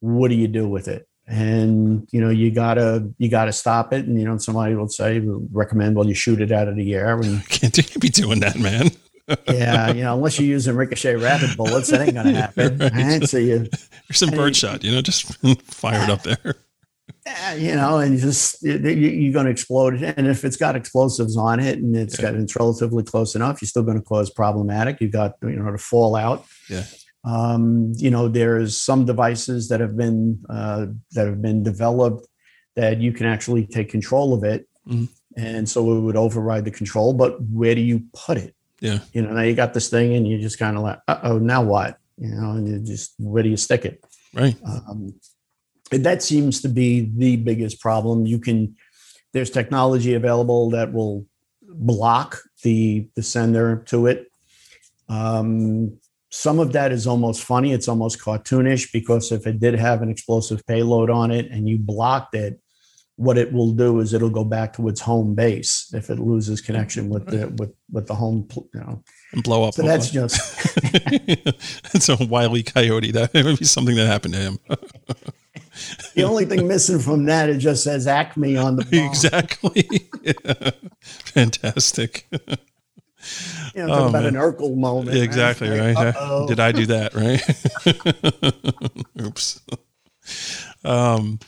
what 0.00 0.28
do 0.28 0.34
you 0.34 0.46
do 0.46 0.68
with 0.68 0.86
it? 0.86 1.08
And 1.26 2.06
you 2.12 2.20
know 2.20 2.28
you 2.28 2.50
gotta 2.50 3.08
you 3.16 3.30
gotta 3.30 3.54
stop 3.54 3.94
it. 3.94 4.04
And 4.04 4.20
you 4.20 4.26
know 4.26 4.36
somebody 4.36 4.74
will 4.74 4.90
say 4.90 5.18
recommend 5.50 5.96
well 5.96 6.06
you 6.06 6.12
shoot 6.12 6.42
it 6.42 6.52
out 6.52 6.68
of 6.68 6.76
the 6.76 6.94
air 6.94 7.18
and 7.18 7.48
can't 7.48 7.98
be 7.98 8.10
doing 8.10 8.40
that 8.40 8.58
man? 8.58 8.90
Yeah 9.46 9.92
you 9.92 10.02
know 10.04 10.14
unless 10.14 10.38
you're 10.38 10.48
using 10.48 10.74
ricochet 10.74 11.14
rapid 11.16 11.54
bullets 11.54 11.90
that 11.90 12.00
ain't 12.00 12.14
gonna 12.14 12.32
happen 12.32 12.78
right. 12.78 12.92
right? 12.94 13.28
so 13.28 13.36
you 13.36 13.58
there's 13.58 14.16
some 14.24 14.30
birdshot 14.30 14.82
you 14.82 14.90
know 14.90 15.02
just 15.02 15.36
fire 15.64 16.02
it 16.02 16.08
up 16.08 16.22
there 16.22 16.54
you 17.56 17.74
know, 17.74 17.98
and 17.98 18.14
you 18.14 18.20
just 18.20 18.62
you, 18.62 18.74
are 18.74 19.32
going 19.32 19.46
to 19.46 19.50
explode 19.50 20.02
it. 20.02 20.14
And 20.16 20.26
if 20.26 20.44
it's 20.44 20.56
got 20.56 20.76
explosives 20.76 21.36
on 21.36 21.60
it 21.60 21.78
and 21.78 21.96
it's 21.96 22.18
yeah. 22.18 22.30
got 22.30 22.34
it's 22.34 22.56
relatively 22.56 23.02
close 23.02 23.34
enough, 23.34 23.60
you're 23.60 23.68
still 23.68 23.82
going 23.82 23.98
to 23.98 24.04
cause 24.04 24.30
problematic. 24.30 25.00
You've 25.00 25.12
got 25.12 25.34
you 25.42 25.50
know 25.50 25.70
the 25.72 25.78
fallout. 25.78 26.44
Yeah. 26.68 26.84
Um, 27.24 27.92
you 27.96 28.10
know, 28.10 28.28
there's 28.28 28.76
some 28.76 29.04
devices 29.04 29.68
that 29.68 29.80
have 29.80 29.96
been 29.96 30.42
uh, 30.48 30.86
that 31.12 31.26
have 31.26 31.42
been 31.42 31.62
developed 31.62 32.26
that 32.76 33.00
you 33.00 33.12
can 33.12 33.26
actually 33.26 33.66
take 33.66 33.90
control 33.90 34.32
of 34.32 34.44
it, 34.44 34.68
mm-hmm. 34.86 35.06
and 35.36 35.68
so 35.68 35.96
it 35.96 36.00
would 36.00 36.16
override 36.16 36.64
the 36.64 36.70
control. 36.70 37.12
But 37.12 37.40
where 37.42 37.74
do 37.74 37.80
you 37.80 38.04
put 38.14 38.38
it? 38.38 38.54
Yeah. 38.80 39.00
You 39.12 39.22
know, 39.22 39.32
now 39.32 39.42
you 39.42 39.54
got 39.54 39.74
this 39.74 39.90
thing, 39.90 40.14
and 40.14 40.26
you 40.26 40.38
just 40.38 40.58
kind 40.58 40.76
of 40.76 40.82
like, 40.82 41.00
oh, 41.08 41.38
now 41.38 41.62
what? 41.62 41.98
You 42.16 42.28
know, 42.28 42.52
and 42.52 42.68
you 42.68 42.78
just 42.78 43.14
where 43.18 43.42
do 43.42 43.48
you 43.48 43.56
stick 43.56 43.84
it? 43.84 44.02
Right. 44.34 44.56
Um, 44.64 45.14
that 45.90 46.22
seems 46.22 46.60
to 46.62 46.68
be 46.68 47.10
the 47.16 47.36
biggest 47.36 47.80
problem. 47.80 48.26
You 48.26 48.38
can 48.38 48.76
there's 49.32 49.50
technology 49.50 50.14
available 50.14 50.70
that 50.70 50.92
will 50.92 51.26
block 51.62 52.38
the 52.62 53.08
the 53.14 53.22
sender 53.22 53.82
to 53.86 54.06
it. 54.06 54.30
Um, 55.08 55.98
some 56.30 56.58
of 56.58 56.72
that 56.72 56.92
is 56.92 57.06
almost 57.06 57.42
funny. 57.42 57.72
It's 57.72 57.88
almost 57.88 58.20
cartoonish 58.20 58.92
because 58.92 59.32
if 59.32 59.46
it 59.46 59.60
did 59.60 59.74
have 59.74 60.02
an 60.02 60.10
explosive 60.10 60.66
payload 60.66 61.08
on 61.08 61.30
it 61.30 61.50
and 61.50 61.68
you 61.68 61.78
blocked 61.78 62.34
it, 62.34 62.60
what 63.16 63.38
it 63.38 63.52
will 63.52 63.72
do 63.72 63.98
is 63.98 64.12
it'll 64.12 64.30
go 64.30 64.44
back 64.44 64.74
to 64.74 64.86
its 64.88 65.00
home 65.00 65.34
base 65.34 65.90
if 65.92 66.08
it 66.08 66.20
loses 66.20 66.60
connection 66.60 67.08
with 67.08 67.26
the 67.26 67.48
with 67.58 67.74
with 67.90 68.06
the 68.06 68.14
home 68.14 68.46
you 68.54 68.80
know 68.80 69.02
and 69.32 69.42
blow 69.42 69.64
up. 69.64 69.74
So 69.74 69.82
that's 69.82 70.10
just 70.10 70.38
that's 71.92 72.08
a 72.08 72.24
wily 72.26 72.62
coyote. 72.62 73.12
That 73.18 73.34
would 73.34 73.58
be 73.58 73.64
something 73.64 73.96
that 73.96 74.06
happened 74.06 74.34
to 74.34 74.40
him. 74.40 74.58
the 76.14 76.24
only 76.24 76.44
thing 76.44 76.66
missing 76.68 76.98
from 76.98 77.24
that 77.26 77.48
it 77.48 77.58
just 77.58 77.84
says 77.84 78.06
Acme 78.06 78.56
on 78.56 78.76
the 78.76 78.84
bomb. 78.84 79.04
exactly. 79.06 79.88
Yeah. 80.22 80.70
Fantastic. 81.00 82.26
You 83.74 83.84
know, 83.84 83.92
oh, 83.92 84.08
about 84.08 84.24
an 84.24 84.34
Urkel 84.34 84.76
moment. 84.76 85.16
Exactly 85.16 85.68
right. 85.68 85.94
right. 85.94 86.48
Did 86.48 86.60
I 86.60 86.72
do 86.72 86.86
that 86.86 87.14
right? 87.14 87.42
Oops. 89.20 89.60
Um. 90.84 91.38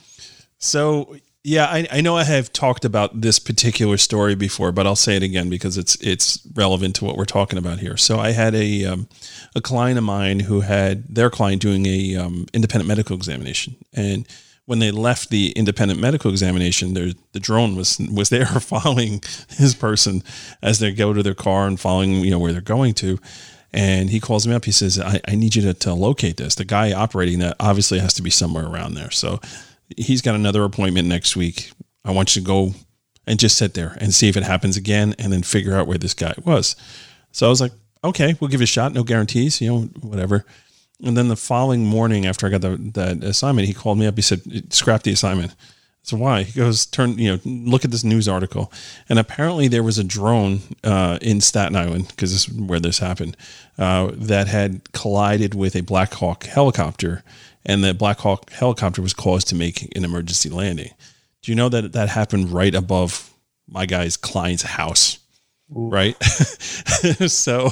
So 0.59 1.17
yeah, 1.43 1.67
I, 1.67 1.89
I 1.91 2.01
know 2.03 2.17
I 2.17 2.25
have 2.25 2.53
talked 2.53 2.85
about 2.85 3.23
this 3.23 3.39
particular 3.39 3.97
story 3.97 4.35
before, 4.35 4.73
but 4.73 4.87
I'll 4.87 4.97
say 4.97 5.17
it 5.17 5.23
again 5.23 5.49
because 5.49 5.79
it's 5.79 5.95
it's 5.97 6.47
relevant 6.55 6.97
to 6.97 7.07
what 7.07 7.17
we're 7.17 7.25
talking 7.25 7.59
about 7.59 7.79
here. 7.79 7.97
So 7.97 8.19
I 8.19 8.33
had 8.33 8.55
a 8.55 8.85
um, 8.85 9.09
a 9.55 9.61
client 9.63 9.97
of 9.97 10.05
mine 10.05 10.41
who 10.41 10.61
had 10.61 11.15
their 11.15 11.31
client 11.31 11.63
doing 11.63 11.87
a 11.87 12.17
um, 12.17 12.47
independent 12.53 12.89
medical 12.89 13.17
examination, 13.17 13.77
and 13.95 14.29
when 14.67 14.81
they 14.81 14.91
left 14.91 15.31
the 15.31 15.53
independent 15.53 15.99
medical 15.99 16.31
examination, 16.31 16.93
the 16.93 17.41
drone 17.41 17.75
was 17.75 17.99
was 18.13 18.29
there 18.29 18.47
following 18.61 19.23
his 19.49 19.75
person 19.75 20.23
as 20.63 20.79
they 20.79 20.93
go 20.93 21.15
to 21.15 21.23
their 21.23 21.35
car 21.35 21.67
and 21.67 21.81
following 21.81 22.17
you 22.17 22.31
know 22.31 22.39
where 22.39 22.53
they're 22.53 22.61
going 22.61 22.93
to. 22.95 23.19
And 23.73 24.11
he 24.11 24.19
calls 24.19 24.49
me 24.49 24.55
up. 24.55 24.65
He 24.65 24.73
says, 24.73 24.99
I, 24.99 25.21
I 25.29 25.37
need 25.37 25.55
you 25.55 25.63
to, 25.63 25.75
to 25.75 25.95
locate 25.95 26.39
this. 26.39 26.57
The 26.57 26.65
guy 26.65 26.93
operating 26.93 27.39
that 27.39 27.55
obviously 27.61 28.01
has 28.01 28.13
to 28.15 28.23
be 28.23 28.29
somewhere 28.29 28.67
around 28.67 28.95
there. 28.95 29.13
So 29.13 29.39
he's 29.97 30.23
got 30.23 30.35
another 30.35 30.65
appointment 30.65 31.09
next 31.09 31.37
week. 31.37 31.73
I 32.05 32.13
want 32.13 32.35
you 32.35 32.43
to 32.43 32.47
go 32.47 32.75
and 33.27 33.39
just 33.39 33.57
sit 33.57 33.75
there 33.75 33.97
and 34.01 34.15
see 34.15 34.29
if 34.29 34.37
it 34.37 34.43
happens 34.43 34.77
again 34.77 35.15
and 35.19 35.33
then 35.33 35.43
figure 35.43 35.77
out 35.77 35.87
where 35.87 35.99
this 35.99 36.15
guy 36.15 36.35
was. 36.45 36.77
So 37.33 37.47
I 37.47 37.51
was 37.51 37.61
like, 37.61 37.73
okay, 38.03 38.35
we'll 38.41 38.49
give 38.49 38.61
it 38.61 38.65
a 38.65 38.67
shot. 38.67 38.93
No 38.93 39.05
guarantees, 39.05 39.61
you 39.61 39.71
know, 39.71 39.81
whatever. 40.01 40.45
And 41.03 41.17
then 41.17 41.29
the 41.29 41.37
following 41.37 41.85
morning 41.85 42.27
after 42.27 42.47
I 42.47 42.51
got 42.51 42.63
the, 42.63 42.77
that 42.95 43.23
assignment, 43.23 43.69
he 43.69 43.75
called 43.75 43.99
me 43.99 44.07
up. 44.07 44.17
He 44.17 44.23
said, 44.23 44.73
scrap 44.73 45.03
the 45.03 45.13
assignment. 45.13 45.55
So 46.03 46.17
why? 46.17 46.45
He 46.45 46.59
goes, 46.59 46.87
turn, 46.87 47.19
you 47.19 47.33
know, 47.33 47.41
look 47.45 47.85
at 47.85 47.91
this 47.91 48.05
news 48.05 48.27
article. 48.27 48.73
And 49.09 49.19
apparently 49.19 49.69
there 49.69 49.83
was 49.83 49.99
a 49.99 50.05
drone 50.05 50.61
uh, 50.83 51.19
in 51.21 51.43
Staten 51.43 51.77
Island, 51.77 52.09
because 52.09 52.33
this 52.33 52.49
is 52.49 52.55
where 52.55 52.81
this 52.81 52.99
happened, 52.99 53.37
uh, 53.79 54.11
that 54.15 54.49
had 54.49 54.93
collided 54.93 55.55
with 55.55 55.77
a 55.77 55.83
Black 55.83 56.15
Hawk 56.15 56.45
helicopter. 56.45 57.23
And 57.67 57.85
the 57.85 57.95
Black 57.95 58.19
Hawk 58.19 58.51
helicopter 58.51 59.03
was 59.03 59.13
caused 59.13 59.49
to 59.49 59.55
make 59.55 59.95
an 59.97 60.05
emergency 60.05 60.49
landing. 60.49 60.91
Do 61.43 61.53
you 61.53 61.57
know 61.57 61.69
that 61.69 61.93
that 61.93 62.09
happened 62.09 62.51
right 62.51 62.75
above 62.75 63.33
my 63.69 63.87
guy's 63.87 64.17
client's 64.17 64.63
house? 64.63 65.19
Ooh. 65.77 65.89
Right. 65.89 66.21
so, 66.25 67.71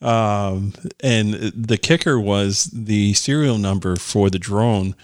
um, 0.00 0.72
and 1.02 1.34
the 1.34 1.76
kicker 1.76 2.18
was 2.18 2.64
the 2.72 3.12
serial 3.14 3.58
number 3.58 3.96
for 3.96 4.30
the 4.30 4.38
drone 4.38 4.94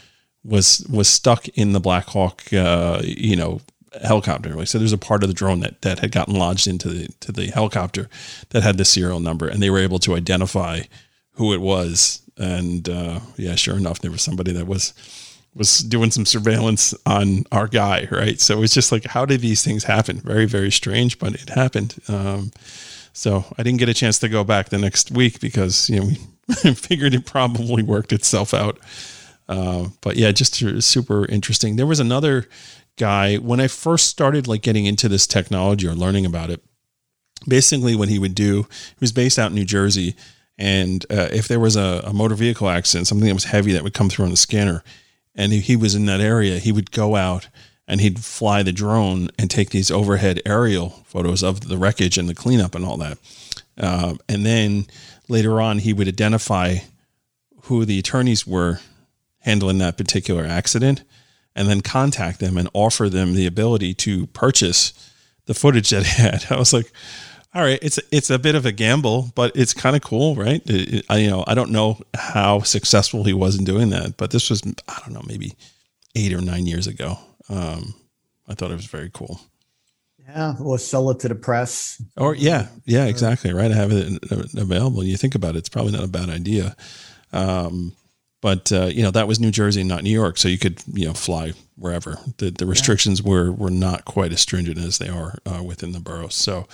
was 0.45 0.85
was 0.91 1.09
stuck 1.09 1.49
in 1.49 1.73
the 1.73 1.81
Black 1.81 2.07
Hawk, 2.07 2.53
uh, 2.53 3.01
you 3.05 3.37
know, 3.37 3.61
helicopter. 4.03 4.64
So 4.66 4.79
there's 4.79 4.93
a 4.93 4.99
part 4.99 5.23
of 5.23 5.29
the 5.29 5.35
drone 5.35 5.61
that 5.61 5.83
that 5.83 5.99
had 5.99 6.12
gotten 6.12 6.35
lodged 6.35 6.66
into 6.66 6.89
the 6.89 7.09
to 7.20 7.33
the 7.33 7.49
helicopter 7.49 8.09
that 8.51 8.62
had 8.62 8.79
the 8.79 8.85
serial 8.85 9.20
number, 9.20 9.47
and 9.47 9.62
they 9.62 9.70
were 9.70 9.79
able 9.79 9.99
to 10.01 10.16
identify 10.16 10.83
who 11.33 11.53
it 11.53 11.61
was. 11.61 12.22
And 12.39 12.89
uh, 12.89 13.20
yeah, 13.37 13.55
sure 13.55 13.76
enough, 13.76 14.01
there 14.01 14.11
was 14.11 14.22
somebody 14.22 14.53
that 14.53 14.66
was 14.66 14.95
was 15.55 15.80
doing 15.80 16.11
some 16.11 16.24
surveillance 16.24 16.95
on 17.05 17.45
our 17.53 17.68
guy, 17.68 18.09
right? 18.11 18.41
So 18.41 18.62
it's 18.62 18.72
just 18.72 18.91
like, 18.91 19.05
how 19.05 19.26
did 19.26 19.43
these 19.43 19.62
things 19.62 19.85
happen? 19.85 20.18
Very, 20.18 20.47
very 20.47 20.70
strange, 20.70 21.18
but 21.18 21.35
it 21.35 21.51
happened. 21.51 21.97
Um, 22.09 22.53
so 23.12 23.45
I 23.59 23.62
didn't 23.62 23.78
get 23.78 23.91
a 23.91 23.95
chance 23.95 24.18
to 24.20 24.28
go 24.28 24.45
back 24.45 24.70
the 24.70 24.78
next 24.78 25.11
week 25.11 25.41
because 25.41 25.91
you 25.91 26.01
know 26.01 26.07
we 26.07 26.14
figured 26.74 27.14
it 27.14 27.26
probably 27.26 27.83
worked 27.83 28.12
itself 28.12 28.55
out. 28.55 28.78
Uh, 29.49 29.89
but 30.01 30.16
yeah, 30.16 30.33
just 30.33 30.55
super 30.83 31.26
interesting. 31.26 31.76
There 31.76 31.87
was 31.87 32.01
another 32.01 32.47
guy 32.97 33.37
when 33.37 33.61
I 33.61 33.68
first 33.68 34.07
started 34.07 34.47
like 34.49 34.62
getting 34.62 34.87
into 34.87 35.09
this 35.09 35.26
technology 35.26 35.87
or 35.87 35.95
learning 35.95 36.26
about 36.26 36.51
it. 36.51 36.62
Basically, 37.47 37.97
what 37.97 38.09
he 38.09 38.18
would 38.18 38.35
do, 38.35 38.62
he 38.62 38.97
was 39.01 39.12
based 39.12 39.39
out 39.39 39.51
in 39.51 39.57
New 39.57 39.64
Jersey, 39.64 40.14
and 40.59 41.05
uh, 41.11 41.28
if 41.32 41.48
there 41.48 41.61
was 41.61 41.76
a, 41.76 42.03
a, 42.05 42.12
motor 42.12 42.34
vehicle 42.34 42.68
accident, 42.68 43.07
something 43.07 43.26
that 43.26 43.34
was 43.34 43.44
heavy 43.44 43.72
that 43.72 43.82
would 43.82 43.94
come 43.94 44.09
through 44.09 44.26
on 44.26 44.30
the 44.30 44.36
scanner, 44.36 44.84
and 45.34 45.53
he 45.53 45.76
was 45.76 45.94
in 45.94 46.07
that 46.07 46.20
area, 46.20 46.59
he 46.59 46.72
would 46.72 46.90
go 46.90 47.16
out 47.16 47.48
and 47.88 48.00
he'd 48.00 48.22
fly 48.22 48.62
the 48.62 48.72
drone 48.72 49.28
and 49.38 49.50
take 49.50 49.70
these 49.70 49.90
overhead 49.90 50.40
aerial 50.46 50.90
photos 51.07 51.42
of 51.42 51.68
the 51.68 51.76
wreckage 51.76 52.18
and 52.18 52.28
the 52.28 52.34
cleanup 52.34 52.74
and 52.74 52.84
all 52.84 52.96
that. 52.96 53.18
Uh, 53.78 54.14
and 54.28 54.46
then 54.46 54.86
later 55.28 55.61
on, 55.61 55.78
he 55.78 55.92
would 55.92 56.09
identify 56.09 56.76
who 57.62 57.84
the 57.84 57.98
attorneys 57.98 58.46
were 58.46 58.80
handling 59.40 59.78
that 59.78 59.96
particular 59.96 60.44
accident 60.44 61.03
and 61.55 61.68
then 61.68 61.80
contact 61.80 62.40
them 62.40 62.57
and 62.57 62.68
offer 62.72 63.09
them 63.09 63.34
the 63.34 63.46
ability 63.46 63.94
to 63.94 64.26
purchase 64.28 64.92
the 65.46 65.55
footage 65.55 65.90
that 65.90 66.07
he 66.07 66.22
had. 66.22 66.46
I 66.50 66.57
was 66.57 66.72
like, 66.72 66.92
all 67.55 67.62
right, 67.62 67.78
it's 67.82 67.98
it's 68.11 68.30
a 68.30 68.38
bit 68.38 68.55
of 68.55 68.64
a 68.64 68.72
gamble, 68.72 69.30
but 69.34 69.53
it's 69.55 69.74
kind 69.74 69.94
of 69.94 70.03
cool, 70.03 70.34
right? 70.34 70.62
It, 70.64 70.94
it, 70.94 71.07
I, 71.11 71.18
you 71.18 71.30
know, 71.30 71.44
I 71.46 71.55
don't 71.55 71.70
know 71.70 72.00
how 72.14 72.61
successful 72.61 73.24
he 73.24 73.34
was 73.34 73.59
in 73.59 73.64
doing 73.64 73.90
that, 73.90 74.16
but 74.16 74.30
this 74.30 74.48
was 74.48 74.62
I 74.88 75.00
don't 75.00 75.12
know, 75.12 75.22
maybe 75.26 75.55
eight 76.14 76.32
or 76.32 76.40
nine 76.40 76.66
years 76.66 76.86
ago. 76.86 77.18
Um, 77.50 77.94
I 78.48 78.55
thought 78.55 78.70
it 78.70 78.76
was 78.76 78.86
very 78.86 79.11
cool. 79.12 79.40
Yeah, 80.18 80.55
or 80.61 80.78
sell 80.78 81.11
it 81.11 81.20
to 81.20 81.28
the 81.28 81.34
press. 81.34 82.00
Or 82.16 82.34
yeah, 82.34 82.68
yeah, 82.86 83.05
exactly, 83.05 83.53
right. 83.53 83.70
I 83.70 83.74
have 83.74 83.92
it 83.92 84.22
available. 84.57 85.05
You 85.05 85.18
think 85.18 85.34
about 85.34 85.55
it; 85.55 85.59
it's 85.59 85.68
probably 85.68 85.92
not 85.92 86.05
a 86.05 86.09
bad 86.09 86.30
idea. 86.30 86.74
Um, 87.34 87.94
but 88.40 88.72
uh, 88.72 88.86
you 88.86 89.03
know 89.03 89.11
that 89.11 89.28
was 89.28 89.40
New 89.40 89.50
Jersey, 89.50 89.84
not 89.84 90.05
New 90.05 90.11
York, 90.11 90.38
so 90.38 90.48
you 90.48 90.59
could 90.59 90.82
you 90.92 91.07
know 91.07 91.12
fly 91.12 91.53
wherever. 91.76 92.18
The 92.38 92.50
the 92.50 92.66
restrictions 92.66 93.20
yeah. 93.20 93.30
were 93.30 93.53
were 93.53 93.70
not 93.70 94.07
quite 94.07 94.32
as 94.32 94.40
stringent 94.40 94.78
as 94.78 94.96
they 94.96 95.09
are 95.09 95.38
uh, 95.44 95.62
within 95.62 95.92
the 95.92 96.00
boroughs. 96.00 96.34
So 96.34 96.66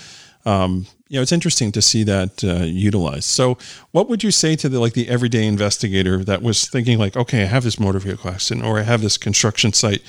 um, 0.45 0.87
you 1.09 1.17
know 1.17 1.23
it's 1.23 1.33
interesting 1.33 1.73
to 1.73 1.83
see 1.83 2.03
that 2.05 2.45
uh, 2.45 2.65
utilized. 2.65 3.25
So 3.25 3.59
what 3.93 4.09
would 4.09 4.23
you 4.23 4.31
say 4.31 4.57
to 4.57 4.69
the 4.69 4.81
like 4.81 4.93
the 4.95 5.09
everyday 5.09 5.47
investigator 5.47 6.25
that 6.25 6.43
was 6.43 6.69
thinking 6.69 6.99
like, 6.99 7.17
okay, 7.17 7.43
I 7.43 7.47
have 7.47 7.65
this 7.65 7.81
motor 7.81 7.99
vehicle 7.99 8.31
accident 8.31 8.67
or 8.67 8.79
I 8.79 8.83
have 8.83 9.01
this 9.01 9.17
construction 9.17 9.73
site. 9.73 10.03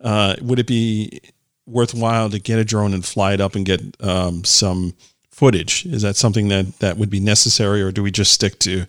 Uh, 0.00 0.34
would 0.42 0.58
it 0.58 0.66
be 0.66 1.20
worthwhile 1.66 2.28
to 2.30 2.40
get 2.40 2.58
a 2.58 2.64
drone 2.64 2.92
and 2.92 3.04
fly 3.04 3.34
it 3.34 3.40
up 3.40 3.54
and 3.54 3.64
get 3.64 3.80
um, 4.00 4.44
some 4.44 4.94
footage? 5.30 5.86
Is 5.86 6.02
that 6.02 6.16
something 6.16 6.48
that 6.48 6.78
that 6.80 6.96
would 6.96 7.10
be 7.10 7.20
necessary, 7.20 7.80
or 7.82 7.92
do 7.92 8.02
we 8.02 8.10
just 8.10 8.32
stick 8.32 8.58
to 8.60 8.86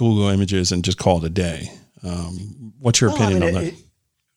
Google 0.00 0.28
Images 0.28 0.72
and 0.72 0.82
just 0.82 0.96
call 0.96 1.18
it 1.18 1.24
a 1.24 1.28
day. 1.28 1.70
Um, 2.02 2.72
what's 2.78 3.02
your 3.02 3.10
well, 3.10 3.22
opinion 3.22 3.42
I 3.42 3.46
mean, 3.46 3.56
on 3.56 3.64
that? 3.64 3.72
It, 3.74 3.78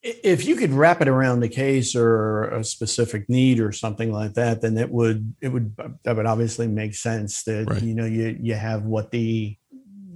if 0.03 0.45
you 0.45 0.55
could 0.55 0.71
wrap 0.71 1.01
it 1.01 1.07
around 1.07 1.39
the 1.39 1.49
case 1.49 1.95
or 1.95 2.49
a 2.49 2.63
specific 2.63 3.29
need 3.29 3.59
or 3.61 3.71
something 3.71 4.11
like 4.11 4.33
that, 4.33 4.61
then 4.61 4.77
it 4.77 4.89
would 4.89 5.33
it 5.41 5.47
would 5.47 5.75
that 6.03 6.15
would 6.15 6.25
obviously 6.25 6.67
make 6.67 6.93
sense. 6.93 7.43
That 7.43 7.69
right. 7.69 7.81
you 7.81 7.95
know 7.95 8.05
you 8.05 8.37
you 8.41 8.53
have 8.55 8.83
what 8.83 9.11
the 9.11 9.57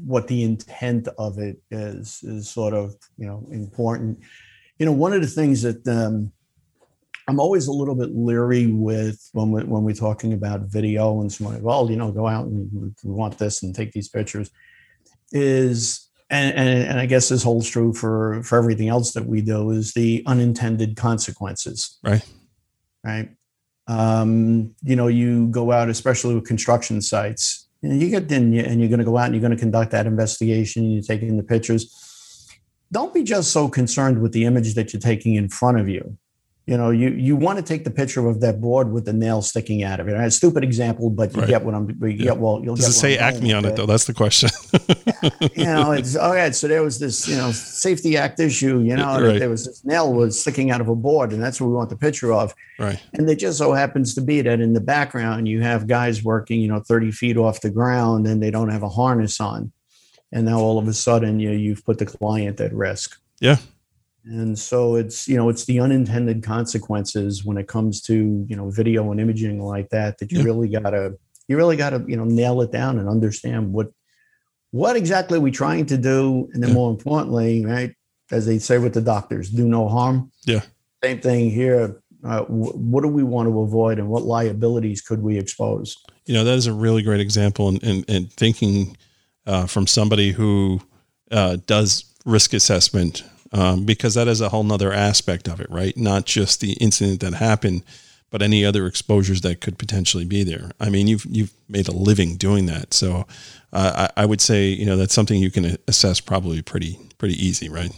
what 0.05 0.27
the 0.27 0.43
intent 0.43 1.07
of 1.17 1.39
it 1.39 1.61
is 1.71 2.21
is 2.23 2.49
sort 2.49 2.73
of 2.73 2.95
you 3.17 3.27
know 3.27 3.47
important. 3.51 4.19
You 4.77 4.85
know, 4.85 4.91
one 4.91 5.13
of 5.13 5.21
the 5.21 5.27
things 5.27 5.61
that 5.61 5.87
um, 5.87 6.31
I'm 7.27 7.39
always 7.39 7.67
a 7.67 7.73
little 7.73 7.95
bit 7.95 8.15
leery 8.15 8.67
with 8.67 9.29
when 9.31 9.51
we 9.51 9.63
when 9.63 9.83
we're 9.83 9.95
talking 9.95 10.33
about 10.33 10.61
video 10.61 11.21
and 11.21 11.31
someone, 11.31 11.61
well, 11.61 11.89
you 11.89 11.95
know, 11.95 12.11
go 12.11 12.27
out 12.27 12.45
and 12.45 12.69
we 13.03 13.11
want 13.11 13.37
this 13.37 13.63
and 13.63 13.73
take 13.73 13.93
these 13.93 14.09
pictures 14.09 14.51
is 15.31 16.06
and, 16.29 16.55
and, 16.55 16.89
and 16.89 16.99
I 16.99 17.05
guess 17.05 17.29
this 17.29 17.43
holds 17.43 17.69
true 17.69 17.93
for 17.93 18.41
for 18.43 18.57
everything 18.57 18.89
else 18.89 19.13
that 19.13 19.25
we 19.25 19.41
do 19.41 19.71
is 19.71 19.93
the 19.93 20.23
unintended 20.25 20.97
consequences. 20.97 21.97
Right. 22.03 22.25
Right. 23.03 23.29
Um, 23.87 24.75
you 24.83 24.97
know, 24.97 25.07
you 25.07 25.47
go 25.47 25.71
out, 25.71 25.89
especially 25.89 26.35
with 26.35 26.45
construction 26.45 27.01
sites, 27.01 27.67
you, 27.81 27.89
know, 27.89 27.95
you 27.95 28.09
get 28.09 28.29
in 28.31 28.53
and 28.57 28.81
you're 28.81 28.89
going 28.89 28.99
to 28.99 29.05
go 29.05 29.17
out 29.17 29.25
and 29.25 29.35
you're 29.35 29.41
going 29.41 29.55
to 29.55 29.57
conduct 29.57 29.91
that 29.91 30.05
investigation. 30.05 30.83
And 30.83 30.93
you're 30.93 31.03
taking 31.03 31.37
the 31.37 31.43
pictures. 31.43 32.49
Don't 32.91 33.13
be 33.13 33.23
just 33.23 33.51
so 33.51 33.69
concerned 33.69 34.21
with 34.21 34.33
the 34.33 34.45
image 34.45 34.75
that 34.75 34.91
you're 34.91 34.99
taking 34.99 35.35
in 35.35 35.47
front 35.47 35.79
of 35.79 35.87
you 35.87 36.17
you 36.67 36.75
know, 36.75 36.89
you 36.89 37.11
you 37.11 37.37
want 37.37 37.57
to 37.59 37.63
take 37.63 37.85
the 37.85 37.89
picture 37.89 38.27
of 38.27 38.41
that 38.41 38.59
board 38.59 38.91
with 38.91 39.05
the 39.05 39.13
nail 39.13 39.41
sticking 39.41 39.83
out 39.83 40.01
of 40.01 40.09
it. 40.09 40.15
A 40.15 40.29
stupid 40.29 40.65
example, 40.65 41.09
but 41.09 41.33
you 41.33 41.39
right. 41.39 41.47
get 41.47 41.63
what 41.63 41.73
I'm. 41.73 41.89
You 41.89 42.07
yeah. 42.09 42.23
get 42.25 42.37
well. 42.39 42.59
You'll 42.61 42.75
Does 42.75 42.89
it 42.89 42.91
say 42.91 43.17
Acme 43.17 43.53
on 43.53 43.63
it 43.63 43.77
though? 43.77 43.85
That's 43.85 44.03
the 44.03 44.13
question. 44.13 44.49
you 45.55 45.63
know, 45.63 45.93
it's 45.93 46.17
oh 46.17 46.33
yeah. 46.33 46.51
So 46.51 46.67
there 46.67 46.83
was 46.83 46.99
this 46.99 47.25
you 47.25 47.37
know 47.37 47.53
safety 47.53 48.17
act 48.17 48.41
issue. 48.41 48.81
You 48.81 48.97
know, 48.97 49.21
right. 49.21 49.39
there 49.39 49.49
was 49.49 49.65
this 49.65 49.85
nail 49.85 50.13
was 50.13 50.37
sticking 50.37 50.69
out 50.69 50.81
of 50.81 50.89
a 50.89 50.95
board, 50.95 51.31
and 51.31 51.41
that's 51.41 51.61
what 51.61 51.67
we 51.67 51.73
want 51.73 51.89
the 51.89 51.95
picture 51.95 52.33
of. 52.33 52.53
Right. 52.77 53.01
And 53.13 53.29
it 53.29 53.37
just 53.37 53.59
so 53.59 53.71
happens 53.71 54.13
to 54.15 54.21
be 54.21 54.41
that 54.41 54.59
in 54.59 54.73
the 54.73 54.81
background 54.81 55.47
you 55.47 55.61
have 55.61 55.87
guys 55.87 56.21
working, 56.21 56.59
you 56.59 56.67
know, 56.67 56.81
thirty 56.81 57.11
feet 57.11 57.37
off 57.37 57.61
the 57.61 57.69
ground, 57.69 58.27
and 58.27 58.43
they 58.43 58.51
don't 58.51 58.69
have 58.69 58.83
a 58.83 58.89
harness 58.89 59.39
on, 59.39 59.71
and 60.33 60.45
now 60.45 60.59
all 60.59 60.77
of 60.77 60.89
a 60.89 60.93
sudden 60.93 61.39
you 61.39 61.51
you've 61.51 61.85
put 61.85 61.97
the 61.97 62.05
client 62.05 62.59
at 62.59 62.73
risk. 62.73 63.17
Yeah. 63.39 63.55
And 64.29 64.57
so 64.57 64.95
it's, 64.95 65.27
you 65.27 65.37
know, 65.37 65.49
it's 65.49 65.65
the 65.65 65.79
unintended 65.79 66.43
consequences 66.43 67.45
when 67.45 67.57
it 67.57 67.67
comes 67.67 68.01
to, 68.03 68.45
you 68.47 68.55
know, 68.55 68.69
video 68.69 69.09
and 69.11 69.21
imaging 69.21 69.61
like 69.61 69.89
that, 69.89 70.17
that 70.17 70.31
you 70.31 70.39
yeah. 70.39 70.45
really 70.45 70.69
gotta, 70.69 71.17
you 71.47 71.55
really 71.55 71.77
gotta, 71.77 72.03
you 72.07 72.17
know, 72.17 72.25
nail 72.25 72.61
it 72.61 72.71
down 72.71 72.99
and 72.99 73.07
understand 73.07 73.71
what, 73.71 73.87
what 74.71 74.97
exactly 74.97 75.37
are 75.37 75.41
we 75.41 75.51
trying 75.51 75.85
to 75.87 75.97
do? 75.97 76.49
And 76.53 76.61
then 76.61 76.69
yeah. 76.69 76.75
more 76.75 76.91
importantly, 76.91 77.65
right, 77.65 77.95
as 78.31 78.45
they 78.45 78.59
say 78.59 78.77
with 78.77 78.93
the 78.93 79.01
doctors, 79.01 79.49
do 79.49 79.65
no 79.65 79.87
harm. 79.87 80.31
Yeah. 80.45 80.61
Same 81.03 81.21
thing 81.21 81.49
here. 81.49 82.01
Uh, 82.23 82.39
w- 82.39 82.73
what 82.73 83.03
do 83.03 83.07
we 83.07 83.23
want 83.23 83.47
to 83.47 83.61
avoid 83.61 83.97
and 83.97 84.09
what 84.09 84.23
liabilities 84.23 85.01
could 85.01 85.21
we 85.21 85.37
expose? 85.37 85.95
You 86.25 86.33
know, 86.33 86.43
that 86.43 86.55
is 86.55 86.67
a 86.67 86.73
really 86.73 87.01
great 87.01 87.21
example 87.21 87.69
and 87.69 87.81
in, 87.81 87.89
in, 87.89 88.03
in, 88.07 88.27
thinking 88.27 88.97
uh, 89.45 89.67
from 89.67 89.87
somebody 89.87 90.31
who 90.31 90.81
uh, 91.31 91.57
does 91.65 92.13
risk 92.25 92.53
assessment 92.53 93.23
um, 93.51 93.85
because 93.85 94.13
that 94.15 94.27
is 94.27 94.41
a 94.41 94.49
whole 94.49 94.63
nother 94.63 94.91
aspect 94.91 95.47
of 95.47 95.59
it, 95.59 95.69
right? 95.69 95.95
Not 95.97 96.25
just 96.25 96.61
the 96.61 96.73
incident 96.73 97.21
that 97.21 97.33
happened, 97.33 97.83
but 98.29 98.41
any 98.41 98.65
other 98.65 98.85
exposures 98.87 99.41
that 99.41 99.61
could 99.61 99.77
potentially 99.77 100.25
be 100.25 100.43
there. 100.43 100.71
I 100.79 100.89
mean, 100.89 101.07
you've 101.07 101.25
you've 101.29 101.53
made 101.69 101.87
a 101.87 101.93
living 101.93 102.35
doing 102.35 102.65
that, 102.65 102.93
so 102.93 103.25
uh, 103.71 104.07
I, 104.17 104.23
I, 104.23 104.25
would 104.25 104.41
say 104.41 104.67
you 104.67 104.85
know 104.85 104.97
that's 104.97 105.13
something 105.13 105.39
you 105.39 105.51
can 105.51 105.77
assess 105.87 106.19
probably 106.19 106.61
pretty 106.61 106.99
pretty 107.17 107.35
easy, 107.35 107.69
right? 107.69 107.91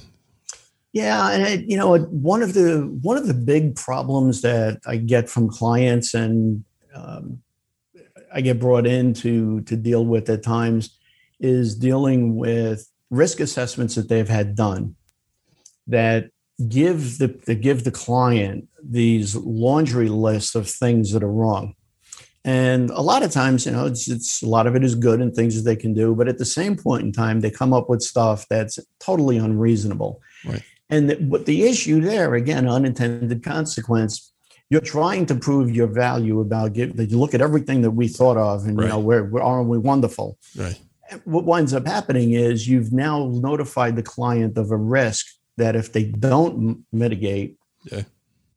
Yeah, 0.94 1.32
and 1.32 1.70
you 1.70 1.78
know 1.78 1.98
one 1.98 2.44
of 2.44 2.54
the 2.54 2.82
one 3.02 3.18
of 3.18 3.28
the 3.28 3.34
big 3.34 3.76
problems 3.76 4.42
that 4.42 4.80
I 4.86 4.98
get 4.98 5.30
from 5.30 5.50
clients 5.50 6.14
and 6.14 6.64
um, 6.94 7.42
I 8.34 8.42
get 8.42 8.60
brought 8.60 8.86
in 8.86 9.14
to 9.16 9.62
to 9.62 9.76
deal 9.76 10.06
with 10.06 10.30
at 10.30 10.44
times 10.44 10.98
is 11.40 11.76
dealing 11.76 12.36
with 12.36 12.88
risk 13.10 13.40
assessments 13.40 13.96
that 13.96 14.10
they've 14.10 14.30
had 14.30 14.56
done 14.56 14.96
that 15.90 16.30
give 16.68 17.18
the, 17.18 17.28
the 17.46 17.56
give 17.56 17.84
the 17.84 17.92
client 17.92 18.68
these 18.84 19.36
laundry 19.36 20.10
lists 20.10 20.56
of 20.56 20.70
things 20.70 21.12
that 21.12 21.24
are 21.24 21.32
wrong. 21.32 21.74
And 22.46 22.90
a 22.92 23.02
lot 23.02 23.22
of 23.24 23.32
times, 23.32 23.66
you 23.66 23.74
know, 23.74 23.86
it's, 23.86 24.08
it's 24.10 24.42
a 24.42 24.48
lot 24.48 24.66
of 24.66 24.76
it 24.76 24.84
is 24.84 24.96
good 24.96 25.20
and 25.22 25.34
things 25.34 25.56
that 25.56 25.64
they 25.70 25.76
can 25.76 25.94
do, 25.94 26.16
but 26.16 26.28
at 26.28 26.38
the 26.38 26.46
same 26.46 26.76
point 26.78 27.04
in 27.04 27.12
time, 27.12 27.42
they 27.42 27.52
come 27.52 27.74
up 27.74 27.90
with 27.90 28.02
stuff 28.02 28.46
that's 28.50 28.80
totally 29.00 29.38
unreasonable. 29.38 30.22
Right. 30.46 30.64
And 30.90 31.10
the, 31.10 31.16
what 31.16 31.46
the 31.46 31.64
issue 31.64 32.00
there, 32.02 32.36
again, 32.36 32.68
unintended 32.68 33.44
consequence, 33.44 34.32
you're 34.70 34.82
trying 34.82 35.26
to 35.28 35.36
prove 35.36 35.70
your 35.72 35.88
value 35.88 36.40
about 36.40 36.74
give, 36.74 36.96
that 36.96 37.10
you 37.10 37.20
look 37.20 37.34
at 37.34 37.42
everything 37.42 37.82
that 37.82 37.92
we 37.92 38.08
thought 38.08 38.38
of 38.38 38.66
and 38.66 38.78
Right. 38.78 38.86
you 38.86 38.90
know 38.90 39.00
we're, 39.00 39.24
we're 39.24 39.42
aren't 39.42 39.68
we 39.68 39.78
wonderful 39.80 40.38
Right. 40.56 40.80
what 41.26 41.44
winds 41.46 41.74
up 41.74 41.88
happening 41.88 42.34
is 42.34 42.68
you've 42.68 42.94
now 42.94 43.28
notified 43.34 43.96
the 43.96 44.04
client 44.04 44.58
of 44.58 44.72
a 44.72 44.78
risk 44.78 45.26
that 45.60 45.76
if 45.76 45.94
they 45.94 46.04
don't 46.04 46.84
mitigate, 46.92 47.58
Yeah. 47.92 48.04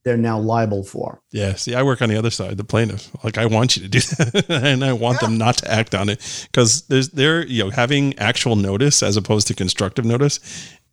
they're 0.04 0.16
now 0.16 0.38
liable 0.38 0.82
for. 0.84 1.20
Yeah. 1.30 1.54
See, 1.54 1.74
I 1.74 1.82
work 1.82 2.02
on 2.02 2.08
the 2.08 2.16
other 2.16 2.30
side, 2.30 2.56
the 2.56 2.64
plaintiff. 2.64 3.10
Like 3.22 3.38
I 3.38 3.46
want 3.46 3.76
you 3.76 3.82
to 3.82 3.88
do 3.88 4.00
that, 4.16 4.46
and 4.48 4.84
I 4.84 4.92
want 4.94 5.20
them 5.20 5.38
not 5.38 5.58
to 5.58 5.70
act 5.70 5.94
on 5.94 6.08
it 6.08 6.18
because 6.50 6.82
there's 6.88 7.10
there 7.10 7.46
you 7.46 7.62
know 7.64 7.70
having 7.70 8.18
actual 8.18 8.56
notice 8.56 9.02
as 9.02 9.16
opposed 9.16 9.46
to 9.48 9.54
constructive 9.54 10.04
notice 10.04 10.40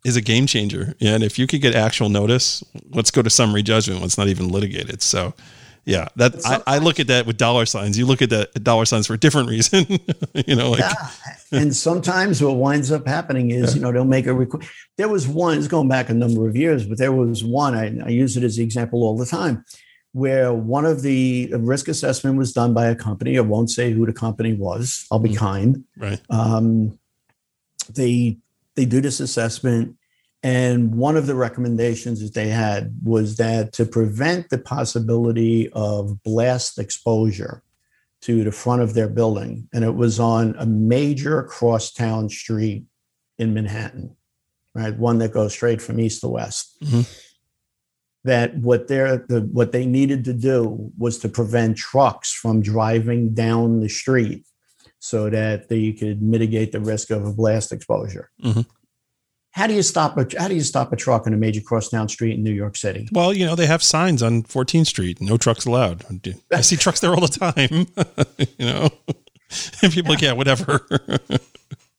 is 0.04 0.16
a 0.16 0.20
game 0.22 0.46
changer. 0.46 0.94
And 1.00 1.22
if 1.22 1.38
you 1.38 1.46
could 1.46 1.60
get 1.60 1.74
actual 1.74 2.08
notice, 2.08 2.62
let's 2.90 3.10
go 3.10 3.22
to 3.22 3.30
summary 3.30 3.62
judgment. 3.62 4.00
Let's 4.00 4.16
not 4.18 4.28
even 4.28 4.48
litigate 4.48 4.88
it. 4.90 5.02
So. 5.02 5.34
Yeah, 5.86 6.08
that 6.16 6.34
I, 6.44 6.76
I 6.76 6.78
look 6.78 7.00
at 7.00 7.06
that 7.08 7.26
with 7.26 7.36
dollar 7.36 7.64
signs. 7.66 7.98
You 7.98 8.06
look 8.06 8.20
at 8.22 8.30
that 8.30 8.62
dollar 8.62 8.84
signs 8.84 9.06
for 9.06 9.14
a 9.14 9.18
different 9.18 9.48
reason. 9.48 9.86
you 10.46 10.54
know, 10.54 10.70
like 10.72 10.80
Yeah. 10.80 11.08
and 11.52 11.74
sometimes 11.74 12.42
what 12.42 12.56
winds 12.56 12.92
up 12.92 13.06
happening 13.08 13.50
is, 13.50 13.74
you 13.74 13.80
know, 13.80 13.90
they'll 13.90 14.04
make 14.04 14.26
a 14.26 14.34
request. 14.34 14.68
There 14.98 15.08
was 15.08 15.26
one, 15.26 15.58
it's 15.58 15.68
going 15.68 15.88
back 15.88 16.10
a 16.10 16.14
number 16.14 16.46
of 16.48 16.54
years, 16.54 16.86
but 16.86 16.98
there 16.98 17.12
was 17.12 17.42
one, 17.42 17.74
I, 17.74 17.86
I 18.04 18.08
use 18.10 18.36
it 18.36 18.44
as 18.44 18.56
the 18.56 18.62
example 18.62 19.02
all 19.02 19.16
the 19.16 19.26
time, 19.26 19.64
where 20.12 20.52
one 20.52 20.84
of 20.84 21.02
the 21.02 21.50
risk 21.56 21.88
assessment 21.88 22.36
was 22.36 22.52
done 22.52 22.74
by 22.74 22.86
a 22.86 22.94
company. 22.94 23.38
I 23.38 23.40
won't 23.42 23.70
say 23.70 23.90
who 23.92 24.04
the 24.06 24.12
company 24.12 24.52
was. 24.52 25.06
I'll 25.10 25.18
be 25.18 25.30
Mm. 25.30 25.36
kind. 25.38 25.84
right. 25.96 26.20
um, 26.30 26.98
they 27.94 28.38
they 28.76 28.84
do 28.84 29.00
this 29.00 29.18
assessment 29.20 29.96
and 30.42 30.94
one 30.94 31.16
of 31.16 31.26
the 31.26 31.34
recommendations 31.34 32.20
that 32.22 32.32
they 32.34 32.48
had 32.48 32.94
was 33.02 33.36
that 33.36 33.72
to 33.74 33.84
prevent 33.84 34.48
the 34.48 34.58
possibility 34.58 35.68
of 35.72 36.22
blast 36.22 36.78
exposure 36.78 37.62
to 38.22 38.44
the 38.44 38.52
front 38.52 38.82
of 38.82 38.94
their 38.94 39.08
building 39.08 39.68
and 39.72 39.84
it 39.84 39.94
was 39.94 40.18
on 40.20 40.54
a 40.58 40.66
major 40.66 41.42
crosstown 41.44 42.28
street 42.28 42.84
in 43.38 43.52
manhattan 43.54 44.16
right 44.74 44.98
one 44.98 45.18
that 45.18 45.32
goes 45.32 45.52
straight 45.52 45.80
from 45.82 45.98
east 46.00 46.20
to 46.20 46.28
west 46.28 46.76
Mhm. 46.82 47.06
that 48.24 48.56
what 48.58 48.88
they're 48.88 49.18
the, 49.28 49.40
what 49.52 49.72
they 49.72 49.86
needed 49.86 50.24
to 50.26 50.32
do 50.34 50.92
was 50.98 51.18
to 51.18 51.28
prevent 51.28 51.76
trucks 51.76 52.32
from 52.32 52.60
driving 52.62 53.32
down 53.34 53.80
the 53.80 53.88
street 53.88 54.44
so 54.98 55.30
that 55.30 55.68
they 55.70 55.92
could 55.92 56.20
mitigate 56.22 56.72
the 56.72 56.80
risk 56.80 57.10
of 57.10 57.24
a 57.24 57.32
blast 57.32 57.72
exposure. 57.72 58.30
Mhm. 58.44 58.66
How 59.52 59.66
do 59.66 59.74
you 59.74 59.82
stop 59.82 60.16
a 60.16 60.26
How 60.38 60.48
do 60.48 60.54
you 60.54 60.60
stop 60.62 60.92
a 60.92 60.96
truck 60.96 61.26
on 61.26 61.34
a 61.34 61.36
major 61.36 61.60
crosstown 61.60 62.08
street 62.08 62.34
in 62.34 62.44
New 62.44 62.52
York 62.52 62.76
City? 62.76 63.08
Well, 63.12 63.32
you 63.34 63.44
know, 63.44 63.56
they 63.56 63.66
have 63.66 63.82
signs 63.82 64.22
on 64.22 64.44
14th 64.44 64.86
Street, 64.86 65.20
no 65.20 65.36
trucks 65.36 65.64
allowed. 65.66 66.04
I 66.52 66.60
see 66.60 66.76
trucks 66.76 67.00
there 67.00 67.12
all 67.12 67.20
the 67.20 67.28
time, 67.28 67.86
you 68.58 68.66
know. 68.66 68.90
And 69.82 69.92
people 69.92 70.12
like, 70.12 70.22
yeah, 70.22 70.30
whatever. 70.32 70.86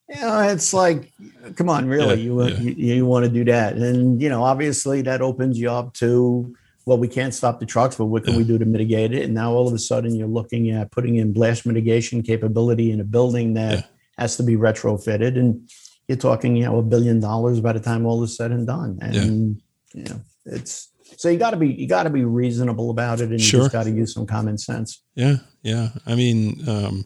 You 0.08 0.22
know, 0.22 0.39
it's 0.39 0.74
like, 0.74 1.12
come 1.58 1.68
on, 1.68 1.86
really, 1.86 2.16
Yeah, 2.16 2.24
you, 2.24 2.36
want 2.36 2.54
yeah. 2.60 2.60
you 2.62 2.95
you 2.95 3.06
want 3.06 3.26
to 3.26 3.30
do 3.32 3.43
that, 3.43 3.76
and 3.76 4.22
you 4.22 4.30
know, 4.30 4.41
obviously 4.43 5.02
that 5.02 5.22
opens 5.22 5.60
you 5.60 5.70
up 5.70 5.93
to. 5.95 6.56
Well, 6.86 6.97
we 6.97 7.10
can't 7.10 7.34
stop 7.34 7.60
the 7.60 7.66
trucks, 7.66 7.97
but 7.97 8.06
what 8.06 8.24
can 8.24 8.38
we 8.38 8.45
do 8.45 8.58
to 8.58 8.64
mitigate 8.66 9.14
it? 9.14 9.24
And 9.26 9.34
now 9.34 9.52
all 9.52 9.68
of 9.68 9.74
a 9.74 9.80
sudden, 9.80 10.16
you're 10.16 10.30
looking 10.30 10.72
at 10.72 10.91
putting 10.91 11.18
in 11.18 11.34
blast 11.34 11.66
mitigation 11.66 12.24
capability 12.24 12.91
in 12.91 13.02
a 13.02 13.04
building 13.04 13.54
that 13.56 13.74
Yeah. 13.80 13.84
has 14.18 14.38
to 14.38 14.43
be 14.43 14.56
retrofitted, 14.56 15.38
and 15.38 15.70
you're 16.12 16.18
talking, 16.32 16.55
you 16.57 16.66
know, 16.66 16.78
a 16.78 16.82
billion 16.84 17.20
dollars 17.22 17.62
by 17.62 17.72
the 17.74 17.80
time 17.80 18.05
all 18.05 18.22
is 18.24 18.36
said 18.36 18.51
and 18.51 18.68
done. 18.68 18.99
And 19.01 19.62
you 19.93 20.03
know, 20.03 20.22
it's 20.45 20.89
so 21.18 21.30
you 21.30 21.38
got 21.38 21.51
to 21.51 21.57
be 21.57 21.68
you 21.70 21.88
got 21.88 22.03
to 22.03 22.09
be 22.09 22.26
reasonable 22.26 22.89
about 22.89 23.22
it, 23.22 23.30
and 23.30 23.39
you 23.39 23.45
just 23.59 23.72
got 23.72 23.84
to 23.84 23.91
use 23.91 24.14
some 24.14 24.26
common 24.26 24.57
sense. 24.57 25.01
yeah, 25.16 25.38
yeah. 25.64 25.89
I 26.05 26.16
mean, 26.16 26.68
um, 26.68 27.05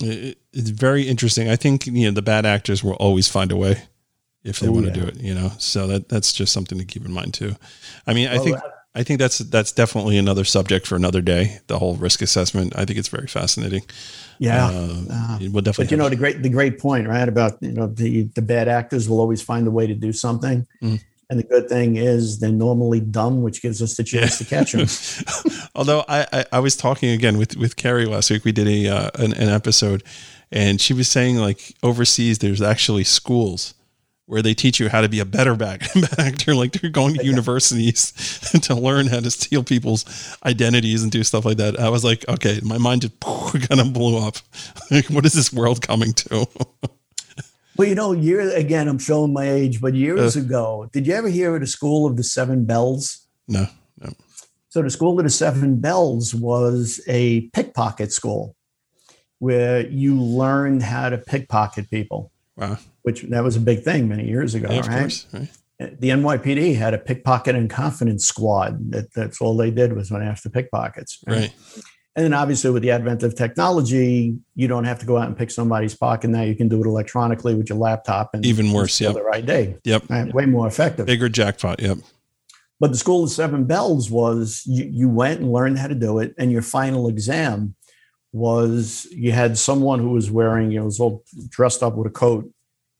it, 0.00 0.38
it's 0.52 0.70
very 0.70 1.02
interesting. 1.08 1.48
I 1.48 1.56
think 1.56 1.86
you 1.86 2.06
know 2.06 2.10
the 2.12 2.22
bad 2.22 2.46
actors 2.46 2.84
will 2.84 2.94
always 2.94 3.28
find 3.28 3.50
a 3.52 3.56
way 3.56 3.82
if 4.44 4.60
they 4.60 4.68
Oh, 4.68 4.72
want 4.72 4.86
to 4.86 4.92
yeah. 4.92 5.04
do 5.04 5.08
it. 5.08 5.16
You 5.20 5.34
know, 5.34 5.50
so 5.58 5.86
that 5.88 6.08
that's 6.08 6.32
just 6.32 6.52
something 6.52 6.78
to 6.78 6.84
keep 6.84 7.04
in 7.04 7.12
mind 7.12 7.34
too. 7.34 7.56
I 8.06 8.14
mean, 8.14 8.28
I 8.28 8.34
Well, 8.36 8.44
think 8.44 8.56
I 8.96 9.02
think 9.02 9.20
that's 9.20 9.38
that's 9.38 9.72
definitely 9.72 10.16
another 10.18 10.44
subject 10.44 10.86
for 10.86 10.96
another 10.96 11.20
day. 11.20 11.58
The 11.66 11.78
whole 11.78 11.96
risk 11.96 12.22
assessment. 12.22 12.72
I 12.76 12.84
think 12.86 12.98
it's 12.98 13.08
very 13.08 13.26
fascinating. 13.28 13.82
Yeah. 14.38 14.66
Uh, 14.66 15.02
Uh, 15.10 15.38
we'll 15.52 15.62
definitely. 15.62 15.84
But 15.84 15.90
you 15.90 15.96
know 15.98 16.08
the 16.08 16.16
great 16.16 16.42
the 16.42 16.48
great 16.48 16.78
point, 16.78 17.06
right? 17.06 17.28
About 17.28 17.58
you 17.62 17.72
know 17.72 17.86
the 17.86 18.24
the 18.34 18.42
bad 18.42 18.68
actors 18.68 19.08
will 19.08 19.20
always 19.20 19.42
find 19.42 19.66
a 19.66 19.70
way 19.70 19.86
to 19.86 19.94
do 19.94 20.12
something, 20.12 20.66
Mhm. 20.82 21.00
and 21.30 21.38
the 21.38 21.44
good 21.44 21.68
thing 21.68 21.96
is 21.96 22.38
they're 22.40 22.50
normally 22.50 23.00
dumb, 23.00 23.42
which 23.42 23.60
gives 23.62 23.82
us 23.82 23.96
the 23.96 24.04
chance 24.04 24.38
to 24.38 24.44
catch 24.44 24.72
them. 24.72 24.86
Although 25.74 26.04
I, 26.08 26.26
I, 26.32 26.44
I 26.52 26.58
was 26.60 26.74
talking 26.76 27.10
again 27.10 27.36
with, 27.38 27.56
with 27.56 27.76
Carrie 27.76 28.06
last 28.06 28.30
week, 28.30 28.44
we 28.44 28.52
did 28.52 28.66
a 28.68 28.88
uh, 28.88 29.10
an, 29.16 29.34
an 29.34 29.48
episode, 29.50 30.02
and 30.50 30.80
she 30.80 30.94
was 30.94 31.08
saying 31.08 31.36
like 31.36 31.74
overseas 31.82 32.38
there's 32.38 32.62
actually 32.62 33.04
schools 33.04 33.74
where 34.26 34.42
they 34.42 34.54
teach 34.54 34.80
you 34.80 34.88
how 34.88 35.00
to 35.00 35.08
be 35.08 35.20
a 35.20 35.24
better 35.24 35.54
back, 35.54 35.80
bad 35.94 36.18
actor. 36.18 36.54
Like 36.54 36.72
they're 36.72 36.90
going 36.90 37.14
to 37.14 37.24
universities 37.24 38.10
to 38.62 38.74
learn 38.74 39.06
how 39.06 39.20
to 39.20 39.30
steal 39.30 39.62
people's 39.62 40.04
identities 40.44 41.02
and 41.02 41.12
do 41.12 41.22
stuff 41.24 41.44
like 41.44 41.56
that. 41.58 41.78
I 41.78 41.88
was 41.88 42.04
like, 42.04 42.28
okay, 42.28 42.60
my 42.64 42.78
mind 42.78 43.02
just 43.02 43.20
kind 43.68 43.80
of 43.80 43.92
blew 43.92 44.18
up. 44.18 44.36
Like, 44.90 45.06
what 45.06 45.24
is 45.24 45.32
this 45.32 45.52
world 45.52 45.80
coming 45.80 46.12
to? 46.14 46.46
Well, 47.76 47.86
you 47.88 47.94
know, 47.94 48.12
year 48.12 48.40
again, 48.56 48.88
I'm 48.88 48.98
showing 48.98 49.32
my 49.32 49.48
age, 49.50 49.80
but 49.80 49.94
years 49.94 50.36
Uh. 50.36 50.40
ago, 50.40 50.88
did 50.92 51.06
you 51.06 51.12
ever 51.14 51.28
hear 51.28 51.54
of 51.54 51.60
the 51.60 51.66
School 51.66 52.06
of 52.06 52.16
the 52.16 52.24
Seven 52.24 52.64
Bells? 52.64 53.26
no, 53.48 53.66
no. 54.00 54.12
So 54.70 54.82
the 54.82 54.90
School 54.90 55.18
of 55.18 55.24
the 55.24 55.30
Seven 55.30 55.78
Bells 55.80 56.34
was 56.34 57.00
a 57.06 57.42
pickpocket 57.50 58.12
school 58.12 58.54
where 59.38 59.86
you 59.86 60.20
learned 60.20 60.82
how 60.82 61.08
to 61.10 61.16
pickpocket 61.18 61.88
people, 61.90 62.30
Wow. 62.56 62.78
Which 63.06 63.22
that 63.22 63.44
was 63.44 63.54
a 63.54 63.60
big 63.60 63.82
thing 63.84 64.08
many 64.08 64.26
years 64.26 64.56
ago, 64.56 64.66
Yeah, 64.68 64.80
of 64.80 64.88
right? 64.88 64.98
course. 64.98 65.26
Right. 65.32 65.48
the 65.78 66.08
NYPD 66.08 66.74
had 66.76 66.92
a 66.92 66.98
pickpocket 66.98 67.54
and 67.54 67.70
confidence 67.70 68.24
squad. 68.26 68.90
That, 68.90 69.14
that's 69.14 69.40
all 69.40 69.56
they 69.56 69.70
did 69.70 69.92
was 69.92 70.10
went 70.10 70.24
after 70.24 70.50
pickpockets. 70.50 71.22
Right. 71.24 71.52
And 72.16 72.24
then 72.24 72.34
obviously 72.34 72.70
with 72.70 72.82
the 72.82 72.90
advent 72.90 73.22
of 73.22 73.36
technology, 73.36 74.36
you 74.56 74.66
don't 74.66 74.84
have 74.86 74.98
to 74.98 75.06
go 75.06 75.18
out 75.18 75.28
and 75.28 75.36
pick 75.38 75.52
somebody's 75.52 75.94
pocket. 75.94 76.30
Now 76.30 76.42
you 76.42 76.56
can 76.56 76.66
do 76.68 76.80
it 76.82 76.86
electronically 76.86 77.54
with 77.54 77.68
your 77.68 77.78
laptop 77.78 78.30
and 78.34 78.44
Even 78.44 78.72
worse, 78.72 79.00
yep. 79.00 79.14
the 79.14 79.22
right 79.22 79.46
day. 79.46 79.76
Yep. 79.84 80.10
Right? 80.10 80.34
Way 80.34 80.46
more 80.46 80.66
effective. 80.66 81.06
Bigger 81.06 81.28
jackpot. 81.28 81.80
Yep. 81.80 81.98
But 82.80 82.90
the 82.90 82.98
School 82.98 83.22
of 83.22 83.30
Seven 83.30 83.66
Bells 83.66 84.10
was 84.10 84.62
you, 84.66 84.84
you 84.90 85.08
went 85.08 85.40
and 85.40 85.52
learned 85.52 85.78
how 85.78 85.86
to 85.86 85.94
do 85.94 86.18
it, 86.18 86.34
and 86.38 86.50
your 86.50 86.62
final 86.62 87.06
exam 87.08 87.76
was 88.32 89.06
you 89.12 89.32
had 89.32 89.56
someone 89.56 90.00
who 90.00 90.10
was 90.10 90.30
wearing, 90.30 90.70
you 90.72 90.78
know, 90.80 90.84
was 90.86 90.98
all 91.00 91.22
dressed 91.48 91.82
up 91.82 91.94
with 91.96 92.06
a 92.06 92.10
coat, 92.10 92.50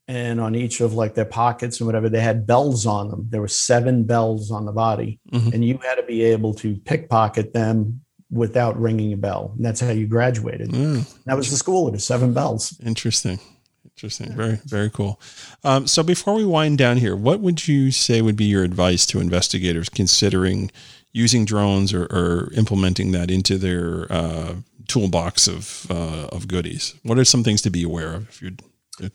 and 0.09 0.41
on 0.41 0.55
each 0.55 0.81
of 0.81 0.95
like 0.95 1.15
their 1.15 1.25
pockets 1.25 1.81
and 1.81 1.87
whatever, 1.87 2.09
they 2.09 2.21
had 2.21 2.47
bells 2.47 2.87
on 2.87 3.11
them. 3.11 3.27
There 3.31 3.41
were 3.41 3.49
seven 3.49 4.05
bells 4.05 4.51
on 4.51 4.65
the 4.67 4.73
body, 4.73 5.19
Mhm. 5.33 5.53
and 5.55 5.65
you 5.65 5.79
had 5.83 5.97
to 5.97 6.03
be 6.05 6.23
able 6.23 6.55
to 6.55 6.77
pickpocket 6.77 7.53
them 7.53 8.01
without 8.31 8.79
ringing 8.81 9.13
a 9.13 9.17
bell. 9.17 9.53
And 9.57 9.65
that's 9.65 9.81
how 9.81 9.91
you 9.91 10.07
graduated. 10.07 10.71
Mm. 10.71 11.07
That 11.27 11.37
was 11.37 11.51
the 11.51 11.57
school 11.57 11.87
of 11.87 11.93
the 11.93 12.01
seven 12.01 12.33
bells. 12.33 12.77
Interesting. 12.85 13.39
Interesting. 13.85 14.33
Very, 14.35 14.59
very 14.67 14.91
cool. 14.91 15.19
Um, 15.65 15.87
so 15.87 16.03
before 16.03 16.35
we 16.35 16.45
wind 16.45 16.77
down 16.77 16.99
here, 16.99 17.17
what 17.17 17.41
would 17.41 17.67
you 17.67 17.91
say 17.91 18.21
would 18.21 18.37
be 18.37 18.45
your 18.45 18.63
advice 18.65 19.07
to 19.07 19.21
investigators 19.21 19.89
considering 19.89 20.71
using 21.13 21.47
drones 21.47 21.95
or, 21.95 22.03
or 22.07 22.51
implementing 22.55 23.13
that 23.13 23.31
into 23.31 23.57
their 23.57 24.07
uh, 24.13 24.57
toolbox 24.87 25.49
of 25.49 25.87
uh, 25.89 26.27
of 26.31 26.47
goodies? 26.47 26.95
What 27.05 27.19
are 27.19 27.25
some 27.25 27.43
things 27.43 27.63
to 27.63 27.71
be 27.71 27.85
aware 27.85 28.13
of 28.13 28.29
if 28.29 28.43
you're 28.43 28.53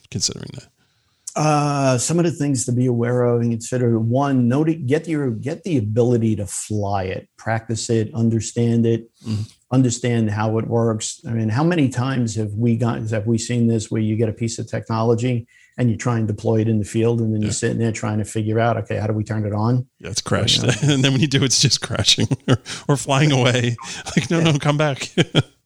considering 0.10 0.50
that? 0.54 0.71
Uh, 1.36 1.98
some 1.98 2.20
of 2.20 2.26
the 2.26 2.32
things 2.32 2.66
to 2.66 2.72
be 2.72 2.86
aware 2.86 3.24
of 3.24 3.42
and 3.42 3.52
consider 3.52 3.98
one, 4.00 4.48
note 4.48 4.68
get 4.86 5.08
your 5.08 5.32
get 5.32 5.64
the 5.64 5.78
ability 5.78 6.36
to 6.36 6.46
fly 6.46 7.04
it, 7.04 7.30
practice 7.38 7.90
it, 7.90 8.14
understand 8.14 8.86
it, 8.86 9.10
Mhm. 9.26 9.50
understand 9.72 10.30
how 10.32 10.58
it 10.58 10.68
works. 10.68 11.22
I 11.28 11.32
mean, 11.32 11.50
how 11.50 11.64
many 11.64 11.88
times 11.90 12.36
have 12.36 12.52
we 12.54 12.76
got 12.76 13.10
have 13.12 13.28
we 13.28 13.38
seen 13.38 13.68
this 13.68 13.90
where 13.90 14.02
you 14.02 14.16
get 14.18 14.28
a 14.30 14.34
piece 14.34 14.60
of 14.60 14.68
technology 14.68 15.48
and 15.78 15.90
you 15.90 15.96
try 15.96 16.18
and 16.20 16.28
deploy 16.28 16.60
it 16.60 16.68
in 16.68 16.80
the 16.80 16.86
field 16.86 17.22
and 17.22 17.34
then 17.34 17.42
Yeah. 17.42 17.46
you're 17.46 17.54
sitting 17.54 17.78
there 17.78 17.94
trying 17.94 18.18
to 18.18 18.26
figure 18.26 18.60
out, 18.60 18.76
okay, 18.78 18.98
how 18.98 19.08
do 19.08 19.14
we 19.14 19.24
turn 19.24 19.46
it 19.46 19.54
on? 19.54 19.88
Yeah, 20.00 20.10
it's 20.10 20.22
crashed. 20.22 20.64
Yeah. 20.64 20.76
and 20.92 21.02
then 21.04 21.14
when 21.14 21.22
you 21.22 21.28
do, 21.28 21.44
it's 21.46 21.62
just 21.62 21.80
crashing 21.80 22.28
or, 22.50 22.58
or 22.90 22.98
flying 22.98 23.32
away. 23.32 23.78
Like, 24.18 24.30
no, 24.30 24.42
no, 24.42 24.60
come 24.60 24.76
back. 24.78 25.10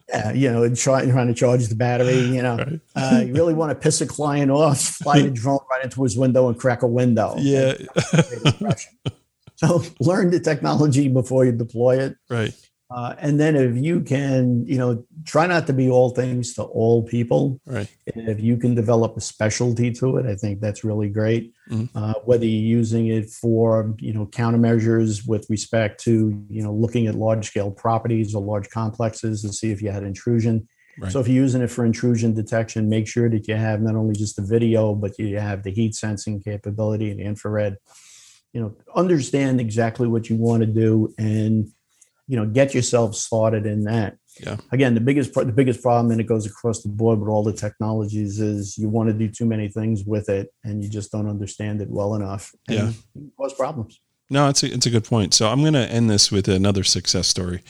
Yeah, 0.10 0.34
you 0.34 0.52
know, 0.52 0.74
try, 0.76 1.06
trying 1.06 1.28
to 1.28 1.34
charge 1.34 1.68
the 1.68 1.76
battery. 1.76 2.20
You 2.20 2.42
know, 2.42 2.58
right. 2.58 2.80
uh, 2.96 3.24
you 3.26 3.34
really 3.34 3.54
want 3.54 3.72
to 3.72 3.76
piss 3.76 4.02
a 4.02 4.06
client 4.06 4.52
off, 4.52 4.80
fly 4.80 5.18
a 5.18 5.30
drone 5.30 5.60
right 5.72 5.84
into 5.84 6.04
his 6.04 6.18
window 6.18 6.48
and 6.48 6.60
crack 6.60 6.84
a 6.84 6.88
window. 6.88 7.36
Yeah. 7.38 7.74
so 9.56 9.84
learn 10.00 10.30
the 10.30 10.40
technology 10.40 11.08
before 11.08 11.46
you 11.46 11.52
deploy 11.52 12.00
it. 12.00 12.18
Right. 12.30 12.54
Uh, 12.92 13.16
and 13.18 13.40
then 13.40 13.56
if 13.56 13.76
you 13.76 14.00
can, 14.02 14.64
you 14.68 14.78
know, 14.78 15.04
try 15.26 15.48
not 15.48 15.66
to 15.66 15.74
be 15.74 15.90
all 15.90 16.12
things 16.12 16.54
to 16.54 16.62
all 16.62 17.02
people. 17.04 17.60
Right. 17.66 17.90
If 18.06 18.40
you 18.40 18.58
can 18.58 18.76
develop 18.76 19.18
a 19.18 19.22
specialty 19.22 19.92
to 19.94 20.18
it, 20.18 20.28
I 20.28 20.36
think 20.36 20.62
that's 20.62 20.84
really 20.84 21.10
great. 21.10 21.54
Mm-hmm. 21.70 21.98
Uh, 21.98 22.14
whether 22.26 22.46
you're 22.46 22.78
using 22.78 23.08
it 23.08 23.30
for, 23.30 23.96
you 23.98 24.14
know, 24.14 24.28
countermeasures 24.28 25.28
with 25.28 25.48
respect 25.50 26.04
to, 26.04 26.46
you 26.48 26.62
know, 26.62 26.74
looking 26.74 27.08
at 27.08 27.16
large 27.16 27.48
scale 27.48 27.72
properties 27.72 28.36
or 28.36 28.44
large 28.44 28.70
complexes 28.70 29.42
to 29.42 29.52
see 29.52 29.72
if 29.72 29.82
you 29.82 29.90
had 29.90 30.04
intrusion. 30.04 30.68
Right. 31.00 31.12
So 31.12 31.20
if 31.20 31.28
you're 31.28 31.44
using 31.44 31.64
it 31.64 31.72
for 31.72 31.86
intrusion 31.86 32.36
detection, 32.36 32.88
make 32.88 33.08
sure 33.08 33.30
that 33.30 33.48
you 33.48 33.56
have 33.56 33.82
not 33.82 33.96
only 33.96 34.14
just 34.14 34.36
the 34.36 34.44
video, 34.44 34.94
but 34.94 35.18
you 35.18 35.40
have 35.40 35.64
the 35.64 35.72
heat 35.72 35.96
sensing 35.96 36.42
capability 36.42 37.10
and 37.10 37.20
the 37.20 37.24
infrared. 37.24 37.78
You 38.54 38.62
know, 38.62 38.78
understand 38.96 39.60
exactly 39.60 40.08
what 40.08 40.30
you 40.30 40.38
want 40.38 40.62
to 40.62 40.68
do 40.68 41.14
and 41.18 41.68
you 42.28 42.36
know 42.36 42.46
get 42.46 42.74
yourself 42.74 43.16
started 43.16 43.66
in 43.66 43.84
that. 43.86 44.18
Yeah. 44.40 44.58
Again 44.72 44.94
the 44.96 45.02
biggest 45.02 45.34
the 45.34 45.46
biggest 45.46 45.82
problem 45.82 46.12
and 46.12 46.20
it 46.20 46.26
goes 46.26 46.46
across 46.46 46.82
the 46.82 46.90
board 46.90 47.20
with 47.20 47.30
all 47.30 47.44
the 47.44 47.54
technologies 47.54 48.40
is 48.40 48.78
you 48.78 48.90
want 48.90 49.10
to 49.10 49.14
do 49.14 49.30
too 49.30 49.46
many 49.46 49.70
things 49.70 50.04
with 50.04 50.30
it 50.30 50.50
and 50.64 50.84
you 50.84 50.90
just 50.90 51.12
don't 51.12 51.30
understand 51.30 51.82
it 51.82 51.90
well 51.90 52.16
enough 52.16 52.54
yeah. 52.68 52.92
cause 53.38 53.54
problems. 53.54 54.02
No 54.30 54.50
it's 54.50 54.64
a, 54.64 54.74
it's 54.74 54.86
a 54.86 54.90
good 54.90 55.06
point. 55.06 55.34
So 55.34 55.48
i'm 55.48 55.62
going 55.62 55.74
to 55.74 55.90
end 55.90 56.10
this 56.10 56.32
with 56.32 56.48
another 56.48 56.84
success 56.84 57.28
story 57.28 57.62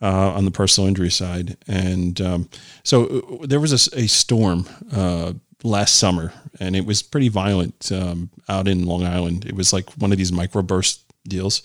uh, 0.00 0.32
on 0.32 0.44
the 0.44 0.50
personal 0.50 0.86
injury 0.86 1.10
side 1.10 1.56
and 1.66 2.20
um, 2.20 2.48
so 2.84 3.38
uh, 3.42 3.46
there 3.46 3.60
was 3.60 3.72
a, 3.72 3.98
a 3.98 4.06
storm 4.06 4.68
uh, 4.92 5.32
last 5.64 5.96
summer 5.96 6.32
and 6.60 6.76
it 6.76 6.86
was 6.86 7.02
pretty 7.02 7.28
violent 7.28 7.90
um, 7.92 8.30
out 8.48 8.68
in 8.68 8.86
long 8.86 9.04
island. 9.04 9.44
It 9.44 9.54
was 9.54 9.72
like 9.72 9.90
one 9.94 10.12
of 10.12 10.18
these 10.18 10.30
microburst 10.30 11.00
deals 11.26 11.62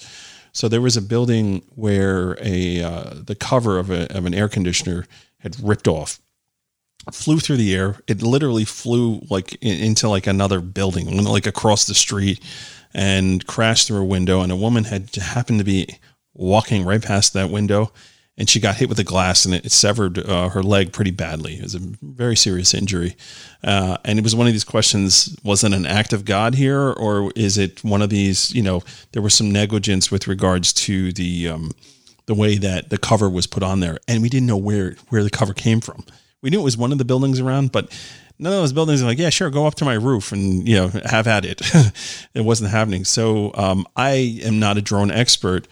so 0.58 0.68
there 0.68 0.82
was 0.82 0.98
a 0.98 1.04
building 1.04 1.62
where 1.76 2.36
a 2.42 2.82
uh, 2.82 3.14
the 3.14 3.36
cover 3.36 3.78
of, 3.78 3.92
a, 3.92 4.12
of 4.12 4.26
an 4.26 4.34
air 4.34 4.50
conditioner 4.50 5.06
had 5.42 5.56
ripped 5.62 5.88
off, 5.88 6.20
flew 7.12 7.38
through 7.38 7.58
the 7.58 7.76
air. 7.76 8.00
It 8.08 8.24
literally 8.24 8.66
flew 8.66 9.22
like 9.30 9.54
in, 9.62 9.80
into 9.80 10.10
like 10.10 10.26
another 10.26 10.60
building, 10.60 11.24
like 11.24 11.46
across 11.46 11.86
the 11.86 11.94
street, 11.94 12.40
and 12.92 13.46
crashed 13.46 13.86
through 13.86 14.02
a 14.02 14.06
window. 14.06 14.42
And 14.42 14.52
a 14.52 14.56
woman 14.56 14.86
had 14.86 15.14
happened 15.16 15.60
to 15.60 15.64
be 15.64 16.00
walking 16.34 16.84
right 16.84 17.04
past 17.04 17.34
that 17.34 17.52
window 17.52 17.92
and 18.38 18.50
she 18.50 18.60
got 18.60 18.76
hit 18.76 18.88
with 18.88 19.00
a 19.00 19.04
glass 19.04 19.46
and 19.46 19.56
it, 19.56 19.72
severed 19.72 20.20
uh, 20.20 20.50
her 20.50 20.62
leg 20.62 20.94
pretty 20.94 21.12
badly. 21.12 21.56
It 21.56 21.64
was 21.64 21.76
a 21.76 21.80
very 21.80 22.36
serious 22.36 22.74
injury. 22.74 23.16
Uh, 23.64 23.98
and 24.06 24.20
it 24.20 24.22
was 24.22 24.36
one 24.36 24.48
of 24.48 24.54
these 24.54 24.64
questions 24.64 25.36
was 25.44 25.64
it 25.64 25.74
an 25.74 25.86
act 25.86 26.14
of 26.14 26.24
God 26.24 26.56
here, 26.56 26.92
or 26.92 27.32
is 27.36 27.58
it 27.58 27.84
one 27.84 28.02
of 28.02 28.10
these, 28.10 28.54
you 28.54 28.62
know, 28.62 28.84
there 29.12 29.22
was 29.22 29.34
some 29.34 29.52
negligence 29.52 30.12
with 30.12 30.28
regards 30.28 30.72
to 30.74 31.12
the, 31.14 31.50
um, 31.50 31.72
the 32.28 32.36
way 32.36 32.58
that 32.58 32.90
the 32.90 32.98
cover 32.98 33.30
was 33.30 33.48
put 33.48 33.64
on 33.64 33.80
there. 33.80 33.98
And 34.08 34.22
we 34.22 34.30
didn't 34.30 34.48
know 34.48 34.58
where, 34.58 34.96
where 35.10 35.24
the 35.24 35.30
cover 35.32 35.54
came 35.54 35.82
from. 35.82 36.06
We 36.44 36.52
knew 36.52 36.60
it 36.60 36.64
was 36.64 36.78
one 36.78 36.92
of 36.92 37.00
the 37.00 37.06
buildings 37.06 37.40
around, 37.40 37.72
but 37.72 37.92
none 38.38 38.54
of 38.54 38.60
those 38.60 38.74
buildings 38.74 39.02
are 39.02 39.06
like, 39.08 39.18
yeah, 39.18 39.30
sure, 39.30 39.50
go 39.50 39.66
up 39.66 39.76
to 39.76 39.86
my 39.86 39.96
roof 39.96 40.32
and, 40.32 40.68
you 40.68 40.76
know, 40.76 40.88
have 41.06 41.26
at 41.26 41.44
it. 41.44 41.62
it 42.36 42.42
wasn't 42.42 42.70
happening. 42.70 43.04
So 43.04 43.52
um, 43.56 43.88
I 43.96 44.40
am 44.44 44.60
not 44.60 44.78
a 44.78 44.82
drone 44.82 45.10
expert 45.10 45.68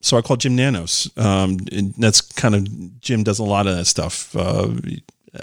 so 0.00 0.16
I 0.16 0.22
called 0.22 0.40
Jim 0.40 0.56
Nanos. 0.56 1.10
Um, 1.16 1.58
that's 1.98 2.20
kind 2.20 2.54
of 2.54 3.00
Jim 3.00 3.22
does 3.22 3.38
a 3.38 3.44
lot 3.44 3.66
of 3.66 3.76
that 3.76 3.86
stuff. 3.86 4.34
Uh, 4.36 4.68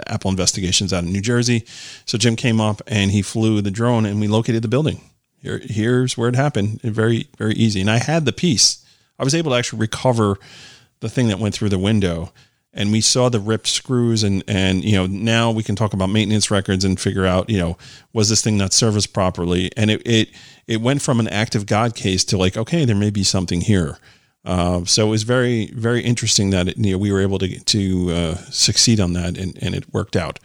Apple 0.08 0.32
investigations 0.32 0.94
out 0.94 1.04
in 1.04 1.12
New 1.12 1.22
Jersey. 1.22 1.66
So 2.06 2.18
Jim 2.18 2.36
came 2.36 2.60
up 2.60 2.82
and 2.88 3.12
he 3.12 3.22
flew 3.22 3.62
the 3.62 3.72
drone 3.72 4.06
and 4.06 4.20
we 4.20 4.28
located 4.28 4.62
the 4.62 4.68
building. 4.68 5.02
Here, 5.42 5.62
here's 5.64 6.18
where 6.18 6.30
it 6.30 6.36
happened. 6.36 6.82
Very, 6.82 7.28
very 7.38 7.54
easy. 7.54 7.82
And 7.82 7.92
I 7.92 7.98
had 7.98 8.26
the 8.26 8.34
piece. 8.34 8.84
I 9.20 9.24
was 9.24 9.36
able 9.36 9.52
to 9.52 9.58
actually 9.58 9.80
recover 9.80 10.38
the 11.02 11.10
thing 11.10 11.28
that 11.28 11.40
went 11.40 11.54
through 11.54 11.70
the 11.70 11.80
window. 11.80 12.32
And 12.74 12.92
we 12.92 13.02
saw 13.02 13.30
the 13.30 13.40
ripped 13.40 13.68
screws 13.68 14.24
and 14.24 14.44
and 14.48 14.84
you 14.84 14.94
know 14.94 15.06
now 15.06 15.52
we 15.52 15.62
can 15.62 15.76
talk 15.76 15.94
about 15.94 16.10
maintenance 16.10 16.50
records 16.50 16.84
and 16.84 17.00
figure 17.00 17.24
out 17.24 17.48
you 17.48 17.60
know 17.60 17.78
was 18.14 18.30
this 18.30 18.42
thing 18.42 18.58
not 18.58 18.74
serviced 18.74 19.14
properly 19.14 19.70
and 19.78 19.92
it 19.92 20.02
it 20.08 20.30
it 20.66 20.82
went 20.82 21.04
from 21.04 21.20
an 21.20 21.28
active 21.28 21.68
God 21.68 21.94
case 21.94 22.26
to 22.26 22.36
like 22.36 22.58
okay 22.58 22.84
there 22.84 22.96
may 22.96 23.12
be 23.12 23.24
something 23.24 23.62
here 23.62 24.00
uh, 24.46 24.84
so 24.86 25.08
it 25.08 25.10
was 25.10 25.24
very, 25.24 25.68
very 25.68 26.02
interesting 26.02 26.50
that 26.50 26.68
it, 26.68 26.78
you 26.78 26.92
know 26.92 26.98
we 26.98 27.12
were 27.12 27.22
able 27.22 27.40
to 27.40 27.60
to 27.60 28.12
uh, 28.12 28.36
succeed 28.52 29.00
on 29.00 29.14
that, 29.14 29.38
and, 29.38 29.58
and 29.62 29.76
it 29.76 29.94
worked 29.94 30.16
out. 30.16 30.40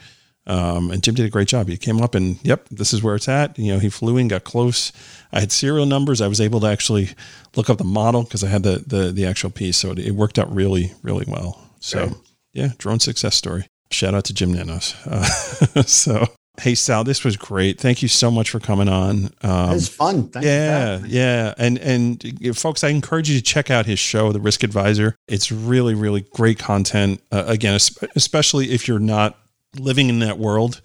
Um, 0.47 0.91
and 0.91 1.03
Jim 1.03 1.15
did 1.15 1.27
a 1.27 1.31
great 1.31 1.49
job. 1.49 1.69
He 1.69 1.77
came 1.77 2.01
up 2.01 2.15
and 2.15 2.39
yep, 2.43 2.67
this 2.71 2.95
is 2.95 3.03
where 3.03 3.15
it's 3.15 3.29
at. 3.29 3.59
You 3.59 3.75
know, 3.75 3.79
he 3.79 3.91
flew 3.91 4.17
in, 4.17 4.29
got 4.29 4.45
close. 4.45 4.93
I 5.31 5.41
had 5.41 5.53
serial 5.53 5.85
numbers. 5.85 6.23
I 6.23 6.27
was 6.27 6.41
able 6.41 6.59
to 6.61 6.67
actually 6.67 7.11
look 7.55 7.69
up 7.69 7.77
the 7.77 7.85
model 7.85 8.23
because 8.23 8.43
I 8.43 8.49
had 8.49 8.63
the, 8.63 8.83
the 8.87 9.13
the 9.13 9.27
actual 9.27 9.51
piece. 9.51 9.77
So 9.77 9.91
it, 9.93 9.99
it 9.99 10.11
worked 10.13 10.39
out 10.39 10.53
really, 10.53 10.95
really 11.03 11.27
well. 11.29 11.61
So 11.81 12.17
yeah, 12.55 12.71
drone 12.79 12.99
success 12.99 13.35
story. 13.35 13.67
Shout 13.91 14.15
out 14.15 14.25
to 14.25 14.35
Jim 14.35 14.53
Nanos. 14.53 14.95
Uh, 15.07 15.23
so 15.83 16.27
Hey 16.59 16.75
Sal, 16.75 17.05
this 17.05 17.25
was 17.25 17.37
great. 17.37 17.81
Thank 17.81 18.03
you 18.03 18.09
so 18.09 18.31
much 18.31 18.51
for 18.51 18.59
coming 18.59 18.89
on. 18.89 19.31
Um, 19.43 19.71
it 19.71 19.75
was 19.75 19.89
fun. 19.89 20.29
Thank 20.29 20.45
yeah, 20.45 21.01
yeah, 21.07 21.55
and 21.57 21.79
and 21.79 22.57
folks, 22.57 22.83
I 22.83 22.89
encourage 22.89 23.31
you 23.31 23.37
to 23.37 23.43
check 23.43 23.71
out 23.71 23.87
his 23.87 23.99
show, 23.99 24.33
The 24.33 24.41
Risk 24.41 24.65
Advisor. 24.65 25.15
It's 25.29 25.53
really, 25.53 25.95
really 25.95 26.23
great 26.33 26.59
content. 26.59 27.23
Uh, 27.31 27.45
again, 27.47 27.75
especially 28.17 28.71
if 28.71 28.89
you're 28.89 28.99
not 28.99 29.39
living 29.79 30.09
in 30.09 30.19
that 30.21 30.39
world, 30.39 30.81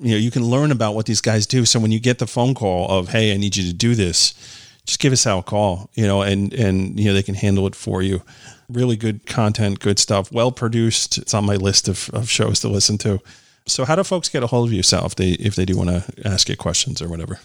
you 0.00 0.10
know, 0.10 0.16
you 0.16 0.32
can 0.32 0.44
learn 0.44 0.72
about 0.72 0.94
what 0.94 1.06
these 1.06 1.20
guys 1.20 1.46
do. 1.46 1.64
So 1.64 1.78
when 1.78 1.92
you 1.92 2.00
get 2.00 2.18
the 2.18 2.26
phone 2.26 2.54
call 2.54 2.90
of, 2.90 3.10
"Hey, 3.10 3.32
I 3.32 3.36
need 3.36 3.56
you 3.56 3.64
to 3.64 3.72
do 3.72 3.94
this," 3.94 4.34
just 4.86 4.98
give 4.98 5.12
us 5.12 5.26
a 5.26 5.42
call, 5.42 5.90
you 5.94 6.06
know, 6.06 6.22
and 6.22 6.52
and 6.52 6.98
you 6.98 7.06
know 7.06 7.14
they 7.14 7.22
can 7.22 7.36
handle 7.36 7.66
it 7.66 7.76
for 7.76 8.02
you. 8.02 8.22
Really 8.68 8.96
good 8.96 9.26
content, 9.26 9.80
good 9.80 9.98
stuff, 9.98 10.32
well 10.32 10.50
produced. 10.50 11.18
It's 11.18 11.34
on 11.34 11.44
my 11.44 11.56
list 11.56 11.88
of, 11.88 12.10
of 12.12 12.28
shows 12.28 12.60
to 12.60 12.68
listen 12.68 12.98
to. 12.98 13.20
So 13.66 13.84
how 13.84 13.96
do 13.96 14.04
folks 14.04 14.28
get 14.28 14.42
a 14.42 14.46
hold 14.46 14.68
of 14.68 14.72
you, 14.72 14.82
Sal, 14.82 15.06
if 15.06 15.14
they 15.14 15.30
if 15.32 15.54
they 15.54 15.64
do 15.64 15.76
want 15.76 15.90
to 15.90 16.04
ask 16.24 16.48
you 16.48 16.56
questions 16.56 17.00
or 17.00 17.08
whatever? 17.08 17.38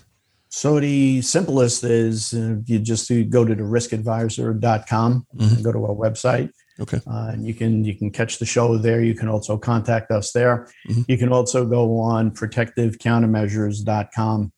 So 0.50 0.80
the 0.80 1.22
simplest 1.22 1.84
is 1.84 2.34
uh, 2.34 2.56
you 2.66 2.80
just 2.80 3.10
go 3.30 3.46
to 3.46 3.54
the 3.54 3.64
riskadvisor.com 3.64 5.28
mm-hmm. 5.36 5.56
and 5.56 5.64
go 5.64 5.72
to 5.72 5.86
our 5.86 5.96
website. 5.96 6.52
Okay. 6.80 7.00
Uh, 7.08 7.32
and 7.34 7.46
you 7.46 7.54
can 7.54 7.84
you 7.84 7.96
can 7.96 8.10
catch 8.12 8.40
the 8.40 8.46
show 8.46 8.78
there. 8.78 9.04
You 9.04 9.16
can 9.16 9.28
also 9.28 9.58
contact 9.58 10.12
us 10.12 10.32
there. 10.32 10.70
Mm-hmm. 10.88 11.02
You 11.08 11.18
can 11.18 11.32
also 11.32 11.66
go 11.66 12.00
on 12.00 12.32
protectivecountermeasures.com 12.32 14.52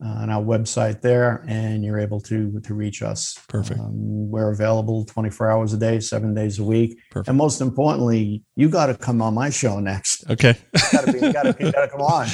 on 0.00 0.28
our 0.28 0.42
website 0.42 1.00
there, 1.00 1.44
and 1.48 1.84
you're 1.84 1.98
able 1.98 2.20
to 2.20 2.60
to 2.60 2.74
reach 2.74 3.02
us. 3.02 3.38
Perfect. 3.48 3.80
Um, 3.80 4.30
we're 4.30 4.50
available 4.52 5.04
24 5.06 5.50
hours 5.50 5.72
a 5.72 5.78
day, 5.78 6.00
seven 6.00 6.34
days 6.34 6.58
a 6.58 6.64
week. 6.64 6.98
Perfect. 7.10 7.28
And 7.28 7.38
most 7.38 7.60
importantly, 7.60 8.42
you 8.56 8.68
got 8.68 8.86
to 8.86 8.94
come 8.94 9.22
on 9.22 9.34
my 9.34 9.50
show 9.50 9.80
next. 9.80 10.28
Okay. 10.30 10.54
you 10.92 11.32
got 11.32 11.44
to 11.56 11.88
come 11.90 12.02
on. 12.02 12.26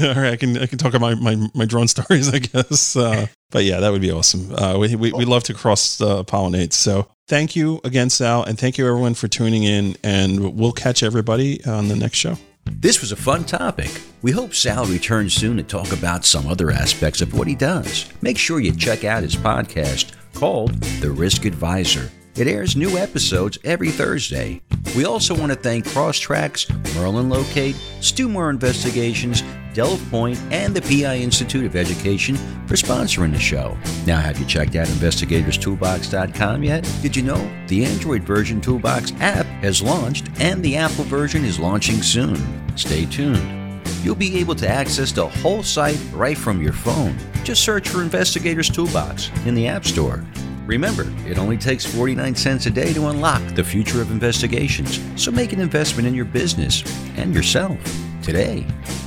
All 0.16 0.22
right, 0.22 0.32
I 0.32 0.36
can 0.36 0.56
I 0.58 0.66
can 0.66 0.78
talk 0.78 0.94
about 0.94 1.18
my 1.18 1.34
my, 1.36 1.48
my 1.54 1.64
drone 1.64 1.88
stories, 1.88 2.32
I 2.32 2.38
guess. 2.38 2.96
Uh, 2.96 3.26
but 3.50 3.64
yeah, 3.64 3.80
that 3.80 3.90
would 3.90 4.02
be 4.02 4.10
awesome. 4.10 4.54
Uh, 4.54 4.78
we, 4.78 4.94
we 4.96 5.12
we 5.12 5.24
love 5.24 5.42
to 5.44 5.54
cross 5.54 6.00
uh, 6.00 6.22
pollinate. 6.22 6.72
So 6.72 7.08
thank 7.26 7.54
you 7.54 7.80
again, 7.84 8.08
Sal, 8.10 8.44
and 8.44 8.58
thank 8.58 8.78
you 8.78 8.86
everyone 8.86 9.14
for 9.14 9.28
tuning 9.28 9.64
in. 9.64 9.96
And 10.02 10.54
we'll 10.56 10.72
catch 10.72 11.02
everybody 11.02 11.64
on 11.66 11.88
the 11.88 11.96
next 11.96 12.16
show. 12.16 12.38
This 12.72 13.00
was 13.00 13.12
a 13.12 13.16
fun 13.16 13.44
topic. 13.44 13.90
We 14.22 14.30
hope 14.30 14.54
Sal 14.54 14.84
returns 14.86 15.32
soon 15.32 15.56
to 15.56 15.62
talk 15.62 15.92
about 15.92 16.24
some 16.24 16.46
other 16.46 16.70
aspects 16.70 17.20
of 17.20 17.34
what 17.34 17.48
he 17.48 17.54
does. 17.54 18.08
Make 18.22 18.38
sure 18.38 18.60
you 18.60 18.72
check 18.74 19.04
out 19.04 19.22
his 19.22 19.36
podcast 19.36 20.12
called 20.34 20.74
The 21.00 21.10
Risk 21.10 21.44
Advisor. 21.44 22.10
It 22.38 22.46
airs 22.46 22.76
new 22.76 22.96
episodes 22.96 23.58
every 23.64 23.90
Thursday. 23.90 24.60
We 24.96 25.04
also 25.04 25.36
want 25.36 25.50
to 25.50 25.58
thank 25.58 25.84
Crosstracks, 25.86 26.68
Merlin 26.94 27.28
Locate, 27.28 27.74
Stewmore 27.98 28.48
Investigations, 28.48 29.42
DelvePoint, 29.74 30.38
and 30.52 30.72
the 30.72 30.80
PI 30.80 31.16
Institute 31.16 31.66
of 31.66 31.74
Education 31.74 32.36
for 32.68 32.76
sponsoring 32.76 33.32
the 33.32 33.40
show. 33.40 33.76
Now, 34.06 34.20
have 34.20 34.38
you 34.38 34.46
checked 34.46 34.76
out 34.76 34.86
investigatorstoolbox.com 34.86 36.62
yet? 36.62 36.88
Did 37.02 37.16
you 37.16 37.24
know 37.24 37.66
the 37.66 37.84
Android 37.84 38.22
version 38.22 38.60
Toolbox 38.60 39.12
app 39.18 39.46
has 39.46 39.82
launched 39.82 40.28
and 40.38 40.62
the 40.62 40.76
Apple 40.76 41.04
version 41.04 41.44
is 41.44 41.58
launching 41.58 42.02
soon? 42.02 42.38
Stay 42.76 43.06
tuned. 43.06 43.82
You'll 44.04 44.14
be 44.14 44.38
able 44.38 44.54
to 44.54 44.68
access 44.68 45.10
the 45.10 45.26
whole 45.26 45.64
site 45.64 46.00
right 46.12 46.38
from 46.38 46.62
your 46.62 46.72
phone. 46.72 47.18
Just 47.42 47.64
search 47.64 47.88
for 47.88 48.00
Investigators 48.00 48.70
Toolbox 48.70 49.28
in 49.44 49.56
the 49.56 49.66
App 49.66 49.84
Store. 49.84 50.24
Remember, 50.68 51.12
it 51.26 51.38
only 51.38 51.56
takes 51.56 51.84
49 51.86 52.34
cents 52.34 52.66
a 52.66 52.70
day 52.70 52.92
to 52.92 53.06
unlock 53.06 53.40
the 53.54 53.64
future 53.64 54.02
of 54.02 54.10
investigations, 54.10 55.00
so 55.16 55.30
make 55.30 55.54
an 55.54 55.60
investment 55.60 56.06
in 56.06 56.12
your 56.12 56.26
business 56.26 56.84
and 57.16 57.34
yourself 57.34 57.78
today. 58.22 58.66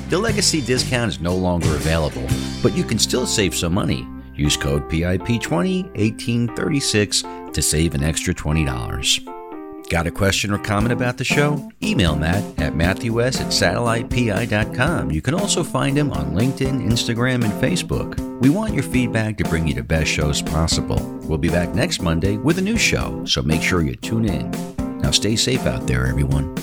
The 0.09 0.17
legacy 0.17 0.61
discount 0.61 1.11
is 1.11 1.19
no 1.19 1.35
longer 1.35 1.75
available, 1.75 2.25
but 2.63 2.75
you 2.75 2.83
can 2.83 2.97
still 2.97 3.27
save 3.27 3.53
some 3.53 3.75
money. 3.75 4.07
Use 4.33 4.57
code 4.57 4.89
PIP201836 4.89 7.53
to 7.53 7.61
save 7.61 7.93
an 7.93 8.01
extra 8.01 8.33
$20. 8.33 9.40
Got 9.91 10.07
a 10.07 10.11
question 10.11 10.53
or 10.53 10.57
comment 10.57 10.93
about 10.93 11.17
the 11.17 11.25
show? 11.25 11.69
Email 11.83 12.15
Matt 12.15 12.61
at 12.61 12.77
matthews 12.77 13.41
at 13.41 13.47
satellitepi.com. 13.47 15.11
You 15.11 15.21
can 15.21 15.33
also 15.33 15.65
find 15.65 15.97
him 15.97 16.13
on 16.13 16.31
LinkedIn, 16.31 16.87
Instagram, 16.89 17.43
and 17.43 17.51
Facebook. 17.61 18.17
We 18.39 18.49
want 18.49 18.73
your 18.73 18.83
feedback 18.83 19.37
to 19.39 19.43
bring 19.43 19.67
you 19.67 19.73
the 19.73 19.83
best 19.83 20.09
shows 20.09 20.41
possible. 20.41 20.95
We'll 21.23 21.39
be 21.39 21.49
back 21.49 21.75
next 21.75 22.01
Monday 22.01 22.37
with 22.37 22.57
a 22.57 22.61
new 22.61 22.77
show, 22.77 23.25
so 23.25 23.41
make 23.41 23.61
sure 23.61 23.81
you 23.81 23.95
tune 23.95 24.29
in. 24.29 24.49
Now 25.01 25.11
stay 25.11 25.35
safe 25.35 25.65
out 25.65 25.85
there, 25.87 26.07
everyone. 26.07 26.55